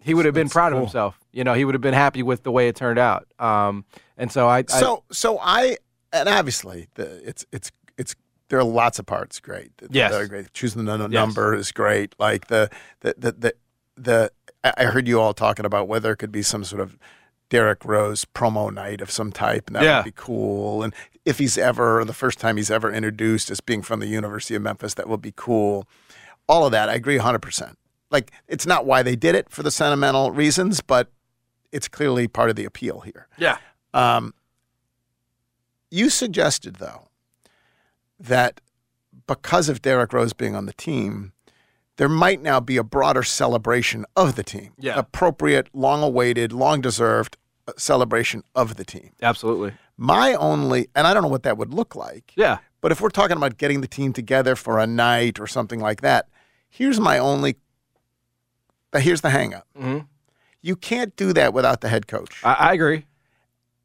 he 0.00 0.14
would 0.14 0.24
have 0.24 0.34
been 0.34 0.48
proud 0.48 0.72
of 0.72 0.78
himself. 0.80 1.18
You 1.32 1.44
know, 1.44 1.54
he 1.54 1.64
would 1.64 1.74
have 1.74 1.82
been 1.82 1.94
happy 1.94 2.22
with 2.22 2.42
the 2.42 2.50
way 2.52 2.68
it 2.68 2.76
turned 2.76 2.98
out. 2.98 3.26
Um, 3.38 3.84
and 4.16 4.30
so 4.32 4.48
I, 4.48 4.58
I 4.58 4.62
So 4.66 5.04
so 5.12 5.38
I 5.40 5.76
and 6.12 6.28
obviously 6.28 6.88
the, 6.94 7.26
it's 7.28 7.46
it's 7.52 7.70
it's 7.96 8.14
there 8.48 8.58
are 8.58 8.64
lots 8.64 8.98
of 8.98 9.06
parts 9.06 9.40
great. 9.40 9.70
Yes. 9.90 10.28
great. 10.28 10.52
Choosing 10.52 10.84
the 10.84 10.92
n- 10.92 11.00
Yes. 11.02 11.10
number 11.10 11.54
is 11.54 11.72
great. 11.72 12.14
Like 12.18 12.48
the 12.48 12.68
the 13.00 13.14
the 13.16 13.32
the, 13.32 13.54
the 13.96 14.32
I 14.64 14.74
I 14.78 14.84
heard 14.86 15.06
you 15.08 15.20
all 15.20 15.34
talking 15.34 15.64
about 15.64 15.88
whether 15.88 16.12
it 16.12 16.16
could 16.16 16.32
be 16.32 16.42
some 16.42 16.64
sort 16.64 16.80
of 16.82 16.98
Derrick 17.48 17.84
Rose 17.84 18.24
promo 18.24 18.72
night 18.72 19.00
of 19.00 19.10
some 19.10 19.30
type, 19.30 19.68
and 19.68 19.76
that 19.76 19.84
Yeah. 19.84 19.98
would 19.98 20.04
be 20.06 20.12
cool. 20.16 20.82
And 20.82 20.94
if 21.24 21.38
he's 21.38 21.56
ever 21.56 22.04
the 22.04 22.12
first 22.12 22.38
time 22.38 22.56
he's 22.56 22.70
ever 22.70 22.92
introduced 22.92 23.50
as 23.50 23.60
being 23.60 23.82
from 23.82 24.00
the 24.00 24.06
University 24.06 24.54
of 24.54 24.62
Memphis, 24.62 24.94
that 24.94 25.08
would 25.08 25.22
be 25.22 25.32
cool. 25.36 25.86
All 26.48 26.66
of 26.66 26.72
that, 26.72 26.88
I 26.88 26.94
agree 26.94 27.16
100. 27.16 27.40
percent 27.40 27.78
Like 28.10 28.32
it's 28.48 28.66
not 28.66 28.86
why 28.86 29.02
they 29.02 29.16
did 29.16 29.34
it 29.34 29.48
for 29.48 29.62
the 29.62 29.70
sentimental 29.70 30.30
reasons, 30.32 30.80
but 30.80 31.10
it's 31.70 31.88
clearly 31.88 32.28
part 32.28 32.50
of 32.50 32.56
the 32.56 32.64
appeal 32.64 33.00
here. 33.00 33.28
yeah. 33.38 33.58
Um, 33.94 34.34
you 35.90 36.08
suggested, 36.08 36.76
though, 36.76 37.08
that 38.18 38.60
because 39.26 39.68
of 39.68 39.82
Derrick 39.82 40.12
Rose 40.14 40.32
being 40.32 40.56
on 40.56 40.64
the 40.64 40.72
team, 40.72 41.32
there 41.96 42.08
might 42.08 42.40
now 42.40 42.60
be 42.60 42.78
a 42.78 42.82
broader 42.82 43.22
celebration 43.22 44.06
of 44.16 44.34
the 44.34 44.42
team. 44.42 44.72
Yeah. 44.78 44.98
Appropriate, 44.98 45.68
long 45.74 46.02
awaited, 46.02 46.52
long 46.52 46.80
deserved 46.80 47.36
celebration 47.76 48.42
of 48.54 48.76
the 48.76 48.84
team. 48.84 49.10
Absolutely. 49.22 49.72
My 49.96 50.34
only, 50.34 50.88
and 50.94 51.06
I 51.06 51.14
don't 51.14 51.22
know 51.22 51.28
what 51.28 51.42
that 51.44 51.56
would 51.58 51.72
look 51.72 51.94
like, 51.94 52.32
Yeah. 52.36 52.58
but 52.80 52.92
if 52.92 53.00
we're 53.00 53.08
talking 53.10 53.36
about 53.36 53.56
getting 53.58 53.80
the 53.82 53.86
team 53.88 54.12
together 54.12 54.56
for 54.56 54.78
a 54.78 54.86
night 54.86 55.38
or 55.38 55.46
something 55.46 55.80
like 55.80 56.00
that, 56.00 56.28
here's 56.68 56.98
my 56.98 57.18
only, 57.18 57.56
here's 58.96 59.20
the 59.20 59.30
hang 59.30 59.54
up. 59.54 59.66
hmm 59.76 59.98
You 60.60 60.76
can't 60.76 61.14
do 61.16 61.32
that 61.34 61.52
without 61.54 61.80
the 61.80 61.88
head 61.88 62.06
coach. 62.08 62.42
I, 62.44 62.54
I 62.54 62.72
agree. 62.72 63.06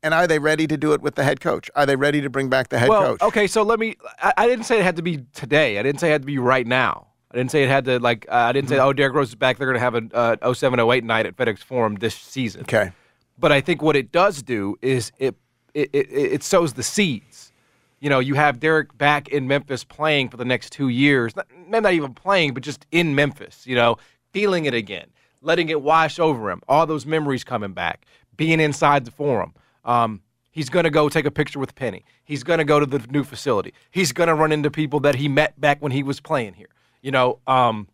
And 0.04 0.14
are 0.14 0.28
they 0.28 0.40
ready 0.40 0.68
to 0.68 0.78
do 0.78 0.94
it 0.94 1.02
with 1.02 1.16
the 1.16 1.24
head 1.24 1.40
coach? 1.42 1.70
Are 1.76 1.86
they 1.86 1.96
ready 1.96 2.22
to 2.22 2.30
bring 2.30 2.50
back 2.50 2.70
the 2.70 2.80
head 2.80 2.90
well, 2.90 3.18
coach? 3.18 3.22
okay, 3.22 3.48
so 3.48 3.64
let 3.64 3.80
me. 3.80 3.96
I, 4.22 4.32
I 4.38 4.48
didn't 4.48 4.66
say 4.66 4.80
it 4.80 4.84
had 4.84 4.96
to 4.98 5.02
be 5.02 5.26
today. 5.34 5.80
I 5.80 5.84
didn't 5.84 6.00
say 6.00 6.10
it 6.10 6.12
had 6.14 6.22
to 6.22 6.26
be 6.28 6.38
right 6.38 6.68
now. 6.68 7.08
I 7.32 7.36
didn't 7.38 7.52
say 7.52 7.64
it 7.64 7.70
had 7.70 7.86
to 7.86 8.00
like. 8.00 8.26
Uh, 8.30 8.36
I 8.36 8.52
didn't 8.54 8.70
say, 8.70 8.78
oh, 8.80 8.94
Derrick 8.94 9.16
Rose 9.16 9.30
is 9.30 9.36
back. 9.36 9.58
They're 9.58 9.68
going 9.68 9.76
to 9.76 9.80
have 9.82 9.96
a 9.96 10.48
uh, 10.48 10.54
07, 10.54 10.80
08 10.80 11.04
night 11.04 11.26
at 11.26 11.36
FedEx 11.36 11.60
Forum 11.60 11.96
this 11.96 12.14
season. 12.16 12.62
Okay. 12.62 12.92
But 13.38 13.52
I 13.52 13.62
think 13.62 13.82
what 13.82 13.96
it 13.96 14.12
does 14.12 14.42
do 14.42 14.78
is 14.82 15.12
it 15.18 15.36
it, 15.74 15.90
it, 15.94 16.08
it 16.12 16.44
sows 16.44 16.74
the 16.74 16.84
seeds. 16.84 17.52
You 18.00 18.10
know, 18.10 18.20
you 18.20 18.36
have 18.36 18.60
Derrick 18.60 18.98
back 18.98 19.28
in 19.28 19.48
Memphis 19.48 19.84
playing 19.84 20.30
for 20.30 20.38
the 20.38 20.46
next 20.46 20.72
two 20.72 20.90
years. 20.90 21.36
Not, 21.36 21.48
not 21.68 21.94
even 21.94 22.14
playing, 22.14 22.54
but 22.54 22.64
just 22.64 22.86
in 22.92 23.16
Memphis. 23.16 23.66
You 23.66 23.76
know, 23.76 23.98
feeling 24.32 24.66
it 24.66 24.74
again, 24.74 25.08
letting 25.42 25.70
it 25.70 25.82
wash 25.82 26.20
over 26.20 26.50
him. 26.50 26.62
All 26.68 26.86
those 26.86 27.06
memories 27.06 27.44
coming 27.44 27.74
back, 27.74 28.06
being 28.36 28.60
inside 28.60 29.06
the 29.06 29.12
forum. 29.12 29.54
Um, 29.86 30.22
he's 30.52 30.70
going 30.70 30.84
to 30.84 30.90
go 30.90 31.10
take 31.10 31.26
a 31.26 31.32
picture 31.32 31.60
with 31.60 31.76
Penny. 31.76 32.04
He's 32.26 32.44
going 32.44 32.60
to 32.60 32.66
go 32.66 32.80
to 32.80 32.86
the 32.86 33.00
new 33.10 33.24
facility. 33.24 33.74
He's 33.92 34.12
going 34.12 34.28
to 34.28 34.36
run 34.36 34.52
into 34.52 34.70
people 34.70 35.00
that 35.02 35.16
he 35.16 35.28
met 35.28 35.60
back 35.60 35.82
when 35.82 35.92
he 35.92 36.04
was 36.04 36.20
playing 36.20 36.54
here. 36.54 36.70
You 37.02 37.12
know, 37.12 37.40
um, 37.48 37.88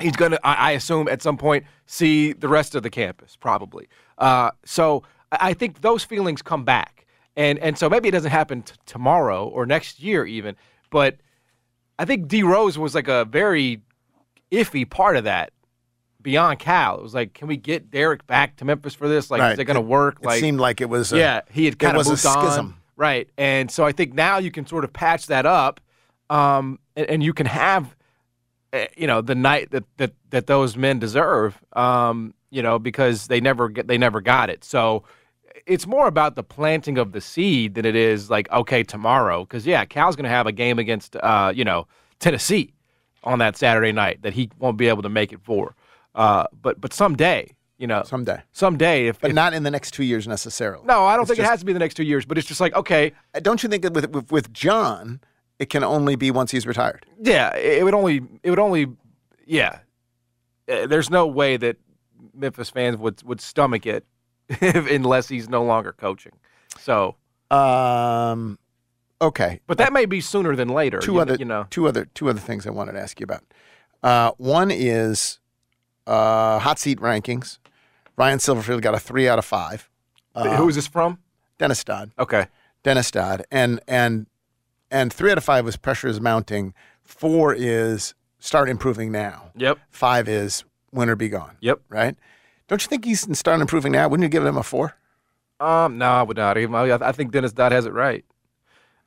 he's 0.00 0.16
going 0.16 0.32
to, 0.32 0.40
I 0.46 0.54
I 0.54 0.70
assume, 0.72 1.08
at 1.08 1.22
some 1.22 1.36
point 1.36 1.64
see 1.86 2.32
the 2.32 2.48
rest 2.48 2.74
of 2.74 2.82
the 2.82 2.90
campus, 2.90 3.36
probably. 3.36 3.88
Uh, 4.18 4.50
so 4.64 5.02
I 5.32 5.54
think 5.54 5.80
those 5.80 6.04
feelings 6.04 6.42
come 6.42 6.64
back, 6.64 7.06
and 7.36 7.58
and 7.58 7.76
so 7.78 7.88
maybe 7.90 8.08
it 8.08 8.12
doesn't 8.12 8.30
happen 8.30 8.62
t- 8.62 8.74
tomorrow 8.86 9.46
or 9.48 9.66
next 9.66 10.00
year 10.00 10.24
even, 10.26 10.56
but 10.90 11.18
I 11.98 12.04
think 12.04 12.28
D 12.28 12.42
Rose 12.42 12.78
was 12.78 12.94
like 12.94 13.08
a 13.08 13.24
very 13.24 13.80
iffy 14.50 14.88
part 14.88 15.16
of 15.16 15.24
that. 15.24 15.50
Beyond 16.22 16.58
Cal, 16.58 16.96
it 16.98 17.02
was 17.02 17.12
like, 17.12 17.34
can 17.34 17.48
we 17.48 17.58
get 17.58 17.90
Derrick 17.90 18.26
back 18.26 18.56
to 18.56 18.64
Memphis 18.64 18.94
for 18.94 19.08
this? 19.08 19.30
Like, 19.30 19.42
Right. 19.42 19.52
is 19.52 19.58
it 19.58 19.64
going 19.66 19.74
to 19.74 19.80
work? 19.82 20.20
it 20.22 20.24
like, 20.26 20.40
seemed 20.40 20.58
like 20.58 20.80
it 20.80 20.88
was 20.88 21.12
a- 21.12 21.18
yeah, 21.18 21.40
he 21.50 21.66
had 21.66 21.78
kind 21.78 21.98
of 21.98 22.06
moved 22.06 22.24
on, 22.24 22.42
schism. 22.46 22.80
right? 22.96 23.28
And 23.36 23.70
so 23.70 23.84
I 23.84 23.92
think 23.92 24.14
now 24.14 24.38
you 24.38 24.50
can 24.50 24.66
sort 24.66 24.84
of 24.84 24.92
patch 24.94 25.26
that 25.26 25.44
up, 25.44 25.82
um, 26.30 26.78
and, 26.96 27.06
and 27.10 27.22
you 27.22 27.34
can 27.34 27.44
have, 27.44 27.94
you 28.96 29.06
know, 29.06 29.20
the 29.20 29.34
night 29.34 29.70
that 29.70 29.84
that 29.98 30.12
that 30.30 30.46
those 30.46 30.76
men 30.76 30.98
deserve, 30.98 31.62
um, 31.74 32.34
you 32.50 32.62
know, 32.62 32.78
because 32.78 33.26
they 33.28 33.40
never 33.40 33.68
get 33.68 33.86
they 33.88 33.98
never 33.98 34.20
got 34.20 34.50
it. 34.50 34.64
So 34.64 35.04
it's 35.66 35.86
more 35.86 36.06
about 36.06 36.34
the 36.36 36.42
planting 36.42 36.98
of 36.98 37.12
the 37.12 37.20
seed 37.20 37.74
than 37.74 37.84
it 37.84 37.96
is 37.96 38.28
like 38.30 38.50
okay 38.52 38.82
tomorrow 38.82 39.44
because 39.44 39.66
yeah, 39.66 39.84
Cal's 39.84 40.16
going 40.16 40.24
to 40.24 40.30
have 40.30 40.46
a 40.46 40.52
game 40.52 40.78
against 40.78 41.16
uh, 41.16 41.52
you 41.54 41.64
know 41.64 41.86
Tennessee 42.18 42.72
on 43.22 43.38
that 43.38 43.56
Saturday 43.56 43.92
night 43.92 44.22
that 44.22 44.34
he 44.34 44.50
won't 44.58 44.76
be 44.76 44.88
able 44.88 45.02
to 45.02 45.08
make 45.08 45.32
it 45.32 45.40
for. 45.42 45.74
Uh, 46.14 46.44
but 46.62 46.80
but 46.80 46.92
someday, 46.92 47.50
you 47.78 47.86
know, 47.86 48.02
someday, 48.04 48.40
someday, 48.52 49.06
if 49.08 49.20
but 49.20 49.30
if- 49.30 49.34
not 49.34 49.52
in 49.54 49.62
the 49.62 49.70
next 49.70 49.92
two 49.92 50.04
years 50.04 50.28
necessarily. 50.28 50.84
no, 50.86 51.04
I 51.04 51.14
don't 51.16 51.22
It's 51.22 51.30
think 51.30 51.40
it 51.40 51.46
has 51.50 51.60
to 51.60 51.66
be 51.66 51.72
the 51.72 51.78
next 51.78 51.94
two 51.94 52.04
years, 52.04 52.24
but 52.24 52.38
it's 52.38 52.46
just 52.46 52.60
like 52.60 52.74
okay, 52.74 53.12
Don't 53.42 53.62
you 53.62 53.68
think 53.68 53.82
that 53.82 53.94
with, 53.94 54.10
with 54.10 54.30
with 54.30 54.52
John, 54.52 55.20
it 55.58 55.70
can 55.70 55.84
only 55.84 56.16
be 56.16 56.30
once 56.30 56.50
he's 56.50 56.66
retired? 56.66 57.06
yeah, 57.22 57.54
it 57.56 57.84
would 57.84 57.94
only 57.94 58.20
it 58.42 58.50
would 58.50 58.58
only 58.58 58.86
yeah. 59.46 59.78
Uh, 60.70 60.86
There's 60.86 61.10
no 61.10 61.26
way 61.26 61.56
that 61.58 61.76
Memphis 62.34 62.70
fans 62.70 62.96
would 62.96 63.22
would 63.22 63.40
stomach 63.40 63.86
it 63.86 64.04
if, 64.48 64.90
unless 64.90 65.28
he's 65.28 65.48
no 65.48 65.62
longer 65.62 65.92
coaching. 65.92 66.32
So, 66.78 67.16
Um, 67.50 68.58
okay, 69.20 69.60
but 69.66 69.78
that 69.78 69.92
may 69.92 70.06
be 70.06 70.20
sooner 70.20 70.56
than 70.56 70.68
later. 70.68 70.98
two 70.98 71.14
you, 71.14 71.20
other 71.20 71.36
you 71.38 71.44
know. 71.44 71.66
two 71.70 71.86
other 71.86 72.06
two 72.14 72.28
other 72.30 72.40
things 72.40 72.66
I 72.66 72.70
wanted 72.70 72.92
to 72.92 73.00
ask 73.00 73.20
you 73.20 73.24
about. 73.24 73.42
Uh, 74.02 74.32
one 74.38 74.70
is 74.70 75.38
uh, 76.06 76.58
hot 76.58 76.78
seat 76.78 76.98
rankings. 77.00 77.58
Ryan 78.16 78.38
Silverfield 78.38 78.80
got 78.82 78.94
a 78.94 78.98
three 79.00 79.28
out 79.28 79.38
of 79.38 79.44
five. 79.44 79.88
Uh, 80.34 80.56
Who 80.56 80.68
is 80.68 80.74
this 80.76 80.86
from? 80.86 81.18
Dennis 81.58 81.82
Dodd. 81.84 82.10
Okay. 82.18 82.46
Dennis 82.82 83.10
Dodd, 83.10 83.44
and 83.50 83.80
and 83.88 84.26
and 84.94 85.12
three 85.12 85.30
out 85.30 85.38
of 85.38 85.44
five 85.44 85.64
was 85.64 85.76
pressure 85.76 86.08
is 86.08 86.20
mounting. 86.20 86.72
Four 87.02 87.54
is 87.54 88.14
start 88.38 88.68
improving 88.68 89.12
now. 89.12 89.50
Yep. 89.56 89.78
Five 89.90 90.28
is 90.28 90.64
win 90.92 91.10
or 91.10 91.16
be 91.16 91.28
gone. 91.28 91.56
Yep. 91.60 91.80
Right. 91.88 92.16
Don't 92.68 92.82
you 92.82 92.88
think 92.88 93.04
he's 93.04 93.26
start 93.38 93.60
improving 93.60 93.92
now? 93.92 94.08
Wouldn't 94.08 94.24
you 94.24 94.30
give 94.30 94.46
him 94.46 94.56
a 94.56 94.62
four? 94.62 94.94
Um, 95.60 95.98
no, 95.98 96.06
I 96.06 96.22
would 96.22 96.36
not. 96.36 96.56
Even- 96.58 96.74
I 96.74 97.12
think 97.12 97.30
Dennis 97.32 97.52
Dodd 97.52 97.72
has 97.72 97.86
it 97.86 97.92
right. 97.92 98.24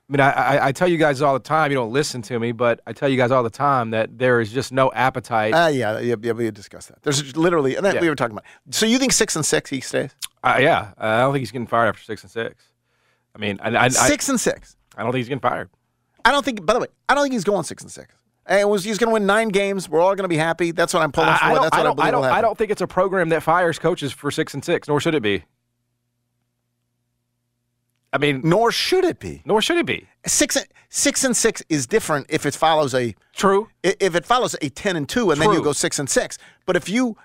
I 0.08 0.12
mean, 0.12 0.20
I, 0.20 0.30
I, 0.30 0.66
I 0.68 0.72
tell 0.72 0.88
you 0.88 0.96
guys 0.96 1.20
all 1.20 1.34
the 1.34 1.38
time. 1.40 1.70
You 1.70 1.76
don't 1.76 1.92
listen 1.92 2.22
to 2.22 2.38
me, 2.38 2.52
but 2.52 2.80
I 2.86 2.94
tell 2.94 3.10
you 3.10 3.18
guys 3.18 3.30
all 3.30 3.42
the 3.42 3.50
time 3.50 3.90
that 3.90 4.16
there 4.16 4.40
is 4.40 4.50
just 4.50 4.72
no 4.72 4.90
appetite. 4.92 5.52
Ah, 5.54 5.66
yeah, 5.68 5.98
yeah, 5.98 6.14
yeah, 6.22 6.32
we 6.32 6.50
discussed 6.50 6.88
that. 6.88 7.02
There's 7.02 7.36
literally, 7.36 7.76
and 7.76 7.84
Yeah. 7.84 8.00
we 8.00 8.08
were 8.08 8.14
talking 8.14 8.32
about. 8.32 8.44
So 8.70 8.86
you 8.86 8.98
think 8.98 9.12
six 9.12 9.36
and 9.36 9.44
six 9.44 9.68
he 9.68 9.80
stays? 9.82 10.14
Uh, 10.42 10.56
yeah, 10.60 10.92
I 10.96 11.18
don't 11.18 11.32
think 11.34 11.40
he's 11.40 11.50
getting 11.50 11.66
fired 11.66 11.88
after 11.88 12.02
six 12.02 12.22
and 12.22 12.30
six. 12.30 12.64
I 13.34 13.38
mean, 13.38 13.58
I, 13.62 13.76
I, 13.84 13.88
six 13.88 14.30
and 14.30 14.40
six. 14.40 14.76
I 14.96 15.02
don't 15.02 15.12
think 15.12 15.20
he's 15.20 15.28
getting 15.28 15.40
fired. 15.40 15.68
I 16.28 16.32
don't 16.32 16.44
think. 16.44 16.64
By 16.64 16.74
the 16.74 16.80
way, 16.80 16.86
I 17.08 17.14
don't 17.14 17.24
think 17.24 17.32
he's 17.32 17.44
going 17.44 17.64
six 17.64 17.82
and 17.82 17.90
six. 17.90 18.14
And 18.46 18.60
it 18.60 18.68
was 18.68 18.84
he's 18.84 18.98
going 18.98 19.08
to 19.08 19.14
win 19.14 19.26
nine 19.26 19.48
games. 19.48 19.88
We're 19.88 20.00
all 20.00 20.14
going 20.14 20.24
to 20.24 20.28
be 20.28 20.36
happy. 20.36 20.70
That's 20.70 20.94
what 20.94 21.02
I'm 21.02 21.12
pulling 21.12 21.34
for. 21.34 21.44
I, 21.44 21.50
I 21.50 21.54
don't, 21.54 21.62
That's 21.64 21.74
I 21.74 21.78
what 21.78 21.80
I, 21.80 21.84
don't, 21.84 21.96
believe 21.96 22.08
I 22.08 22.10
don't, 22.10 22.24
I 22.24 22.40
don't 22.40 22.58
think 22.58 22.70
it's 22.70 22.80
a 22.80 22.86
program 22.86 23.28
that 23.30 23.42
fires 23.42 23.78
coaches 23.78 24.12
for 24.12 24.30
six 24.30 24.54
and 24.54 24.64
six, 24.64 24.88
nor 24.88 25.00
should 25.00 25.14
it 25.14 25.22
be. 25.22 25.44
I 28.12 28.18
mean, 28.18 28.40
nor 28.42 28.72
should 28.72 29.04
it 29.04 29.18
be. 29.18 29.42
Nor 29.44 29.60
should 29.60 29.76
it 29.76 29.84
be. 29.84 30.08
Six 30.26 30.56
and 30.56 30.66
six 30.88 31.24
and 31.24 31.36
six 31.36 31.62
is 31.68 31.86
different 31.86 32.26
if 32.30 32.46
it 32.46 32.54
follows 32.54 32.94
a 32.94 33.14
true. 33.34 33.68
If 33.82 34.14
it 34.14 34.24
follows 34.24 34.56
a 34.62 34.70
ten 34.70 34.96
and 34.96 35.06
two, 35.06 35.30
and 35.30 35.40
then 35.40 35.52
you 35.52 35.62
go 35.62 35.72
six 35.72 35.98
and 35.98 36.08
six. 36.08 36.38
But 36.64 36.74
if 36.76 36.88
you, 36.88 37.18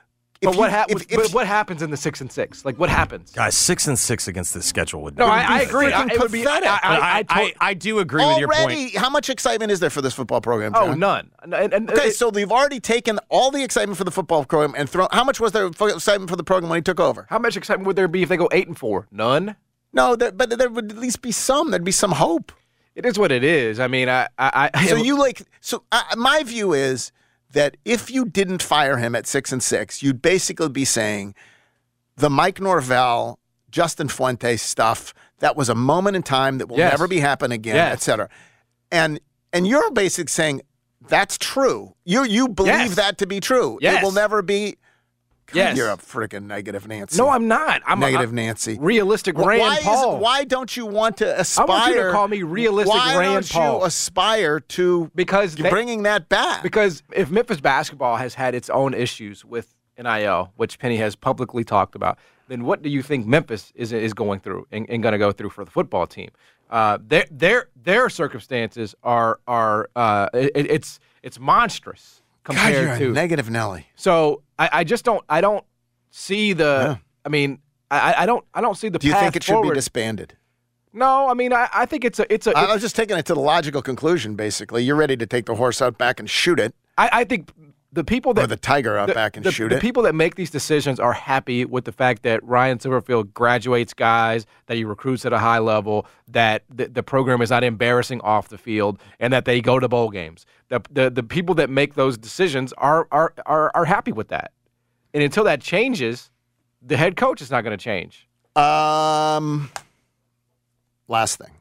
if 0.43 0.49
But 0.49 0.57
what, 0.57 0.65
you- 0.65 0.71
hap- 0.71 0.91
if- 0.91 1.01
if 1.11 1.15
but 1.17 1.33
what 1.33 1.47
happens 1.47 1.81
in 1.81 1.89
the 1.89 1.97
six 1.97 2.21
and 2.21 2.31
six? 2.31 2.65
Like 2.65 2.77
what 2.77 2.89
happens? 2.89 3.31
Guys, 3.31 3.55
six 3.55 3.87
and 3.87 3.97
six 3.97 4.27
against 4.27 4.53
this 4.53 4.65
schedule 4.65 5.01
would. 5.03 5.17
No, 5.17 5.25
would 5.25 5.31
I, 5.31 5.59
I 5.59 5.61
agree. 5.61 5.87
I, 5.87 5.91
freaking 5.91 6.11
it 6.11 6.19
would 6.21 6.31
be. 6.31 6.45
I. 6.45 6.51
I, 6.51 6.59
I, 6.59 6.59
I, 6.63 7.25
I, 7.29 7.53
I 7.61 7.73
do 7.73 7.99
agree 7.99 8.25
with 8.25 8.37
your 8.37 8.53
already, 8.53 8.83
point. 8.91 8.95
how 8.97 9.09
much 9.09 9.29
excitement 9.29 9.71
is 9.71 9.79
there 9.79 9.89
for 9.89 10.01
this 10.01 10.13
football 10.13 10.41
program? 10.41 10.73
oh, 10.75 10.93
none. 10.93 11.31
And, 11.41 11.53
and, 11.73 11.89
Okay, 11.89 12.09
it- 12.09 12.15
so 12.15 12.29
they've 12.31 12.51
already 12.51 12.79
taken 12.79 13.19
all 13.29 13.49
the 13.51 13.63
excitement 13.63 13.97
for 13.97 14.03
the 14.03 14.11
football 14.11 14.45
program 14.45 14.73
and 14.77 14.89
thrown. 14.89 15.07
How 15.11 15.23
much 15.23 15.39
was 15.39 15.51
there 15.53 15.71
for 15.71 15.89
excitement 15.89 16.29
for 16.29 16.35
the 16.35 16.43
program 16.43 16.69
when 16.69 16.77
he 16.77 16.83
took 16.83 16.99
over? 16.99 17.25
how 17.29 17.39
much 17.39 17.55
excitement 17.57 17.87
would 17.87 17.95
there 17.95 18.07
be 18.07 18.21
if 18.23 18.29
they 18.29 18.37
go 18.37 18.49
eight 18.51 18.67
and 18.67 18.77
four? 18.77 19.07
None. 19.11 19.55
No, 19.93 20.15
there, 20.15 20.31
but 20.31 20.57
there 20.57 20.69
would 20.69 20.91
at 20.91 20.97
least 20.97 21.21
be 21.21 21.31
some. 21.31 21.71
There'd 21.71 21.83
be 21.83 21.91
some 21.91 22.11
hope. 22.11 22.51
It 22.95 23.05
is 23.07 23.17
what 23.17 23.31
it 23.31 23.43
is. 23.43 23.79
I 23.79 23.87
mean, 23.87 24.07
I, 24.09 24.27
I, 24.37 24.69
I 24.73 24.85
So 24.87 24.95
you 25.09 25.17
like 25.17 25.41
so 25.61 25.83
uh, 25.91 26.01
my 26.17 26.43
view 26.43 26.73
is 26.73 27.11
that 27.53 27.77
if 27.85 28.11
you 28.11 28.25
didn't 28.25 28.61
fire 28.61 28.97
him 28.97 29.15
at 29.15 29.25
six 29.25 29.51
and 29.51 29.63
six, 29.63 30.03
you'd 30.03 30.21
basically 30.21 30.69
be 30.69 30.85
saying 30.85 31.33
the 32.15 32.29
Mike 32.29 32.59
Norvell, 32.59 33.39
Justin 33.71 34.07
Fuentes 34.09 34.61
stuff 34.61 35.13
that 35.39 35.55
was 35.55 35.69
a 35.69 35.75
moment 35.75 36.15
in 36.15 36.23
time 36.23 36.57
that 36.59 36.67
will 36.67 36.77
Yes. 36.77 36.91
never 36.93 37.07
be 37.07 37.19
happen 37.19 37.51
again, 37.51 37.75
Yes. 37.75 37.93
et 37.93 38.01
cetera. 38.01 38.29
And 38.91 39.19
and 39.51 39.67
you're 39.67 39.91
basically 39.91 40.29
saying 40.31 40.61
that's 41.07 41.37
true. 41.37 41.95
You 42.05 42.23
you 42.23 42.47
believe 42.49 42.73
Yes. 42.73 42.95
that 42.95 43.17
to 43.19 43.27
be 43.27 43.39
true. 43.39 43.77
It 43.81 44.01
will 44.03 44.11
never 44.11 44.41
be. 44.41 44.77
God, 45.53 45.59
Yes. 45.59 45.77
you're 45.77 45.89
a 45.89 45.97
freaking 45.97 46.43
negative 46.47 46.87
Nancy. 46.87 47.17
No, 47.17 47.29
I'm 47.29 47.47
not. 47.47 47.81
I'm 47.85 47.97
a 48.01 48.05
negative 48.05 48.29
I'm 48.29 48.35
Nancy. 48.35 48.77
Realistic 48.79 49.35
Wh- 49.37 49.45
Rand 49.45 49.61
why 49.61 49.77
is- 49.77 49.83
Paul. 49.83 50.19
why 50.19 50.43
don't 50.43 50.75
you 50.75 50.85
want 50.85 51.17
to 51.17 51.39
aspire? 51.39 51.65
I 51.67 51.69
want 51.69 51.95
you 51.95 52.03
to 52.03 52.11
call 52.11 52.27
me 52.27 52.43
realistic 52.43 52.93
why 52.93 53.15
Rand 53.17 53.33
don't 53.33 53.49
Paul. 53.49 53.79
you 53.79 53.85
aspire 53.85 54.59
to 54.59 55.11
because 55.15 55.55
they- 55.55 55.69
bringing 55.69 56.03
that 56.03 56.27
back? 56.29 56.63
Because 56.63 57.03
if 57.13 57.29
Memphis 57.31 57.61
basketball 57.61 58.17
has 58.17 58.33
had 58.33 58.55
its 58.55 58.69
own 58.69 58.93
issues 58.93 59.45
with 59.45 59.73
NIL, 59.97 60.51
which 60.57 60.79
Penny 60.79 60.97
has 60.97 61.15
publicly 61.15 61.63
talked 61.63 61.95
about, 61.95 62.17
then 62.47 62.63
what 62.65 62.81
do 62.81 62.89
you 62.89 63.01
think 63.01 63.25
Memphis 63.25 63.71
is 63.75 63.93
is 63.93 64.13
going 64.13 64.39
through 64.39 64.67
and, 64.71 64.89
and 64.89 65.01
going 65.03 65.13
to 65.13 65.17
go 65.19 65.31
through 65.31 65.49
for 65.51 65.63
the 65.63 65.71
football 65.71 66.07
team? 66.07 66.29
Uh, 66.69 66.97
their 67.07 67.25
their 67.29 67.67
their 67.83 68.09
circumstances 68.09 68.95
are 69.03 69.39
are 69.47 69.89
uh, 69.95 70.27
it, 70.33 70.51
it's 70.55 70.99
it's 71.21 71.39
monstrous 71.39 72.21
God, 72.43 72.55
compared 72.55 72.89
a 72.89 72.97
to 73.05 73.11
negative 73.13 73.49
Nelly. 73.49 73.85
So 73.95 74.41
I, 74.63 74.69
I 74.79 74.83
just 74.83 75.03
don't 75.05 75.23
I 75.29 75.41
don't 75.41 75.63
see 76.11 76.53
the 76.53 76.99
I 77.25 77.29
mean 77.29 77.59
I, 77.91 78.15
I 78.19 78.25
don't 78.25 78.45
I 78.53 78.61
don't 78.61 78.75
see 78.75 78.89
the 78.89 78.99
Do 78.99 79.07
you 79.07 79.13
think 79.13 79.35
it 79.35 79.43
should 79.43 79.53
forward. 79.53 79.71
be 79.71 79.75
disbanded? 79.75 80.35
No, 80.93 81.27
I 81.27 81.33
mean 81.33 81.51
I, 81.53 81.67
I 81.73 81.85
think 81.85 82.05
it's 82.05 82.19
a 82.19 82.33
it's 82.33 82.47
a 82.47 82.57
I 82.57 82.65
I 82.65 82.73
was 82.73 82.81
just 82.81 82.95
taking 82.95 83.17
it 83.17 83.25
to 83.25 83.33
the 83.33 83.39
logical 83.41 83.81
conclusion. 83.81 84.35
Basically, 84.35 84.83
you're 84.83 84.95
ready 84.95 85.17
to 85.17 85.25
take 85.25 85.45
the 85.47 85.55
horse 85.55 85.81
out 85.81 85.97
back 85.97 86.19
and 86.19 86.29
shoot 86.29 86.59
it, 86.59 86.73
I, 86.97 87.09
I 87.11 87.23
think 87.23 87.51
the 87.93 88.03
people 88.03 88.33
that 88.33 88.45
or 88.45 88.47
the 88.47 88.57
tiger 88.57 88.97
out 88.97 89.07
the, 89.07 89.13
back 89.13 89.37
and 89.37 89.45
the- 89.45 89.51
shoot 89.51 89.69
the 89.69 89.75
it. 89.75 89.77
The 89.77 89.81
people 89.81 90.03
that 90.03 90.15
make 90.15 90.35
these 90.35 90.49
decisions 90.49 90.99
are 90.99 91.13
happy 91.13 91.63
with 91.63 91.85
the 91.85 91.91
fact 91.91 92.23
that 92.23 92.43
Ryan 92.43 92.79
Silverfield 92.79 93.33
graduates 93.33 93.93
guys, 93.93 94.45
that 94.65 94.75
he 94.77 94.83
recruits 94.83 95.25
at 95.25 95.31
a 95.31 95.39
high 95.39 95.59
level, 95.59 96.07
that 96.27 96.63
the, 96.69 96.87
the 96.87 97.03
program 97.03 97.41
is 97.41 97.51
not 97.51 97.63
embarrassing 97.63 98.19
off 98.21 98.49
the 98.49 98.57
field, 98.57 98.99
and 99.19 99.31
that 99.31 99.45
they 99.45 99.61
go 99.61 99.79
to 99.79 99.87
bowl 99.87 100.09
games. 100.09 100.45
The, 100.69 100.81
the 100.89 101.09
the 101.09 101.23
people 101.23 101.53
that 101.55 101.69
make 101.69 101.93
those 101.93 102.17
decisions 102.17 102.73
are 102.73 103.07
are 103.11 103.33
are, 103.45 103.71
are 103.75 103.85
happy 103.85 104.11
with 104.11 104.29
that. 104.29 104.51
And 105.13 105.21
until 105.21 105.43
that 105.43 105.61
changes, 105.61 106.31
the 106.81 106.97
head 106.97 107.15
coach 107.15 107.41
is 107.41 107.51
not 107.51 107.61
going 107.63 107.77
to 107.77 107.83
change. 107.83 108.27
Um, 108.55 109.69
last 111.07 111.37
thing. 111.37 111.51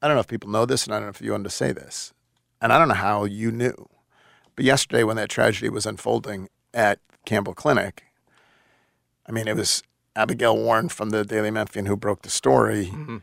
I 0.00 0.08
don't 0.08 0.16
know 0.16 0.20
if 0.20 0.26
people 0.26 0.50
know 0.50 0.66
this, 0.66 0.84
and 0.84 0.92
I 0.92 0.98
don't 0.98 1.06
know 1.06 1.10
if 1.10 1.20
you 1.20 1.30
wanted 1.30 1.44
to 1.44 1.50
say 1.50 1.70
this, 1.70 2.12
and 2.60 2.72
I 2.72 2.78
don't 2.78 2.88
know 2.88 2.94
how 2.94 3.24
you 3.24 3.52
knew, 3.52 3.88
but 4.56 4.64
yesterday 4.64 5.04
when 5.04 5.16
that 5.16 5.28
tragedy 5.28 5.68
was 5.68 5.86
unfolding 5.86 6.48
at 6.74 6.98
Campbell 7.24 7.54
Clinic, 7.54 8.04
I 9.26 9.32
mean, 9.32 9.48
it 9.48 9.56
was 9.56 9.82
Abigail 10.16 10.56
Warren 10.56 10.88
from 10.88 11.10
the 11.10 11.24
Daily 11.24 11.50
Memphian 11.50 11.86
who 11.86 11.96
broke 11.96 12.22
the 12.22 12.30
story, 12.30 12.86
mm-hmm. 12.86 13.18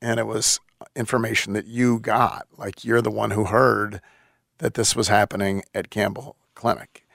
and 0.00 0.20
it 0.20 0.26
was 0.26 0.60
information 0.94 1.52
that 1.54 1.66
you 1.66 1.98
got. 1.98 2.46
Like 2.56 2.84
you're 2.84 3.02
the 3.02 3.10
one 3.10 3.32
who 3.32 3.46
heard 3.46 4.00
that 4.58 4.74
this 4.74 4.96
was 4.96 5.08
happening 5.08 5.62
at 5.74 5.90
Campbell 5.90 6.36
Clinic. 6.54 7.06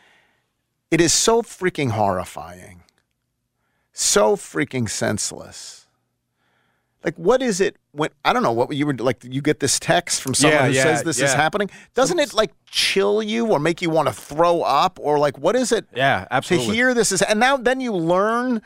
It 0.92 1.00
is 1.00 1.14
so 1.14 1.42
freaking 1.42 1.92
horrifying 1.92 2.82
so 3.94 4.36
freaking 4.36 4.90
senseless. 4.90 5.81
Like, 7.04 7.16
what 7.16 7.42
is 7.42 7.60
it 7.60 7.78
when 7.94 8.10
I 8.24 8.32
don't 8.32 8.44
know 8.44 8.52
what 8.52 8.74
you 8.76 8.86
were 8.86 8.94
like? 8.94 9.24
You 9.24 9.42
get 9.42 9.60
this 9.60 9.80
text 9.80 10.22
from 10.22 10.34
someone 10.36 10.60
Yeah, 10.60 10.68
who 10.68 10.74
yeah, 10.74 10.84
says 10.84 11.04
this 11.04 11.20
is 11.20 11.34
happening. 11.34 11.70
Doesn't 11.96 12.20
it 12.20 12.34
like 12.34 12.52
chill 12.66 13.24
you 13.24 13.48
or 13.48 13.60
make 13.60 13.82
you 13.82 13.90
want 13.90 14.08
to 14.08 14.14
throw 14.14 14.62
up 14.62 15.00
or 15.02 15.18
like 15.18 15.38
what 15.40 15.56
is 15.56 15.72
it? 15.72 15.86
Yeah, 15.96 16.28
absolutely. 16.30 16.68
To 16.68 16.74
hear 16.74 16.94
this 16.94 17.12
is 17.12 17.22
and 17.24 17.40
now 17.40 17.58
then 17.58 17.82
you 17.82 17.92
learn 17.94 18.62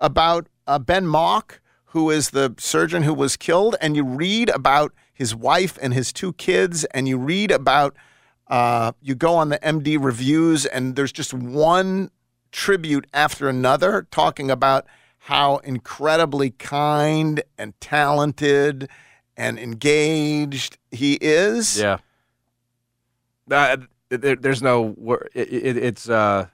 about 0.00 0.48
uh, 0.66 0.78
Ben 0.78 1.04
Mauck, 1.04 1.58
who 1.86 2.10
is 2.10 2.30
the 2.30 2.54
surgeon 2.58 3.02
who 3.02 3.12
was 3.12 3.36
killed, 3.36 3.74
and 3.80 3.96
you 3.96 4.04
read 4.04 4.48
about 4.50 4.92
his 5.12 5.34
wife 5.34 5.76
and 5.82 5.92
his 5.92 6.12
two 6.12 6.32
kids, 6.34 6.84
and 6.86 7.08
you 7.08 7.18
read 7.18 7.50
about 7.50 7.96
uh, 8.46 8.92
you 9.02 9.14
go 9.14 9.34
on 9.34 9.48
the 9.48 9.58
MD 9.58 9.98
reviews, 10.00 10.64
and 10.64 10.96
there's 10.96 11.12
just 11.12 11.34
one 11.34 12.10
tribute 12.52 13.06
after 13.12 13.48
another 13.48 14.06
talking 14.10 14.50
about 14.50 14.86
how 15.24 15.58
incredibly 15.58 16.50
kind 16.50 17.42
and 17.58 17.78
talented 17.80 18.88
and 19.36 19.58
engaged 19.58 20.78
he 20.90 21.14
is. 21.20 21.78
Yeah. 21.80 21.98
Uh, 23.50 23.76
there, 24.08 24.36
there's 24.36 24.62
no 24.62 24.94
it, 25.34 25.52
it, 25.52 25.76
it's 25.76 26.08
uh 26.08 26.46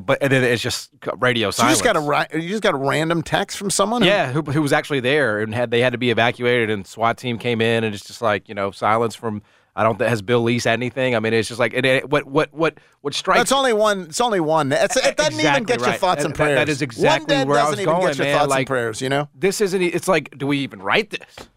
but 0.00 0.18
and 0.22 0.32
then 0.32 0.44
it's 0.44 0.62
just 0.62 0.90
radio 1.18 1.50
So 1.50 1.62
you 1.62 1.74
silence. 1.76 1.82
just 1.82 2.10
got 2.10 2.32
a 2.32 2.40
you 2.42 2.48
just 2.48 2.62
got 2.62 2.74
a 2.74 2.78
random 2.78 3.22
text 3.22 3.56
from 3.58 3.70
someone. 3.70 4.02
who- 4.02 4.08
yeah, 4.08 4.32
who, 4.32 4.42
who 4.42 4.62
was 4.62 4.72
actually 4.72 5.00
there 5.00 5.40
and 5.40 5.54
had 5.54 5.70
they 5.70 5.80
had 5.80 5.92
to 5.92 5.98
be 5.98 6.10
evacuated 6.10 6.70
and 6.70 6.86
SWAT 6.86 7.16
team 7.18 7.38
came 7.38 7.60
in 7.60 7.84
and 7.84 7.94
it's 7.94 8.04
just 8.06 8.22
like 8.22 8.48
you 8.48 8.54
know 8.54 8.70
silence 8.70 9.14
from 9.14 9.42
I 9.78 9.84
don't 9.84 9.96
think 9.96 10.10
has 10.10 10.20
Bill 10.22 10.42
Lee 10.42 10.58
said 10.58 10.72
anything. 10.72 11.14
I 11.14 11.20
mean, 11.20 11.32
it's 11.32 11.46
just 11.48 11.60
like 11.60 11.72
it, 11.72 11.84
it, 11.86 12.10
what 12.10 12.26
what 12.26 12.52
what 12.52 12.78
what 13.00 13.14
strikes. 13.14 13.38
That's 13.38 13.52
only 13.52 13.72
one. 13.72 14.02
It's 14.08 14.20
only 14.20 14.40
one. 14.40 14.72
It's, 14.72 14.96
it 14.96 15.16
doesn't 15.16 15.34
even 15.34 15.38
Exactly 15.46 15.64
get 15.66 15.78
your 15.78 15.88
right. 15.90 16.00
thoughts 16.00 16.24
and 16.24 16.34
That- 16.34 16.38
that 16.48 16.54
prayers. 16.56 16.68
is 16.68 16.82
exactly 16.82 17.36
one 17.36 17.48
where 17.48 17.58
I 17.58 17.60
doesn't 17.62 17.70
was 17.72 17.80
even 17.82 17.94
going, 17.94 18.06
get 18.08 18.16
your 18.18 18.26
man. 18.26 18.38
thoughts 18.38 18.50
Like, 18.50 18.58
and 18.58 18.66
prayers. 18.66 19.00
You 19.00 19.08
know. 19.08 19.28
this 19.34 19.60
isn't. 19.60 19.80
It's 19.80 20.08
like, 20.08 20.36
do 20.36 20.46
we 20.48 20.58
even 20.58 20.82
write 20.82 21.10
this 21.10 21.48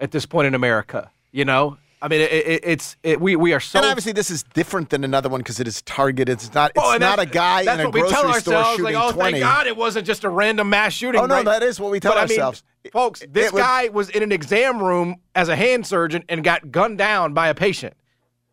at 0.00 0.10
this 0.12 0.24
point 0.26 0.46
in 0.46 0.54
America? 0.54 1.10
You 1.30 1.44
know, 1.44 1.76
I 2.02 2.08
mean, 2.08 2.20
it, 2.20 2.30
it, 2.32 2.60
it's 2.64 2.96
it, 3.02 3.20
we 3.20 3.36
we 3.36 3.54
are 3.54 3.60
so. 3.60 3.78
and 3.78 3.86
obviously, 3.86 4.12
this 4.12 4.30
is 4.30 4.42
different 4.42 4.90
than 4.90 5.02
another 5.02 5.28
one 5.30 5.40
because 5.40 5.60
it 5.60 5.66
is 5.66 5.80
targeted. 5.82 6.28
It's 6.34 6.52
not. 6.52 6.72
It's 6.74 6.84
Oh, 6.84 6.92
and 6.92 7.00
not 7.00 7.18
a 7.18 7.24
guy 7.26 7.62
in 7.62 7.80
a 7.80 7.84
what 7.84 7.94
we 7.94 8.00
tell 8.02 8.22
grocery 8.24 8.40
store 8.42 8.64
shooting 8.76 8.84
Like, 8.84 8.96
oh, 8.96 9.12
twenty. 9.12 9.40
thank 9.40 9.44
God, 9.44 9.66
it 9.66 9.76
wasn't 9.76 10.06
just 10.06 10.22
a 10.24 10.28
random 10.28 10.68
mass 10.68 10.92
shooting. 10.92 11.20
Oh, 11.20 11.26
no, 11.26 11.36
right? 11.36 11.44
that 11.46 11.62
is 11.62 11.80
what 11.80 11.90
we 11.90 11.98
tell 11.98 12.12
But, 12.12 12.18
I 12.18 12.26
mean, 12.26 12.32
ourselves. 12.38 12.62
folks. 12.92 13.22
This 13.30 13.50
was- 13.50 13.62
guy 13.62 13.88
was 13.88 14.10
in 14.10 14.22
an 14.22 14.30
exam 14.30 14.82
room 14.82 15.16
as 15.34 15.48
a 15.48 15.56
hand 15.56 15.86
surgeon 15.86 16.22
and 16.28 16.44
got 16.44 16.70
gunned 16.70 16.98
down 16.98 17.32
by 17.32 17.48
a 17.48 17.54
patient. 17.54 17.94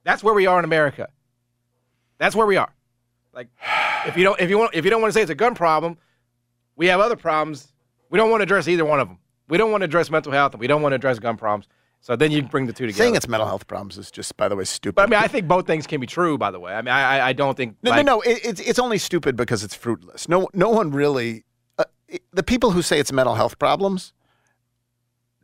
That's 0.06 0.24
where 0.24 0.34
we 0.34 0.48
are 0.48 0.58
in 0.60 0.66
America. 0.66 1.10
That's 2.18 2.36
where 2.36 2.48
we 2.48 2.56
are. 2.56 2.74
Like, 3.34 3.48
if 4.08 4.16
you 4.16 4.24
don't, 4.24 4.40
if 4.40 4.50
you 4.50 4.58
want, 4.58 4.74
if 4.74 4.86
you 4.86 4.90
don't 4.92 5.02
want 5.02 5.12
to 5.14 5.18
say 5.18 5.22
it's 5.22 5.32
a 5.32 5.36
gun 5.36 5.54
problem, 5.54 5.98
we 6.78 6.88
have 6.88 7.02
other 7.02 7.18
problems. 7.18 7.74
We 8.10 8.18
don't 8.18 8.30
want 8.30 8.40
to 8.40 8.44
address 8.44 8.68
either 8.70 8.86
one 8.86 9.02
of 9.02 9.08
them. 9.10 9.18
We 9.50 9.58
don't 9.58 9.70
want 9.72 9.82
to 9.82 9.86
address 9.86 10.10
mental 10.10 10.32
health, 10.32 10.54
and 10.54 10.62
we 10.62 10.68
don't 10.68 10.82
want 10.82 10.94
to 10.94 10.96
address 10.96 11.20
gun 11.20 11.36
problems. 11.36 11.68
So 12.04 12.18
then 12.18 12.32
you 12.32 12.44
bring 12.44 12.66
the 12.66 12.74
two 12.74 12.86
together. 12.86 13.02
Saying 13.02 13.16
it's 13.16 13.30
mental 13.30 13.48
health 13.48 13.66
problems 13.66 13.98
is 13.98 14.12
just, 14.12 14.36
by 14.36 14.50
the 14.50 14.58
way, 14.58 14.66
stupid. 14.66 14.96
But 14.96 15.04
I 15.04 15.06
mean, 15.10 15.24
I 15.24 15.28
think 15.30 15.48
both 15.48 15.66
things 15.66 15.88
can 15.88 16.02
be 16.02 16.06
true. 16.06 16.38
By 16.38 16.52
the 16.52 16.60
way, 16.60 16.74
I 16.74 16.82
mean, 16.82 16.94
I 16.94 17.30
I, 17.30 17.34
don't 17.34 17.56
think 17.56 17.78
No, 17.82 17.92
like, 17.92 18.06
no, 18.06 18.16
no. 18.16 18.22
It, 18.22 18.42
it's 18.44 18.60
it's 18.60 18.78
only 18.78 18.98
stupid 18.98 19.38
because 19.38 19.64
it's 19.64 19.74
fruitless. 19.74 20.28
No, 20.28 20.50
no 20.54 20.70
one 20.70 20.92
really. 20.92 21.46
Uh, 21.80 21.86
it- 22.10 22.24
the 22.34 22.44
people 22.44 22.72
who 22.72 22.82
say 22.82 23.00
it's 23.00 23.14
mental 23.14 23.36
health 23.36 23.58
problems. 23.58 24.12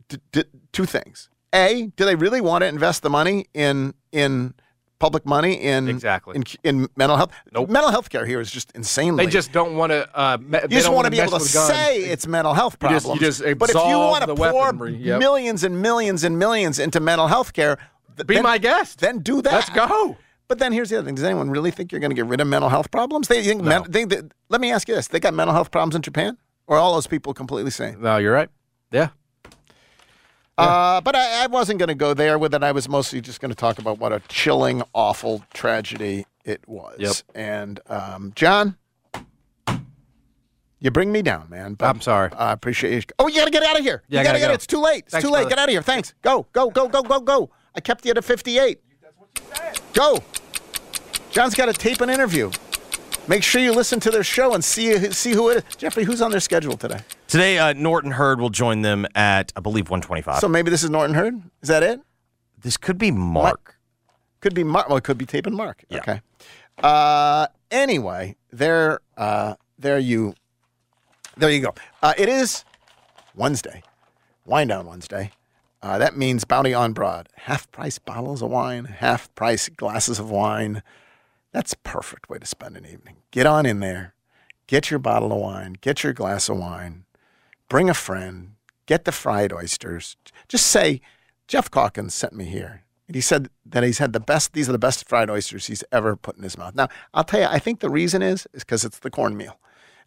D- 0.08 0.18
d- 0.32 0.44
two 0.72 0.84
things: 0.84 1.30
A, 1.54 1.90
do 1.96 2.04
they 2.04 2.14
really 2.14 2.42
want 2.42 2.60
to 2.60 2.68
invest 2.68 3.02
the 3.02 3.10
money 3.10 3.46
in 3.54 3.94
in 4.12 4.52
public 5.00 5.26
money 5.26 5.54
in 5.54 5.88
Exactly. 5.88 6.36
in, 6.36 6.44
in 6.62 6.88
mental 6.94 7.16
health? 7.16 7.32
Mental 7.52 7.90
health 7.90 8.08
care 8.10 8.24
here 8.24 8.38
is 8.40 8.50
just 8.52 8.70
insanely. 8.76 9.24
They 9.26 9.30
just 9.32 9.50
don't 9.50 9.74
want 9.76 9.90
to. 9.90 10.08
Uh, 10.16 10.38
me- 10.40 10.60
You 10.62 10.68
just 10.68 10.92
want 10.92 11.06
to 11.06 11.10
be 11.10 11.18
able 11.18 11.32
to 11.32 11.38
mess 11.38 11.42
with 11.42 11.54
guns. 11.54 11.68
say 11.74 12.04
it's 12.04 12.26
mental 12.28 12.54
health 12.54 12.76
You 12.80 12.88
just- 12.90 13.06
problems. 13.06 13.20
you 13.20 13.26
just 13.26 13.58
but 13.58 13.70
if 13.70 13.74
you 13.74 13.98
want 13.98 14.24
to 14.24 14.34
pour 14.36 14.52
weaponry, 14.52 14.94
yep. 14.96 15.18
millions 15.18 15.64
and 15.64 15.82
millions 15.82 16.22
and 16.22 16.38
millions 16.38 16.78
into 16.78 17.00
mental 17.00 17.26
health 17.26 17.52
care, 17.52 17.78
th- 18.16 18.26
Be 18.28 18.34
then- 18.34 18.44
my 18.44 18.58
guest. 18.58 19.00
Then 19.00 19.18
do 19.18 19.42
that. 19.42 19.52
Let's 19.52 19.70
go. 19.70 20.16
But 20.46 20.58
then 20.58 20.72
here's 20.72 20.90
the 20.90 20.98
other 20.98 21.06
thing: 21.06 21.14
Does 21.16 21.24
anyone 21.24 21.48
really 21.50 21.70
think 21.70 21.90
you're 21.92 22.00
going 22.00 22.10
to 22.10 22.14
get 22.16 22.26
rid 22.26 22.40
of 22.40 22.46
mental 22.46 22.68
health 22.70 22.90
problems? 22.90 23.26
They 23.28 23.42
think. 23.42 23.62
men- 23.62 23.84
they, 23.88 24.04
they- 24.04 24.22
let 24.48 24.60
me 24.60 24.70
ask 24.72 24.86
you 24.88 24.94
this: 24.94 25.08
They 25.08 25.18
got 25.20 25.32
mental 25.34 25.54
health 25.54 25.70
problems 25.70 25.94
in 25.96 26.02
Japan, 26.02 26.36
or 26.66 26.76
are 26.76 26.80
all 26.80 26.94
those 26.94 27.06
people 27.06 27.32
completely 27.34 27.70
sane? 27.70 28.00
No, 28.02 28.16
you're 28.18 28.32
right. 28.34 28.50
Yeah. 28.92 29.08
Uh, 30.58 31.00
but 31.00 31.16
I, 31.16 31.44
I 31.44 31.46
wasn't 31.46 31.78
going 31.78 31.88
to 31.88 31.94
go 31.94 32.12
there 32.12 32.38
with 32.38 32.54
it. 32.54 32.62
I 32.62 32.72
was 32.72 32.88
mostly 32.88 33.20
just 33.20 33.40
going 33.40 33.50
to 33.50 33.56
talk 33.56 33.78
about 33.78 33.98
what 33.98 34.12
a 34.12 34.20
chilling, 34.28 34.82
awful 34.94 35.42
tragedy 35.54 36.26
it 36.44 36.60
was. 36.68 36.96
Yep. 36.98 37.14
And 37.34 37.80
um, 37.88 38.32
John, 38.34 38.76
you 40.78 40.90
bring 40.90 41.12
me 41.12 41.22
down, 41.22 41.48
man. 41.48 41.74
But 41.74 41.86
I'm 41.86 42.00
sorry. 42.00 42.30
I 42.32 42.52
appreciate 42.52 42.92
you. 42.94 43.02
Oh, 43.18 43.28
you 43.28 43.36
got 43.36 43.44
to 43.46 43.50
get 43.50 43.62
out 43.62 43.78
of 43.78 43.84
here. 43.84 44.02
Yeah, 44.08 44.20
you 44.20 44.26
got 44.26 44.32
to 44.32 44.38
get 44.38 44.46
go. 44.48 44.52
it. 44.52 44.54
It's 44.56 44.66
too 44.66 44.80
late. 44.80 45.04
It's 45.04 45.12
Thanks, 45.12 45.26
too 45.26 45.32
late. 45.32 45.40
brother. 45.42 45.50
Get 45.50 45.58
out 45.58 45.68
of 45.68 45.72
here. 45.72 45.82
Thanks. 45.82 46.14
Go, 46.22 46.46
go, 46.52 46.70
go, 46.70 46.88
go, 46.88 47.02
go, 47.02 47.20
go. 47.20 47.50
I 47.74 47.80
kept 47.80 48.04
you 48.04 48.10
at 48.10 48.18
a 48.18 48.22
58. 48.22 48.80
Go. 49.94 50.18
John's 51.30 51.54
got 51.54 51.66
to 51.66 51.72
tape 51.72 52.00
an 52.00 52.10
interview. 52.10 52.50
Make 53.28 53.42
sure 53.42 53.62
you 53.62 53.72
listen 53.72 54.00
to 54.00 54.10
their 54.10 54.24
show 54.24 54.54
and 54.54 54.64
see 54.64 55.12
see 55.12 55.32
who 55.32 55.50
it 55.50 55.58
is. 55.58 55.76
Jeffrey, 55.76 56.04
who's 56.04 56.20
on 56.20 56.30
their 56.30 56.40
schedule 56.40 56.76
today? 56.76 57.00
Today, 57.28 57.58
uh, 57.58 57.72
Norton 57.74 58.12
Hurd 58.12 58.40
will 58.40 58.50
join 58.50 58.82
them 58.82 59.06
at, 59.14 59.52
I 59.54 59.60
believe, 59.60 59.88
125. 59.88 60.40
So 60.40 60.48
maybe 60.48 60.70
this 60.70 60.82
is 60.82 60.90
Norton 60.90 61.14
Hurd. 61.14 61.40
Is 61.62 61.68
that 61.68 61.82
it? 61.82 62.00
this 62.62 62.76
could 62.76 62.98
be 62.98 63.10
Mark. 63.10 63.78
Could 64.40 64.54
be 64.54 64.64
Mark. 64.64 64.88
Well, 64.88 64.98
it 64.98 65.04
could 65.04 65.18
be 65.18 65.26
Tape 65.26 65.46
and 65.46 65.56
Mark. 65.56 65.84
Okay. 65.92 66.20
Uh, 66.82 67.46
anyway, 67.70 68.36
there, 68.50 69.00
uh, 69.16 69.54
there 69.78 69.98
you, 69.98 70.34
there 71.36 71.50
you 71.50 71.60
go. 71.60 71.74
Uh, 72.02 72.14
it 72.16 72.28
is 72.28 72.64
Wednesday, 73.34 73.82
Wine 74.46 74.68
Down 74.68 74.86
Wednesday. 74.86 75.32
Uh, 75.82 75.98
that 75.98 76.16
means 76.16 76.44
bounty 76.44 76.74
on 76.74 76.92
broad. 76.92 77.28
Half 77.36 77.70
price 77.72 77.98
bottles 77.98 78.42
of 78.42 78.50
wine, 78.50 78.84
half 78.84 79.34
price 79.34 79.68
glasses 79.68 80.18
of 80.18 80.30
wine. 80.30 80.82
That's 81.52 81.72
a 81.72 81.78
perfect 81.78 82.28
way 82.28 82.38
to 82.38 82.46
spend 82.46 82.76
an 82.76 82.86
evening. 82.86 83.16
Get 83.30 83.46
on 83.46 83.66
in 83.66 83.80
there, 83.80 84.14
get 84.66 84.90
your 84.90 85.00
bottle 85.00 85.32
of 85.32 85.38
wine, 85.38 85.76
get 85.80 86.04
your 86.04 86.12
glass 86.12 86.48
of 86.48 86.58
wine, 86.58 87.04
bring 87.68 87.90
a 87.90 87.94
friend, 87.94 88.52
get 88.86 89.04
the 89.04 89.12
fried 89.12 89.52
oysters. 89.52 90.16
Just 90.48 90.66
say, 90.66 91.00
Geoff 91.48 91.70
Calkins 91.70 92.14
sent 92.14 92.32
me 92.32 92.44
here. 92.44 92.84
And 93.08 93.16
he 93.16 93.20
said 93.20 93.48
that 93.66 93.82
he's 93.82 93.98
had 93.98 94.12
the 94.12 94.20
best, 94.20 94.52
these 94.52 94.68
are 94.68 94.72
the 94.72 94.78
best 94.78 95.08
fried 95.08 95.30
oysters 95.30 95.66
he's 95.66 95.82
ever 95.90 96.14
put 96.14 96.36
in 96.36 96.44
his 96.44 96.56
mouth. 96.56 96.76
Now, 96.76 96.88
I'll 97.12 97.24
tell 97.24 97.40
you, 97.40 97.46
I 97.46 97.58
think 97.58 97.80
the 97.80 97.90
reason 97.90 98.22
is, 98.22 98.46
is 98.52 98.62
because 98.62 98.84
it's 98.84 99.00
the 99.00 99.10
cornmeal. 99.10 99.58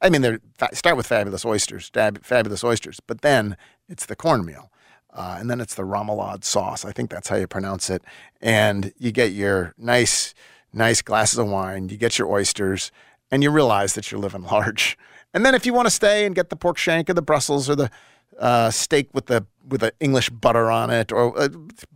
I 0.01 0.09
mean, 0.09 0.21
they 0.21 0.37
start 0.73 0.95
with 0.95 1.07
fabulous 1.07 1.45
oysters, 1.45 1.89
fab- 1.93 2.23
fabulous 2.23 2.63
oysters, 2.63 3.01
but 3.05 3.21
then 3.21 3.57
it's 3.89 4.05
the 4.05 4.15
cornmeal. 4.15 4.71
Uh, 5.13 5.35
and 5.37 5.49
then 5.49 5.61
it's 5.61 5.75
the 5.75 5.83
remoulade 5.83 6.43
sauce. 6.43 6.85
I 6.85 6.91
think 6.91 7.09
that's 7.09 7.27
how 7.27 7.35
you 7.35 7.45
pronounce 7.45 7.89
it. 7.89 8.03
And 8.41 8.93
you 8.97 9.11
get 9.11 9.33
your 9.33 9.73
nice, 9.77 10.33
nice 10.73 11.01
glasses 11.01 11.39
of 11.39 11.47
wine, 11.47 11.89
you 11.89 11.97
get 11.97 12.17
your 12.17 12.29
oysters, 12.29 12.91
and 13.31 13.43
you 13.43 13.51
realize 13.51 13.93
that 13.93 14.11
you're 14.11 14.19
living 14.19 14.43
large. 14.51 14.97
And 15.33 15.45
then 15.45 15.55
if 15.55 15.65
you 15.65 15.73
want 15.73 15.85
to 15.85 15.91
stay 15.91 16.25
and 16.25 16.35
get 16.35 16.49
the 16.49 16.55
pork 16.55 16.77
shank 16.77 17.09
or 17.09 17.13
the 17.13 17.21
Brussels 17.21 17.69
or 17.69 17.75
the 17.75 17.91
uh, 18.39 18.71
steak 18.71 19.09
with 19.13 19.27
the 19.27 19.45
with 19.67 19.81
the 19.81 19.93
English 19.99 20.29
butter 20.29 20.69
on 20.69 20.89
it, 20.89 21.11
or 21.11 21.37
uh, 21.39 21.47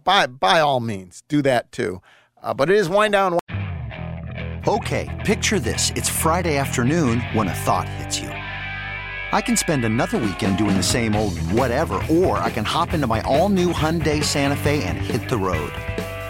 by 0.04 0.28
by 0.28 0.60
all 0.60 0.80
means, 0.80 1.24
do 1.28 1.42
that 1.42 1.72
too. 1.72 2.02
Uh, 2.42 2.54
but 2.54 2.70
it 2.70 2.76
is 2.76 2.88
wind 2.88 3.14
down. 3.14 3.40
Okay, 4.68 5.24
picture 5.26 5.60
this. 5.60 5.92
It's 5.96 6.10
Friday 6.10 6.58
afternoon 6.58 7.22
when 7.34 7.48
a 7.48 7.54
thought 7.54 7.88
hits 7.90 8.20
you. 8.20 8.30
I 8.30 9.42
can 9.42 9.58
spend 9.58 9.84
another 9.86 10.18
weekend 10.18 10.58
doing 10.58 10.78
the 10.78 10.84
same 10.84 11.16
old 11.16 11.38
whatever, 11.52 12.02
or 12.10 12.38
I 12.38 12.50
can 12.50 12.66
hop 12.66 12.94
into 12.94 13.08
my 13.08 13.22
all 13.22 13.50
new 13.50 13.74
Hyundai 13.74 14.24
Santa 14.24 14.56
Fe 14.56 14.84
and 14.84 14.98
hit 14.98 15.30
the 15.30 15.38
road. 15.38 15.74